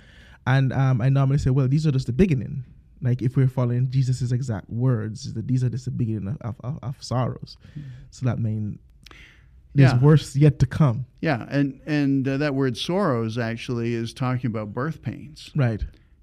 and 0.46 0.70
um, 0.82 1.00
I 1.00 1.08
normally 1.08 1.38
say, 1.38 1.48
well, 1.48 1.66
these 1.66 1.86
are 1.86 1.92
just 1.92 2.08
the 2.08 2.12
beginning. 2.12 2.64
Like 3.00 3.22
if 3.22 3.36
we're 3.38 3.48
following 3.48 3.88
Jesus' 3.90 4.30
exact 4.32 4.68
words, 4.68 5.32
that 5.32 5.46
these 5.48 5.64
are 5.64 5.70
just 5.70 5.86
the 5.86 5.90
beginning 6.02 6.28
of, 6.28 6.36
of, 6.42 6.56
of, 6.62 6.78
of 6.82 7.02
sorrows. 7.02 7.56
So 8.10 8.26
that 8.26 8.38
means 8.38 8.78
there's 9.74 9.92
Yeah. 9.94 9.98
worse 10.00 10.36
yet 10.36 10.58
to 10.58 10.66
come. 10.66 11.06
Yeah, 11.22 11.46
and 11.48 11.80
and 11.86 12.28
uh, 12.28 12.36
that 12.36 12.54
word 12.54 12.76
sorrows 12.76 13.38
actually 13.38 13.94
is 13.94 14.12
talking 14.12 14.48
about 14.48 14.74
birth 14.74 15.00
pains, 15.00 15.50
Right. 15.56 15.82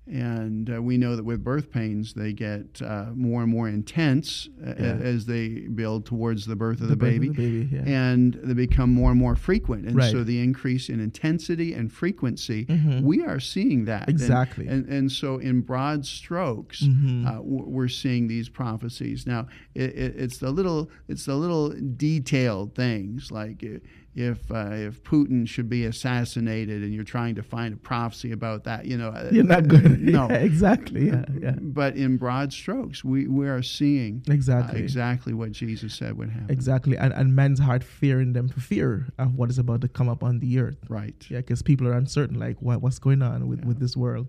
And 0.10 0.74
uh, 0.74 0.82
we 0.82 0.98
know 0.98 1.16
that 1.16 1.24
with 1.24 1.44
birth 1.44 1.72
pains 1.72 2.14
they 2.14 2.34
get 2.34 2.82
uh, 2.82 3.08
more 3.14 3.44
and 3.44 3.52
more 3.52 3.68
intense 3.68 4.48
uh, 4.66 4.74
Yeah. 4.80 4.86
as 5.14 5.26
they 5.26 5.48
build 5.82 6.06
towards 6.06 6.46
the 6.46 6.56
birth 6.56 6.82
of 6.82 6.88
the, 6.90 6.96
birth 6.96 7.10
baby, 7.12 7.28
Of 7.30 7.36
the 7.36 7.62
baby. 7.64 7.76
Yeah. 7.76 7.84
and 8.04 8.34
they 8.44 8.54
become 8.54 8.92
more 8.94 9.12
and 9.12 9.20
more 9.20 9.36
frequent, 9.36 9.86
and 9.86 9.96
Right. 9.96 10.12
so 10.12 10.24
the 10.24 10.40
increase 10.42 10.90
in 10.90 11.00
intensity 11.00 11.74
and 11.74 11.92
frequency, 11.92 12.66
Mhm. 12.66 13.02
we 13.04 13.22
are 13.24 13.40
seeing 13.40 13.86
that 13.86 14.08
Exactly. 14.10 14.68
and 14.68 14.86
and, 14.88 15.12
so 15.12 15.38
in 15.38 15.62
broad 15.62 16.06
strokes. 16.06 16.84
Mhm. 16.84 17.26
Uh, 17.26 17.32
w- 17.34 17.66
we're 17.68 17.88
seeing 17.88 18.28
these 18.28 18.50
prophecies 18.50 19.26
now. 19.26 19.48
It, 19.76 19.92
it, 19.96 20.16
it's 20.18 20.38
the 20.38 20.52
little, 20.52 20.90
it's 21.08 21.26
the 21.26 21.36
little 21.36 21.74
detailed 21.98 22.76
things 22.76 23.32
like 23.32 23.64
i- 23.64 23.80
if 24.18 24.52
uh, 24.52 24.70
if 24.72 25.04
Putin 25.04 25.48
should 25.48 25.70
be 25.70 25.86
assassinated, 25.86 26.82
and 26.82 26.92
you're 26.94 27.04
trying 27.04 27.36
to 27.36 27.44
find 27.44 27.74
a 27.74 27.78
prophecy 27.78 28.32
about 28.32 28.64
that. 28.64 28.86
You 28.86 28.98
know, 28.98 29.10
uh, 29.10 29.30
You're 29.32 29.44
not 29.44 29.68
good. 29.68 30.02
No, 30.02 30.28
Yeah, 30.32 30.38
exactly. 30.38 31.08
Yeah. 31.08 31.26
Yeah. 31.40 31.56
but 31.62 31.96
in 31.96 32.18
broad 32.18 32.52
strokes, 32.52 33.04
we, 33.04 33.28
we 33.28 33.48
are 33.48 33.62
seeing 33.62 34.24
uh, 34.28 34.34
Exactly. 34.34 34.80
exactly 34.82 35.34
what 35.34 35.52
Jesus 35.52 35.94
said 35.94 36.18
would 36.18 36.30
happen. 36.32 36.50
Exactly. 36.50 36.98
And, 36.98 37.14
and 37.14 37.36
men's 37.36 37.60
heart 37.60 37.84
fearing 37.84 38.34
them 38.34 38.50
for 38.50 38.60
fear 38.60 39.08
of 39.20 39.36
what 39.36 39.52
is 39.52 39.60
about 39.60 39.82
to 39.82 39.88
come 39.88 40.10
up 40.10 40.24
on 40.24 40.40
the 40.40 40.60
earth. 40.60 40.80
Right. 40.90 41.14
Yeah, 41.30 41.38
because 41.38 41.62
people 41.62 41.88
are 41.88 41.94
uncertain, 41.94 42.40
like 42.40 42.58
what 42.60 42.82
what's 42.82 42.98
going 43.00 43.22
on 43.22 43.48
with, 43.48 43.60
Yeah. 43.60 43.66
with 43.68 43.80
this 43.80 43.96
world. 43.96 44.28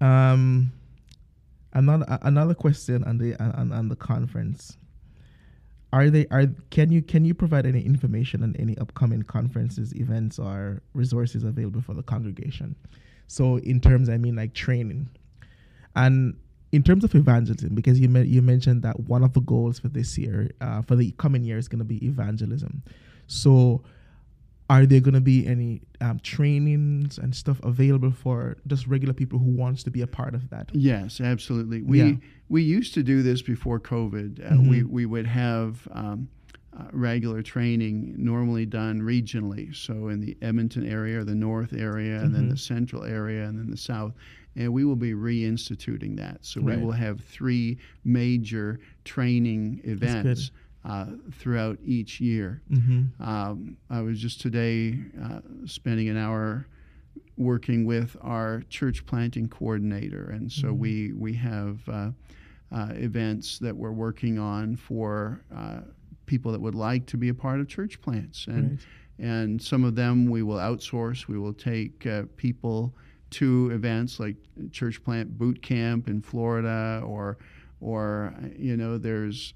Um, 0.00 0.72
another 1.72 2.06
another 2.22 2.54
question 2.54 3.04
on 3.04 3.18
the 3.18 3.34
on, 3.42 3.72
on 3.72 3.88
the 3.88 3.96
conference. 3.96 4.76
Are 5.92 6.10
they 6.10 6.26
are 6.30 6.46
can 6.70 6.90
you 6.92 7.00
can 7.00 7.24
you 7.24 7.34
provide 7.34 7.64
any 7.64 7.80
information 7.80 8.42
on 8.42 8.54
any 8.58 8.76
upcoming 8.78 9.22
conferences, 9.22 9.94
events, 9.94 10.38
or 10.38 10.82
resources 10.92 11.44
available 11.44 11.80
for 11.80 11.94
the 11.94 12.02
congregation? 12.02 12.76
So 13.26 13.56
in 13.58 13.80
terms, 13.80 14.08
I 14.08 14.18
mean 14.18 14.36
like 14.36 14.52
training, 14.54 15.08
and 15.96 16.36
in 16.72 16.82
terms 16.82 17.04
of 17.04 17.14
evangelism, 17.14 17.74
because 17.74 17.98
you 17.98 18.08
me- 18.08 18.26
you 18.26 18.42
mentioned 18.42 18.82
that 18.82 19.00
one 19.00 19.24
of 19.24 19.32
the 19.32 19.40
goals 19.40 19.78
for 19.78 19.88
this 19.88 20.18
year, 20.18 20.50
uh, 20.60 20.82
for 20.82 20.94
the 20.96 21.12
coming 21.12 21.42
year, 21.42 21.56
is 21.56 21.68
going 21.68 21.78
to 21.78 21.84
be 21.84 22.04
evangelism. 22.04 22.82
So 23.26 23.82
are 24.70 24.84
there 24.86 25.00
going 25.00 25.14
to 25.14 25.20
be 25.20 25.46
any 25.46 25.80
um, 26.00 26.20
trainings 26.20 27.18
and 27.18 27.34
stuff 27.34 27.58
available 27.62 28.10
for 28.10 28.58
just 28.66 28.86
regular 28.86 29.14
people 29.14 29.38
who 29.38 29.50
wants 29.50 29.82
to 29.84 29.90
be 29.90 30.02
a 30.02 30.06
part 30.06 30.34
of 30.34 30.50
that? 30.50 30.68
Yes, 30.72 31.20
absolutely. 31.20 31.82
We 31.82 31.98
Yeah. 32.02 32.16
we 32.50 32.62
used 32.62 32.94
to 32.94 33.02
do 33.02 33.22
this 33.22 33.42
before 33.42 33.80
COVID. 33.80 34.40
Uh, 34.40 34.60
We 34.62 34.80
Mhm. 34.82 34.90
we 34.90 35.06
would 35.06 35.26
have 35.26 35.86
um, 35.92 36.28
uh, 36.76 36.84
regular 36.92 37.42
training 37.42 38.14
normally 38.18 38.64
done 38.66 39.00
regionally, 39.00 39.74
so 39.74 40.08
in 40.08 40.20
the 40.20 40.36
Edmonton 40.42 40.86
area 40.86 41.20
or 41.20 41.24
the 41.24 41.34
North 41.34 41.72
area, 41.72 42.22
and 42.22 42.34
then 42.34 42.46
Mhm. 42.46 42.50
the 42.50 42.56
Central 42.56 43.04
area, 43.04 43.48
and 43.48 43.58
then 43.58 43.68
the 43.70 43.76
South. 43.76 44.14
And 44.54 44.72
we 44.72 44.84
will 44.84 44.96
be 44.96 45.12
reinstituting 45.12 46.16
that. 46.16 46.44
So 46.44 46.60
Right. 46.60 46.78
we 46.78 46.84
will 46.84 46.92
have 46.92 47.20
three 47.20 47.78
major 48.04 48.78
training 49.04 49.80
events 49.84 50.50
uh, 50.84 51.06
throughout 51.32 51.78
each 51.84 52.20
year. 52.20 52.62
Mm-hmm. 52.70 53.22
Um, 53.22 53.76
I 53.90 54.00
was 54.00 54.20
just 54.20 54.40
today 54.40 54.98
uh, 55.22 55.40
spending 55.66 56.08
an 56.08 56.16
hour 56.16 56.66
working 57.36 57.84
with 57.84 58.16
our 58.22 58.62
church 58.68 59.06
planting 59.06 59.48
coordinator, 59.48 60.30
and 60.30 60.50
so 60.50 60.68
Mhm. 60.68 60.78
we 60.78 61.12
we 61.12 61.32
have 61.34 61.88
uh, 61.88 62.10
uh, 62.72 62.88
events 62.94 63.58
that 63.60 63.76
we're 63.76 63.92
working 63.92 64.38
on 64.38 64.76
for 64.76 65.42
uh, 65.54 65.80
people 66.26 66.52
that 66.52 66.60
would 66.60 66.74
like 66.74 67.06
to 67.06 67.16
be 67.16 67.28
a 67.28 67.34
part 67.34 67.60
of 67.60 67.68
church 67.68 68.00
plants, 68.00 68.46
and 68.46 68.70
Right. 68.70 68.78
and 69.20 69.62
some 69.62 69.84
of 69.84 69.94
them 69.94 70.26
we 70.26 70.42
will 70.42 70.56
outsource. 70.58 71.26
We 71.28 71.38
will 71.38 71.54
take 71.54 72.06
uh, 72.06 72.24
people 72.36 72.94
to 73.30 73.70
events 73.72 74.18
like 74.18 74.36
church 74.70 75.02
plant 75.04 75.36
boot 75.38 75.60
camp 75.62 76.08
in 76.08 76.22
Florida, 76.22 77.02
or 77.04 77.38
or 77.80 78.34
you 78.58 78.76
know 78.76 78.98
there's 78.98 79.54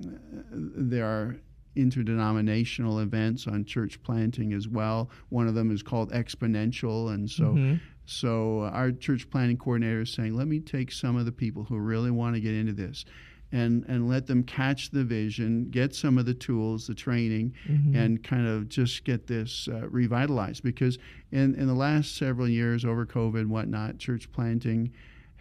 there 0.00 1.06
are 1.06 1.36
interdenominational 1.76 3.00
events 3.00 3.46
on 3.46 3.64
church 3.64 4.00
planting 4.02 4.52
as 4.52 4.68
well. 4.68 5.10
One 5.28 5.48
of 5.48 5.54
them 5.54 5.70
is 5.70 5.82
called 5.82 6.12
Exponential, 6.12 7.12
and 7.12 7.28
so 7.30 7.54
Mhm. 7.54 7.80
so 8.06 8.64
our 8.64 8.92
church 8.92 9.30
planting 9.30 9.56
coordinator 9.56 10.02
is 10.02 10.10
saying, 10.10 10.34
let 10.34 10.46
me 10.46 10.60
take 10.60 10.92
some 10.92 11.16
of 11.16 11.24
the 11.24 11.32
people 11.32 11.64
who 11.64 11.78
really 11.78 12.10
want 12.10 12.34
to 12.34 12.40
get 12.40 12.54
into 12.54 12.72
this. 12.74 13.04
And, 13.52 13.84
and 13.86 14.08
let 14.08 14.26
them 14.26 14.42
catch 14.42 14.90
the 14.90 15.04
vision, 15.04 15.68
get 15.70 15.94
some 15.94 16.18
of 16.18 16.26
the 16.26 16.34
tools, 16.34 16.88
the 16.88 16.94
training, 16.94 17.52
Mhm. 17.68 17.94
and 17.94 18.22
kind 18.22 18.46
of 18.48 18.68
just 18.68 19.04
get 19.04 19.28
this 19.28 19.68
uh, 19.68 19.88
revitalized. 19.88 20.64
Because 20.64 20.98
in, 21.30 21.54
in 21.54 21.66
the 21.68 21.74
last 21.74 22.16
several 22.16 22.48
years, 22.48 22.84
over 22.84 23.06
COVID 23.06 23.40
and 23.42 23.50
whatnot, 23.50 23.98
church 23.98 24.30
planting 24.32 24.90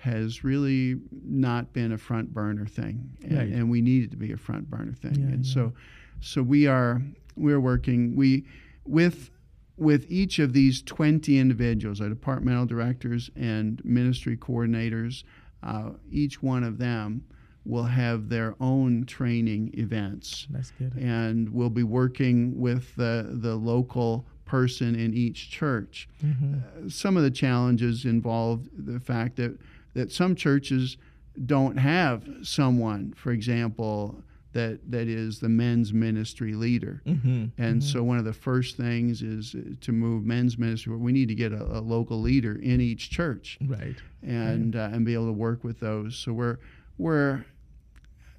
has 0.04 0.44
really 0.44 0.98
not 1.26 1.72
been 1.72 1.94
a 1.94 1.98
front 1.98 2.34
burner 2.34 2.66
thing, 2.66 3.10
and, 3.24 3.38
Right. 3.38 3.48
and 3.50 3.70
we 3.70 3.82
need 3.82 4.04
it 4.04 4.12
to 4.12 4.18
be 4.18 4.34
a 4.34 4.38
front 4.38 4.70
burner 4.70 4.92
thing. 4.92 5.16
Yeah, 5.16 5.28
and 5.34 5.46
yeah. 5.46 5.54
so, 5.54 5.74
so 6.20 6.44
we 6.44 6.68
are 6.68 7.02
we're 7.38 7.60
working 7.62 8.14
we 8.18 8.44
with 8.86 9.30
with 9.78 10.06
each 10.12 10.40
of 10.40 10.52
these 10.54 10.82
20 10.84 11.40
individuals, 11.40 12.00
our 12.02 12.10
departmental 12.10 12.66
directors 12.66 13.32
and 13.36 13.84
ministry 13.86 14.36
coordinators, 14.38 15.24
uh, 15.64 15.92
each 16.12 16.44
one 16.44 16.64
of 16.66 16.78
them 16.78 17.24
will 17.66 17.86
have 17.86 18.28
their 18.30 18.56
own 18.60 19.06
training 19.06 19.72
events 19.76 20.48
That's 20.52 20.72
good. 20.72 20.94
and 20.98 21.50
we'll 21.50 21.70
be 21.72 21.82
working 21.84 22.60
with 22.60 22.94
the, 22.98 23.26
the 23.32 23.56
local 23.56 24.28
person 24.46 24.94
in 24.96 25.14
each 25.14 25.50
church. 25.50 26.08
Mhm. 26.24 26.92
Some 26.92 27.16
of 27.18 27.24
the 27.24 27.32
challenges 27.32 28.04
involve 28.06 28.68
the 28.78 29.00
fact 29.00 29.38
that, 29.38 29.58
that 29.94 30.12
some 30.12 30.36
churches 30.36 30.98
don't 31.46 31.78
have 31.78 32.28
someone, 32.44 33.14
for 33.16 33.32
example, 33.32 34.24
that, 34.54 34.80
that 34.92 35.08
is 35.08 35.40
the 35.40 35.50
men's 35.50 35.92
ministry 35.94 36.54
leader. 36.54 37.02
Mhm. 37.08 37.52
And 37.58 37.82
Mhm. 37.82 37.84
so, 37.84 38.04
one 38.04 38.20
of 38.20 38.26
the 38.26 38.34
first 38.34 38.78
things 38.78 39.24
is 39.24 39.56
to 39.82 39.92
move 39.92 40.26
men's 40.26 40.60
ministry. 40.60 40.96
We 40.96 41.12
need 41.12 41.28
to 41.30 41.36
get 41.36 41.52
a, 41.54 41.80
a 41.80 41.82
local 41.82 42.22
leader 42.22 42.54
in 42.56 42.80
each 42.80 43.10
church 43.10 43.58
right. 43.66 43.96
and 44.22 44.76
uh, 44.76 44.90
and 44.94 45.06
be 45.06 45.14
able 45.16 45.26
to 45.28 45.32
work 45.34 45.64
with 45.64 45.80
those. 45.80 46.16
So 46.16 46.34
we're 46.34 46.58
we're 47.00 47.46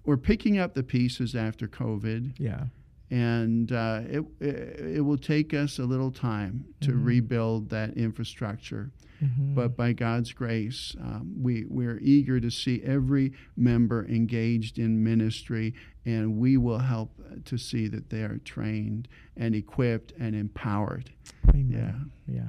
we're 0.05 0.17
picking 0.17 0.57
up 0.59 0.75
the 0.75 0.85
pieces 0.85 1.35
after 1.35 1.67
COVID, 1.67 2.35
Yeah. 2.39 2.67
and 3.11 3.73
uh, 3.73 4.03
it, 4.09 4.25
it 4.39 4.81
it 4.97 5.01
will 5.01 5.19
take 5.19 5.53
us 5.53 5.81
a 5.81 5.85
little 5.85 6.13
time 6.13 6.65
to 6.83 6.93
Mhm. 6.93 7.05
rebuild 7.05 7.71
that 7.71 7.97
infrastructure. 7.97 8.93
Mhm. 9.25 9.55
But 9.55 9.77
by 9.77 9.93
God's 9.93 10.33
grace, 10.33 10.95
um, 11.01 11.33
we 11.43 11.65
we're 11.69 11.99
eager 12.03 12.41
to 12.41 12.51
see 12.51 12.83
every 12.83 13.33
member 13.57 14.05
engaged 14.07 14.79
in 14.79 15.03
ministry, 15.03 15.75
and 16.05 16.37
we 16.37 16.57
will 16.57 16.79
help 16.81 17.11
uh, 17.21 17.37
to 17.45 17.57
see 17.59 17.89
that 17.89 18.11
they 18.11 18.23
are 18.23 18.39
trained 18.45 19.09
and 19.37 19.55
equipped 19.55 20.13
and 20.19 20.35
empowered. 20.35 21.11
Amen. 21.51 22.11
Yeah. 22.27 22.35
Yeah. 22.35 22.49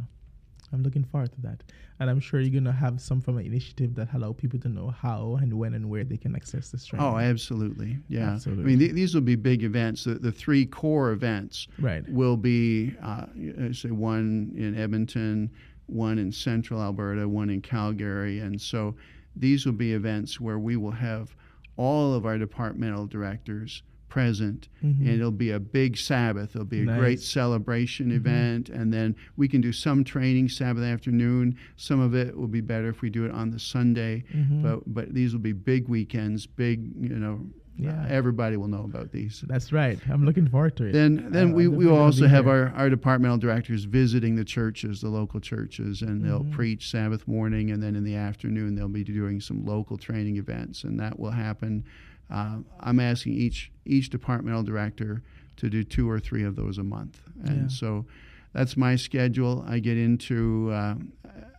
I'm 0.73 0.83
looking 0.83 1.03
forward 1.05 1.31
to 1.33 1.41
that. 1.41 1.63
And 1.99 2.09
I'm 2.09 2.19
sure 2.19 2.41
you're 2.41 2.49
going 2.51 2.65
to 2.65 2.71
have 2.73 2.99
some 2.99 3.21
from 3.21 3.37
an 3.37 3.45
initiative 3.45 3.95
that 3.95 4.13
allow 4.13 4.33
people 4.33 4.59
to 4.59 4.67
know 4.67 4.89
how 4.89 5.37
and 5.41 5.53
when 5.53 5.73
and 5.73 5.89
where 5.89 6.03
they 6.03 6.17
can 6.17 6.35
access 6.35 6.69
this 6.69 6.83
training. 6.85 7.07
Oh, 7.07 7.17
absolutely. 7.17 7.99
Yeah. 8.09 8.31
Absolutely. 8.31 8.63
I 8.63 8.67
mean, 8.67 8.79
th- 8.79 8.91
these 8.91 9.15
will 9.15 9.21
be 9.21 9.35
big 9.37 9.63
events. 9.63 10.03
The, 10.03 10.15
the 10.15 10.33
three 10.33 10.65
core 10.65 11.11
events 11.11 11.69
Right. 11.79 12.03
will 12.09 12.35
be, 12.35 12.93
uh, 13.01 13.27
uh, 13.61 13.71
say, 13.71 13.91
one 13.91 14.51
in 14.57 14.75
Edmonton, 14.75 15.49
one 15.87 16.17
in 16.17 16.31
central 16.31 16.81
Alberta, 16.81 17.27
one 17.27 17.49
in 17.49 17.61
Calgary. 17.61 18.39
And 18.39 18.59
so 18.59 18.95
these 19.35 19.65
will 19.65 19.73
be 19.73 19.93
events 19.93 20.39
where 20.39 20.59
we 20.59 20.75
will 20.77 20.91
have 20.91 21.35
all 21.77 22.13
of 22.13 22.25
our 22.25 22.37
departmental 22.37 23.05
directors 23.05 23.83
present 24.07 24.69
Mhm. 24.81 24.99
and 25.01 25.09
it'll 25.09 25.29
be 25.31 25.49
a 25.51 25.59
big 25.59 25.97
Sabbath. 25.97 26.55
It'll 26.55 26.63
be 26.63 26.81
a 26.81 26.85
great 26.85 27.17
Nice. 27.19 27.25
celebration 27.25 28.11
Mhm. 28.11 28.15
event, 28.15 28.69
and 28.69 28.93
then 28.93 29.13
we 29.35 29.49
can 29.49 29.59
do 29.59 29.73
some 29.73 30.05
training 30.05 30.47
Sabbath 30.47 30.83
afternoon. 30.83 31.55
Some 31.75 31.99
of 31.99 32.15
it 32.15 32.37
will 32.37 32.47
be 32.47 32.61
better 32.61 32.87
if 32.87 33.01
we 33.01 33.09
do 33.09 33.25
it 33.25 33.31
on 33.31 33.49
the 33.49 33.59
Sunday, 33.59 34.23
Mhm. 34.33 34.61
but 34.61 34.93
but 34.93 35.13
these 35.13 35.33
will 35.33 35.41
be 35.41 35.51
big 35.51 35.89
weekends. 35.89 36.45
Big, 36.45 36.93
you 36.97 37.09
know, 37.19 37.45
Yeah. 37.77 38.05
everybody 38.09 38.55
will 38.57 38.67
know 38.69 38.83
about 38.83 39.11
these. 39.11 39.43
That's 39.47 39.71
right. 39.73 39.99
I'm 40.09 40.23
looking 40.25 40.47
forward 40.47 40.77
to 40.77 40.85
it. 40.85 40.93
Then, 40.93 41.27
then 41.31 41.51
Uh, 41.51 41.55
we, 41.55 41.67
we 41.67 41.85
will 41.85 41.97
also 41.97 42.27
have 42.27 42.47
our, 42.47 42.69
our 42.69 42.89
departmental 42.89 43.37
directors 43.37 43.83
visiting 43.83 44.35
the 44.35 44.45
churches, 44.45 45.01
the 45.01 45.09
local 45.09 45.39
churches, 45.41 46.01
and 46.01 46.23
they'll 46.23 46.43
Mhm. 46.45 46.51
preach 46.51 46.89
Sabbath 46.89 47.27
morning, 47.27 47.71
and 47.71 47.83
then 47.83 47.95
in 47.95 48.03
the 48.05 48.15
afternoon 48.15 48.75
they'll 48.75 48.87
be 48.87 49.03
doing 49.03 49.41
some 49.41 49.65
local 49.65 49.97
training 49.97 50.37
events, 50.37 50.83
and 50.85 50.99
that 50.99 51.19
will 51.19 51.31
happen. 51.31 51.83
Uh, 52.29 52.59
I'm 52.79 52.99
asking 52.99 53.33
each 53.33 53.71
each 53.85 54.09
departmental 54.09 54.63
director 54.63 55.21
to 55.57 55.69
do 55.69 55.83
two 55.83 56.09
or 56.09 56.19
three 56.19 56.43
of 56.43 56.55
those 56.55 56.77
a 56.77 56.83
month, 56.83 57.21
and 57.43 57.63
Yeah. 57.63 57.67
so 57.67 58.05
that's 58.53 58.75
my 58.77 58.95
schedule. 58.95 59.63
I 59.67 59.79
get 59.79 59.97
into 59.97 60.71
uh, 60.71 60.95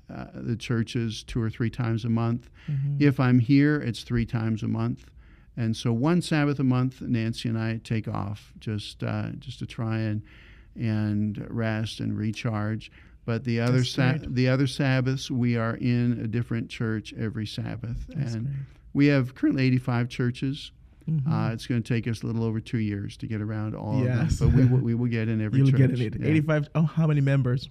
uh, 0.08 0.26
the 0.34 0.56
churches 0.56 1.22
two 1.24 1.40
or 1.42 1.50
three 1.50 1.70
times 1.70 2.04
a 2.04 2.08
month. 2.08 2.48
Mhm. 2.70 3.00
If 3.00 3.20
I'm 3.20 3.38
here, 3.38 3.76
it's 3.76 4.02
three 4.02 4.24
times 4.26 4.62
a 4.62 4.68
month. 4.68 5.10
And 5.56 5.74
so 5.76 5.92
one 5.92 6.20
Sabbath 6.22 6.58
a 6.58 6.64
month, 6.64 7.00
Nancy 7.00 7.48
and 7.48 7.58
I 7.58 7.80
take 7.82 8.08
off 8.08 8.52
just 8.60 9.02
uh, 9.02 9.30
just 9.38 9.58
to 9.60 9.66
try 9.66 9.98
and 9.98 10.22
and 10.74 11.46
rest 11.50 12.00
and 12.00 12.16
recharge. 12.16 12.90
But 13.24 13.44
the 13.44 13.60
other 13.60 13.82
sa- 13.82 14.18
the 14.20 14.48
other 14.48 14.66
Sabbaths, 14.66 15.30
we 15.30 15.56
are 15.56 15.74
in 15.76 16.20
a 16.22 16.26
different 16.28 16.68
church 16.68 17.12
every 17.18 17.46
Sabbath, 17.46 18.06
That's 18.08 18.34
and 18.34 18.44
great. 18.46 18.56
we 18.92 19.06
have 19.06 19.34
currently 19.34 19.64
85 19.64 20.08
churches. 20.08 20.70
Mhm. 21.10 21.22
Uh, 21.50 21.52
it's 21.52 21.66
going 21.66 21.82
to 21.82 21.88
take 21.94 22.06
us 22.08 22.22
a 22.22 22.26
little 22.26 22.42
over 22.44 22.60
two 22.60 22.78
years 22.78 23.16
to 23.18 23.26
get 23.28 23.40
around 23.40 23.74
all 23.74 24.02
Yes. 24.04 24.40
of 24.40 24.50
them, 24.50 24.50
but 24.50 24.56
we 24.56 24.64
will, 24.66 24.80
we 24.84 24.94
will 24.96 25.06
get 25.10 25.28
in 25.28 25.40
every 25.40 25.58
You'll 25.60 25.70
church. 25.70 25.78
get 25.94 26.00
it. 26.00 26.20
Yeah. 26.20 26.26
85. 26.26 26.68
Oh, 26.74 26.82
how 26.82 27.06
many 27.06 27.20
members? 27.20 27.68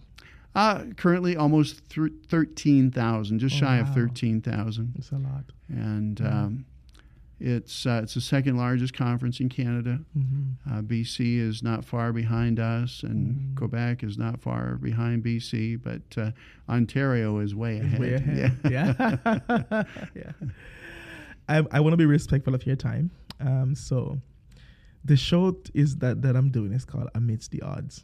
Uh, 0.55 0.85
currently, 0.95 1.35
almost 1.35 1.81
thir- 1.89 2.09
13,000, 2.29 3.39
just 3.39 3.55
Oh, 3.57 3.59
shy 3.59 3.77
of 3.77 3.93
13,000. 3.93 4.93
It's 4.97 5.11
a 5.11 5.17
lot. 5.17 5.43
and 5.69 6.19
um, 6.21 6.65
it's 7.39 7.85
uh, 7.85 8.01
it's 8.03 8.13
the 8.13 8.21
second 8.21 8.57
largest 8.57 8.93
conference 8.93 9.39
in 9.39 9.49
Canada. 9.49 9.99
Mm-hmm. 10.17 10.73
Uh, 10.73 10.81
BC 10.81 11.37
is 11.39 11.61
not 11.61 11.83
far 11.83 12.13
behind 12.13 12.59
us, 12.59 13.03
and 13.03 13.35
Mhm. 13.35 13.55
Quebec 13.57 14.03
is 14.03 14.17
not 14.17 14.39
far 14.41 14.75
behind 14.75 15.23
BC, 15.23 15.75
but 15.81 16.01
uh, 16.17 16.31
Ontario 16.69 17.39
is 17.39 17.53
way 17.53 17.79
ahead. 17.79 17.99
way 17.99 18.13
ahead. 18.19 18.57
Yeah. 18.69 18.93
Yeah. 19.27 19.83
yeah. 20.15 20.31
I, 21.47 21.63
I 21.71 21.79
want 21.79 21.93
to 21.93 21.97
be 21.97 22.05
respectful 22.05 22.55
of 22.55 22.65
your 22.65 22.75
time. 22.75 23.11
Um, 23.39 23.75
so 23.75 24.19
the 25.03 25.15
show 25.17 25.55
is 25.73 25.97
that, 25.97 26.21
that 26.23 26.35
I'm 26.35 26.49
doing 26.49 26.71
is 26.73 26.85
called 26.85 27.09
Amidst 27.13 27.51
the 27.51 27.61
Odds. 27.61 28.03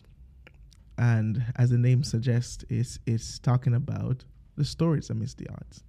And 0.98 1.44
as 1.56 1.72
the 1.72 1.78
name 1.80 2.04
suggests, 2.04 2.64
it's, 2.70 3.00
it's 3.08 3.40
talking 3.40 3.74
about 3.74 4.26
the 4.58 4.66
stories 4.66 5.10
amidst 5.10 5.38
the 5.40 5.48
odds. 5.50 5.84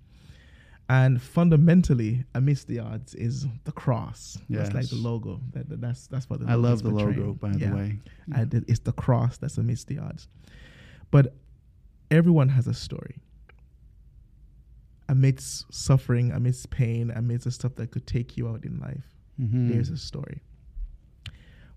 And 0.92 1.22
fundamentally, 1.22 2.24
amidst 2.34 2.66
the 2.68 2.80
odds 2.80 3.14
is 3.14 3.46
the 3.64 3.72
cross. 3.72 4.36
That's 4.50 4.74
like 4.74 4.88
the 4.90 4.96
logo. 4.96 5.40
That, 5.54 5.66
that- 5.70 5.80
that's 5.80 6.06
that's 6.08 6.28
what 6.28 6.40
the 6.40 6.46
I 6.46 6.54
love 6.54 6.82
the 6.82 6.90
logo, 6.90 7.32
by 7.32 7.52
Yeah. 7.52 7.70
the 7.70 7.76
way. 7.76 7.98
And 8.34 8.52
it- 8.52 8.64
it's 8.68 8.80
the 8.80 8.92
cross 8.92 9.38
that's 9.38 9.56
amidst 9.56 9.86
the 9.88 9.98
odds. 9.98 10.28
But 11.10 11.34
everyone 12.10 12.50
has 12.50 12.66
a 12.66 12.74
story. 12.74 13.16
Amidst 15.08 15.72
suffering, 15.72 16.30
amidst 16.30 16.68
pain, 16.68 17.10
amidst 17.10 17.44
the 17.44 17.50
stuff 17.52 17.74
that 17.76 17.90
could 17.90 18.06
take 18.06 18.36
you 18.36 18.48
out 18.48 18.64
in 18.64 18.78
life, 18.78 19.06
Mhm. 19.40 19.68
there's 19.70 19.88
a 19.88 19.96
story. 19.96 20.42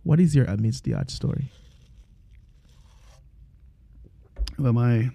What 0.03 0.19
is 0.19 0.35
your 0.35 0.45
amidst 0.45 0.83
the 0.83 0.93
odds 0.93 1.13
story? 1.13 1.51
Well, 4.59 4.73
my 4.73 5.09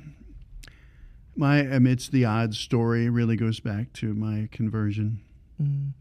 my 1.41 1.61
amidst 1.61 2.13
the 2.13 2.27
odds 2.27 2.59
story 2.59 3.09
really 3.09 3.35
goes 3.35 3.61
back 3.61 3.91
to 3.95 4.13
my 4.13 4.47
conversion. 4.53 5.23
Mm. 5.61 5.93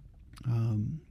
Um, 0.46 1.02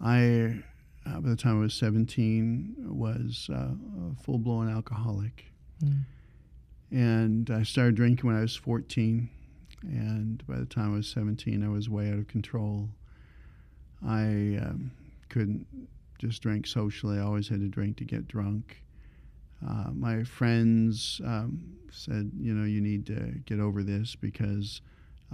I, 0.00 0.62
uh, 1.04 1.20
by 1.20 1.30
the 1.30 1.36
time 1.36 1.58
I 1.58 1.62
was 1.62 1.74
17, 1.74 2.76
was 2.78 3.50
uh, 3.52 3.72
a 4.12 4.22
full 4.22 4.38
blown 4.38 4.70
alcoholic. 4.70 5.46
Mm. 5.84 6.02
And 6.92 7.50
I 7.50 7.64
started 7.64 7.96
drinking 7.96 8.24
when 8.24 8.36
I 8.36 8.42
was 8.42 8.54
14. 8.54 9.28
And 9.82 10.46
by 10.46 10.56
the 10.56 10.66
time 10.66 10.92
I 10.92 10.98
was 10.98 11.08
17, 11.08 11.64
I 11.64 11.68
was 11.68 11.90
way 11.90 12.08
out 12.08 12.18
of 12.18 12.28
control. 12.28 12.88
I 14.06 14.58
um, 14.62 14.92
couldn't 15.28 15.66
just 16.20 16.40
drink 16.40 16.68
socially, 16.68 17.18
I 17.18 17.22
always 17.22 17.48
had 17.48 17.58
to 17.60 17.68
drink 17.68 17.96
to 17.96 18.04
get 18.04 18.28
drunk. 18.28 18.80
Uh, 19.66 19.90
my 19.92 20.24
friends 20.24 21.20
um, 21.24 21.62
said, 21.92 22.30
you 22.40 22.54
know, 22.54 22.64
you 22.64 22.80
need 22.80 23.06
to 23.06 23.34
get 23.44 23.60
over 23.60 23.82
this 23.82 24.16
because 24.16 24.80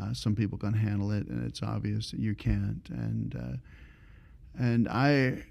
uh, 0.01 0.13
some 0.13 0.35
people 0.35 0.59
can 0.59 0.73
handle 0.75 1.11
it, 1.13 1.27
and 1.29 1.47
it's 1.47 1.63
obvious 1.63 2.11
that 2.11 2.21
you 2.21 2.35
can't. 2.35 2.89
And 2.91 3.35
uh, 3.37 3.57
and 4.63 4.89
I 4.89 5.45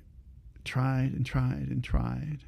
tried 0.63 1.13
and 1.13 1.26
tried 1.26 1.67
and 1.69 1.84
tried 1.84 2.39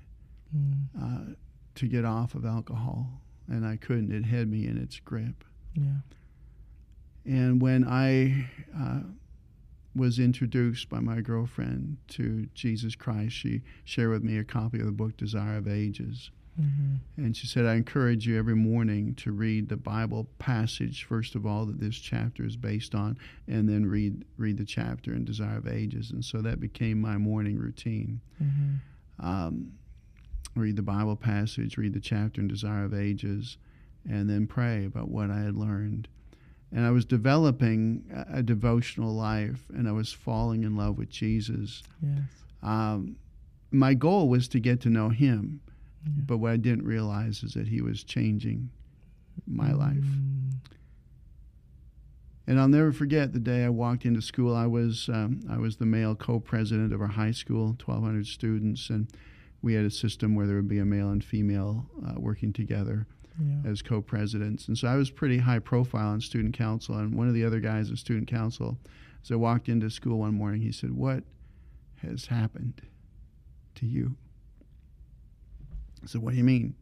Mm. 0.56 0.86
uh, 0.98 1.34
to 1.76 1.88
get 1.88 2.06
off 2.06 2.34
of 2.34 2.46
alcohol, 2.46 3.22
and 3.50 3.66
I 3.66 3.76
couldn't. 3.76 4.14
It 4.14 4.24
had 4.26 4.48
me 4.50 4.66
in 4.66 4.78
its 4.78 4.98
grip. 5.02 5.44
Yeah. 5.74 6.00
And 7.26 7.62
when 7.62 7.84
I 7.86 8.48
uh, 8.74 9.02
was 9.98 10.20
introduced 10.20 10.90
by 10.90 11.00
my 11.00 11.22
girlfriend 11.22 11.98
to 12.10 12.48
Jesus 12.54 12.96
Christ, 12.96 13.36
she 13.36 13.62
shared 13.84 14.12
with 14.12 14.24
me 14.24 14.38
a 14.38 14.44
copy 14.44 14.80
of 14.80 14.86
the 14.86 14.92
book 14.92 15.18
Desire 15.18 15.58
of 15.58 15.68
Ages. 15.68 16.32
Mm-hmm. 16.60 17.24
And 17.24 17.38
she 17.38 17.46
said, 17.46 17.66
I 17.66 17.76
encourage 17.76 18.26
you 18.26 18.38
every 18.38 18.56
morning 18.56 19.14
to 19.16 19.32
read 19.32 19.70
the 19.70 19.78
Bible 19.78 20.28
passage, 20.40 21.04
first 21.04 21.36
of 21.36 21.46
all, 21.46 21.66
that 21.66 21.80
this 21.80 21.98
chapter 21.98 22.44
is 22.46 22.56
based 22.56 22.96
on, 22.96 23.18
and 23.48 23.70
then 23.70 23.86
read, 23.86 24.26
read 24.38 24.58
the 24.58 24.66
chapter 24.66 25.14
in 25.14 25.24
Desire 25.24 25.58
of 25.58 25.68
Ages. 25.68 26.12
And 26.12 26.26
so 26.26 26.42
that 26.42 26.60
became 26.60 27.00
my 27.00 27.18
morning 27.18 27.58
routine. 27.58 28.22
Mm-hmm. 28.42 29.26
Um, 29.26 29.74
read 30.56 30.76
the 30.76 30.82
Bible 30.82 31.16
passage, 31.16 31.78
read 31.78 31.94
the 31.94 32.00
chapter 32.00 32.42
in 32.42 32.48
Desire 32.48 32.86
of 32.86 32.94
Ages, 32.94 33.58
and 34.10 34.30
then 34.30 34.48
pray 34.48 34.86
about 34.86 35.10
what 35.10 35.30
I 35.30 35.40
had 35.40 35.56
learned. 35.56 36.08
And 36.72 36.86
I 36.86 36.92
was 36.92 37.06
developing 37.06 38.04
a, 38.14 38.40
a 38.40 38.44
devotional 38.44 39.14
life, 39.14 39.64
and 39.74 39.88
I 39.88 39.92
was 39.92 40.12
falling 40.12 40.64
in 40.64 40.76
love 40.76 40.98
with 40.98 41.10
Jesus. 41.10 41.84
Yes. 42.02 42.20
Um, 42.62 43.16
my 43.72 43.94
goal 43.94 44.30
was 44.30 44.48
to 44.50 44.60
get 44.60 44.82
to 44.82 44.90
know 44.90 45.10
Him. 45.10 45.62
Yeah. 46.06 46.24
But 46.26 46.38
what 46.38 46.52
I 46.52 46.58
didn't 46.58 46.86
realize 46.86 47.44
is 47.44 47.54
that 47.54 47.68
he 47.68 47.82
was 47.82 48.04
changing 48.04 48.70
my 49.46 49.72
life. 49.72 49.96
Mm. 49.98 50.54
And 52.48 52.60
I'll 52.60 52.70
never 52.70 52.94
forget 52.94 53.34
the 53.34 53.40
day 53.40 53.66
I 53.66 53.70
walked 53.70 54.06
into 54.06 54.22
school. 54.22 54.56
I 54.56 54.68
was 54.68 55.10
um, 55.10 55.42
I 55.50 55.58
was 55.58 55.78
the 55.78 55.86
male 55.86 56.16
co-president 56.16 56.94
of 56.94 57.02
our 57.02 57.08
high 57.08 57.32
school, 57.32 57.68
1,200 57.86 58.26
students, 58.26 58.90
and 58.90 59.10
we 59.62 59.74
had 59.74 59.86
a 59.86 59.92
system 59.92 60.36
where 60.36 60.46
there 60.48 60.56
would 60.56 60.68
be 60.68 60.80
a 60.80 60.86
male 60.86 61.10
and 61.10 61.24
female 61.24 61.90
uh, 62.06 62.14
working 62.20 62.54
together 62.54 63.08
Yeah. 63.40 63.62
as 63.70 63.82
co-presidents. 63.82 64.68
And 64.68 64.78
so 64.78 64.88
I 64.88 64.96
was 64.96 65.10
pretty 65.12 65.40
high 65.40 65.60
profile 65.60 66.14
in 66.14 66.22
student 66.22 66.56
council. 66.58 66.96
And 66.98 67.14
one 67.16 67.28
of 67.28 67.34
the 67.34 67.44
other 67.46 67.60
guys 67.60 67.90
in 67.90 67.96
student 67.98 68.28
council, 68.28 68.78
as 69.24 69.32
I 69.32 69.36
walked 69.36 69.68
into 69.70 69.90
school 69.90 70.20
one 70.20 70.34
morning, 70.36 70.62
he 70.62 70.72
said, 70.72 70.92
"What 70.92 71.24
has 72.02 72.28
happened 72.28 72.82
to 73.76 73.86
you?" 73.86 74.16
I 76.04 76.08
said, 76.08 76.22
What 76.22 76.32
do 76.32 76.38
you 76.38 76.44
mean? 76.44 76.76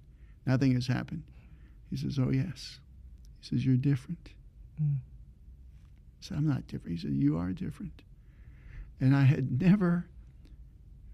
Nothing 0.45 0.73
has 0.75 0.87
happened. 0.87 1.23
He 1.89 1.97
says, 1.97 2.19
Oh, 2.19 2.29
yes. 2.31 2.79
He 3.39 3.47
says, 3.47 3.65
You're 3.65 3.77
different. 3.77 4.29
Mm. 4.81 4.97
I 4.97 6.19
said, 6.19 6.37
I'm 6.37 6.47
not 6.47 6.67
different. 6.67 6.97
He 6.97 7.01
said, 7.01 7.13
You 7.15 7.37
are 7.37 7.51
different. 7.53 8.01
And 8.99 9.15
I 9.15 9.23
had 9.23 9.61
never 9.61 10.07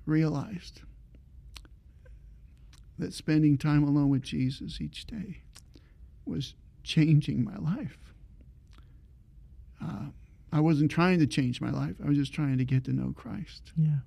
realized 0.05 0.81
that 3.01 3.13
spending 3.13 3.57
time 3.57 3.83
alone 3.83 4.09
with 4.09 4.21
Jesus 4.21 4.79
each 4.79 5.07
day 5.07 5.41
was 6.23 6.53
changing 6.83 7.43
my 7.43 7.57
life. 7.57 8.13
Uh, 9.83 10.05
I 10.53 10.59
wasn't 10.59 10.91
trying 10.91 11.17
to 11.19 11.25
change 11.25 11.59
my 11.59 11.71
life, 11.71 11.95
I 12.03 12.07
was 12.07 12.17
just 12.17 12.31
trying 12.31 12.59
to 12.59 12.63
get 12.63 12.85
to 12.85 12.93
know 12.93 13.11
Christ. 13.15 13.71
Yeah. 13.75 13.99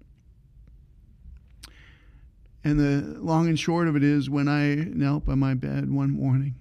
And 2.62 2.78
the 2.78 3.18
long 3.20 3.48
and 3.48 3.58
short 3.58 3.88
of 3.88 3.96
it 3.96 4.04
is 4.04 4.30
when 4.30 4.48
I 4.48 4.74
knelt 4.74 5.26
by 5.26 5.34
my 5.34 5.54
bed 5.54 5.90
one 5.90 6.12
morning 6.12 6.54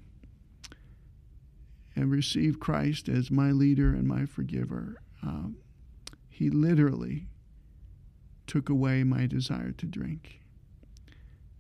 and 1.96 2.12
received 2.12 2.60
Christ 2.60 3.08
as 3.08 3.30
my 3.30 3.52
leader 3.52 3.90
and 3.90 4.08
my 4.08 4.26
forgiver, 4.26 4.98
um, 5.22 5.58
He 6.30 6.50
literally 6.50 7.28
took 8.48 8.70
away 8.70 9.04
my 9.04 9.28
desire 9.28 9.72
to 9.72 9.86
drink. 9.86 10.43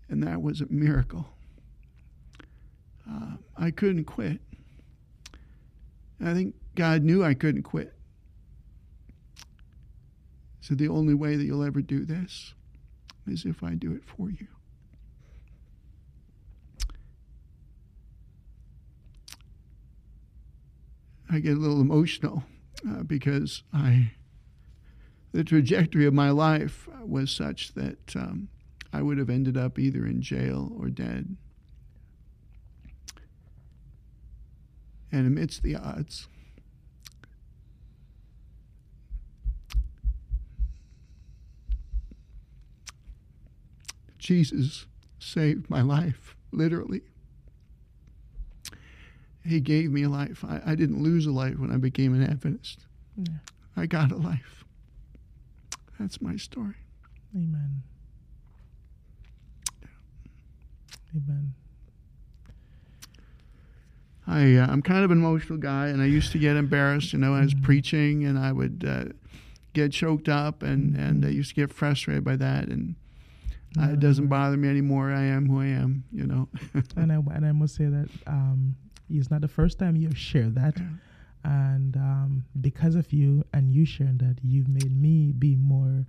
And 0.10 0.24
that 0.24 0.42
was 0.42 0.62
a 0.62 0.68
miracle. 0.70 1.28
Uh, 3.10 3.38
I 3.58 3.72
couldn't 3.72 4.06
quit. 4.06 4.40
I 6.24 6.34
think 6.34 6.56
God 6.76 7.04
knew 7.04 7.24
I 7.24 7.34
couldn't 7.34 7.64
quit. 7.64 7.94
So 10.62 10.76
the 10.76 10.88
only 10.88 11.14
way 11.14 11.36
that 11.36 11.44
you'll 11.44 11.64
ever 11.64 11.82
do 11.82 12.06
this 12.06 12.54
is 13.28 13.46
if 13.46 13.64
I 13.64 13.74
do 13.74 13.92
it 13.92 14.04
for 14.06 14.30
you. 14.30 14.48
I 21.30 21.40
get 21.40 21.58
a 21.58 21.60
little 21.60 21.82
emotional 21.82 22.44
uh, 22.88 23.04
because 23.04 23.64
I 23.74 24.12
the 25.32 25.44
trajectory 25.44 26.06
of 26.06 26.14
my 26.14 26.30
life 26.30 26.88
was 27.04 27.32
such 27.32 27.74
that 27.74 28.16
um, 28.16 28.50
I 28.94 29.02
would 29.02 29.18
have 29.18 29.30
ended 29.30 29.58
up 29.58 29.80
either 29.80 30.06
in 30.06 30.22
jail 30.22 30.72
or 30.80 30.90
dead. 30.90 31.36
And 35.12 35.28
amidst 35.28 35.64
the 35.64 35.76
odds, 35.76 36.28
Jesus 44.20 44.86
saved 45.20 45.70
my 45.70 45.82
life, 45.82 46.36
literally. 46.52 47.02
He 49.44 49.60
gave 49.60 49.92
me 49.92 50.04
a 50.04 50.10
life. 50.10 50.46
I, 50.48 50.62
I 50.66 50.76
didn't 50.76 51.02
lose 51.02 51.26
a 51.26 51.32
life 51.32 51.60
when 51.60 51.72
I 51.72 51.78
became 51.78 52.14
an 52.14 52.24
Adventist. 52.24 52.86
Yeah. 53.18 53.38
I 53.76 53.88
got 53.88 54.12
a 54.12 54.16
life. 54.16 54.64
That's 56.00 56.22
my 56.22 56.38
story. 56.38 56.76
Amen. 57.36 57.84
Amen. 61.16 61.54
I 64.26 64.56
uh, 64.56 64.68
I'm 64.68 64.82
kind 64.82 65.04
of 65.04 65.12
an 65.12 65.18
emotional 65.18 65.60
guy, 65.60 65.88
and 65.88 66.02
I 66.02 66.06
used 66.06 66.32
to 66.32 66.40
get 66.40 66.56
embarrassed. 66.56 67.14
You 67.14 67.20
know, 67.20 67.34
I 67.36 67.42
was 67.42 67.54
Mhm. 67.54 67.62
preaching, 67.64 68.24
and 68.26 68.40
I 68.40 68.52
would 68.52 68.86
uh, 68.88 69.06
get 69.74 69.92
choked 69.92 70.30
up, 70.30 70.64
and 70.64 70.96
and 70.96 71.26
I 71.26 71.30
used 71.30 71.50
to 71.50 71.56
get 71.56 71.74
frustrated 71.74 72.24
by 72.24 72.38
that, 72.38 72.70
and 72.70 72.96
uh, 73.78 73.90
it 73.92 74.00
doesn't 74.00 74.28
bother 74.28 74.56
me 74.56 74.70
anymore. 74.70 75.12
I 75.12 75.24
am 75.24 75.48
who 75.50 75.60
I 75.60 75.68
am. 75.68 76.04
You 76.12 76.26
know. 76.26 76.48
And 76.96 77.12
I 77.12 77.16
and 77.36 77.46
I 77.46 77.52
must 77.52 77.76
say 77.76 77.86
that 77.86 78.08
um, 78.28 78.76
it's 79.10 79.30
not 79.30 79.42
the 79.42 79.48
first 79.48 79.78
time 79.78 79.96
you've 79.98 80.18
shared 80.18 80.56
that, 80.56 80.78
Yeah. 80.78 80.86
and 81.44 81.98
um, 81.98 82.46
because 82.62 82.96
of 82.96 83.12
you 83.12 83.44
and 83.52 83.74
you 83.74 83.84
sharing 83.86 84.20
that, 84.20 84.38
you've 84.42 84.70
made 84.70 84.96
me 85.00 85.34
be 85.34 85.56
more 85.58 86.06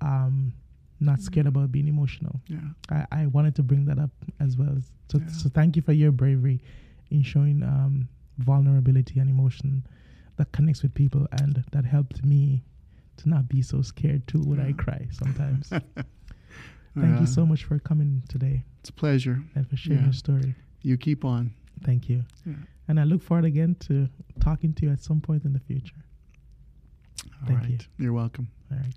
um, 0.00 0.52
not 1.00 1.20
scared 1.20 1.46
about 1.46 1.70
being 1.72 1.88
emotional. 1.88 2.40
yeah. 2.48 2.58
I, 2.90 3.06
I 3.22 3.26
wanted 3.26 3.54
to 3.56 3.62
bring 3.62 3.84
that 3.86 3.98
up 3.98 4.10
as 4.40 4.56
well. 4.56 4.76
So, 5.10 5.18
Yeah. 5.18 5.28
so 5.28 5.48
thank 5.48 5.76
you 5.76 5.82
for 5.82 5.92
your 5.92 6.10
bravery 6.12 6.60
in 7.10 7.22
showing 7.22 7.62
um, 7.62 8.08
vulnerability 8.38 9.20
and 9.20 9.30
emotion 9.30 9.86
that 10.36 10.50
connects 10.52 10.82
with 10.82 10.94
people, 10.94 11.26
and 11.40 11.64
that 11.72 11.84
helped 11.84 12.24
me 12.24 12.62
to 13.18 13.28
not 13.28 13.48
be 13.48 13.62
so 13.62 13.82
scared 13.82 14.26
too 14.28 14.40
when 14.42 14.60
I 14.60 14.72
cry 14.72 15.08
sometimes. 15.10 15.68
Thank 15.70 17.16
Uh, 17.16 17.20
you 17.20 17.26
so 17.26 17.46
much 17.46 17.64
for 17.64 17.78
coming 17.78 18.22
today 18.28 18.64
It's 18.80 18.90
a 18.90 18.92
pleasure. 18.92 19.42
and 19.54 19.68
for 19.68 19.76
sharing 19.76 20.00
Yeah. 20.00 20.06
your 20.06 20.12
story. 20.12 20.54
You 20.82 20.96
keep 20.96 21.24
on. 21.24 21.52
Thank 21.84 22.08
you. 22.08 22.24
Yeah. 22.46 22.54
And 22.88 22.98
I 22.98 23.04
look 23.04 23.22
forward 23.22 23.44
again 23.44 23.76
to 23.80 24.08
talking 24.40 24.72
to 24.74 24.86
you 24.86 24.92
at 24.92 25.02
some 25.02 25.20
point 25.20 25.44
in 25.44 25.52
the 25.52 25.60
future. 25.60 26.02
All 27.42 27.46
Thank 27.48 27.60
right. 27.60 27.70
you. 27.70 27.78
You're 28.04 28.12
welcome. 28.12 28.48
All 28.72 28.78
right. 28.78 28.94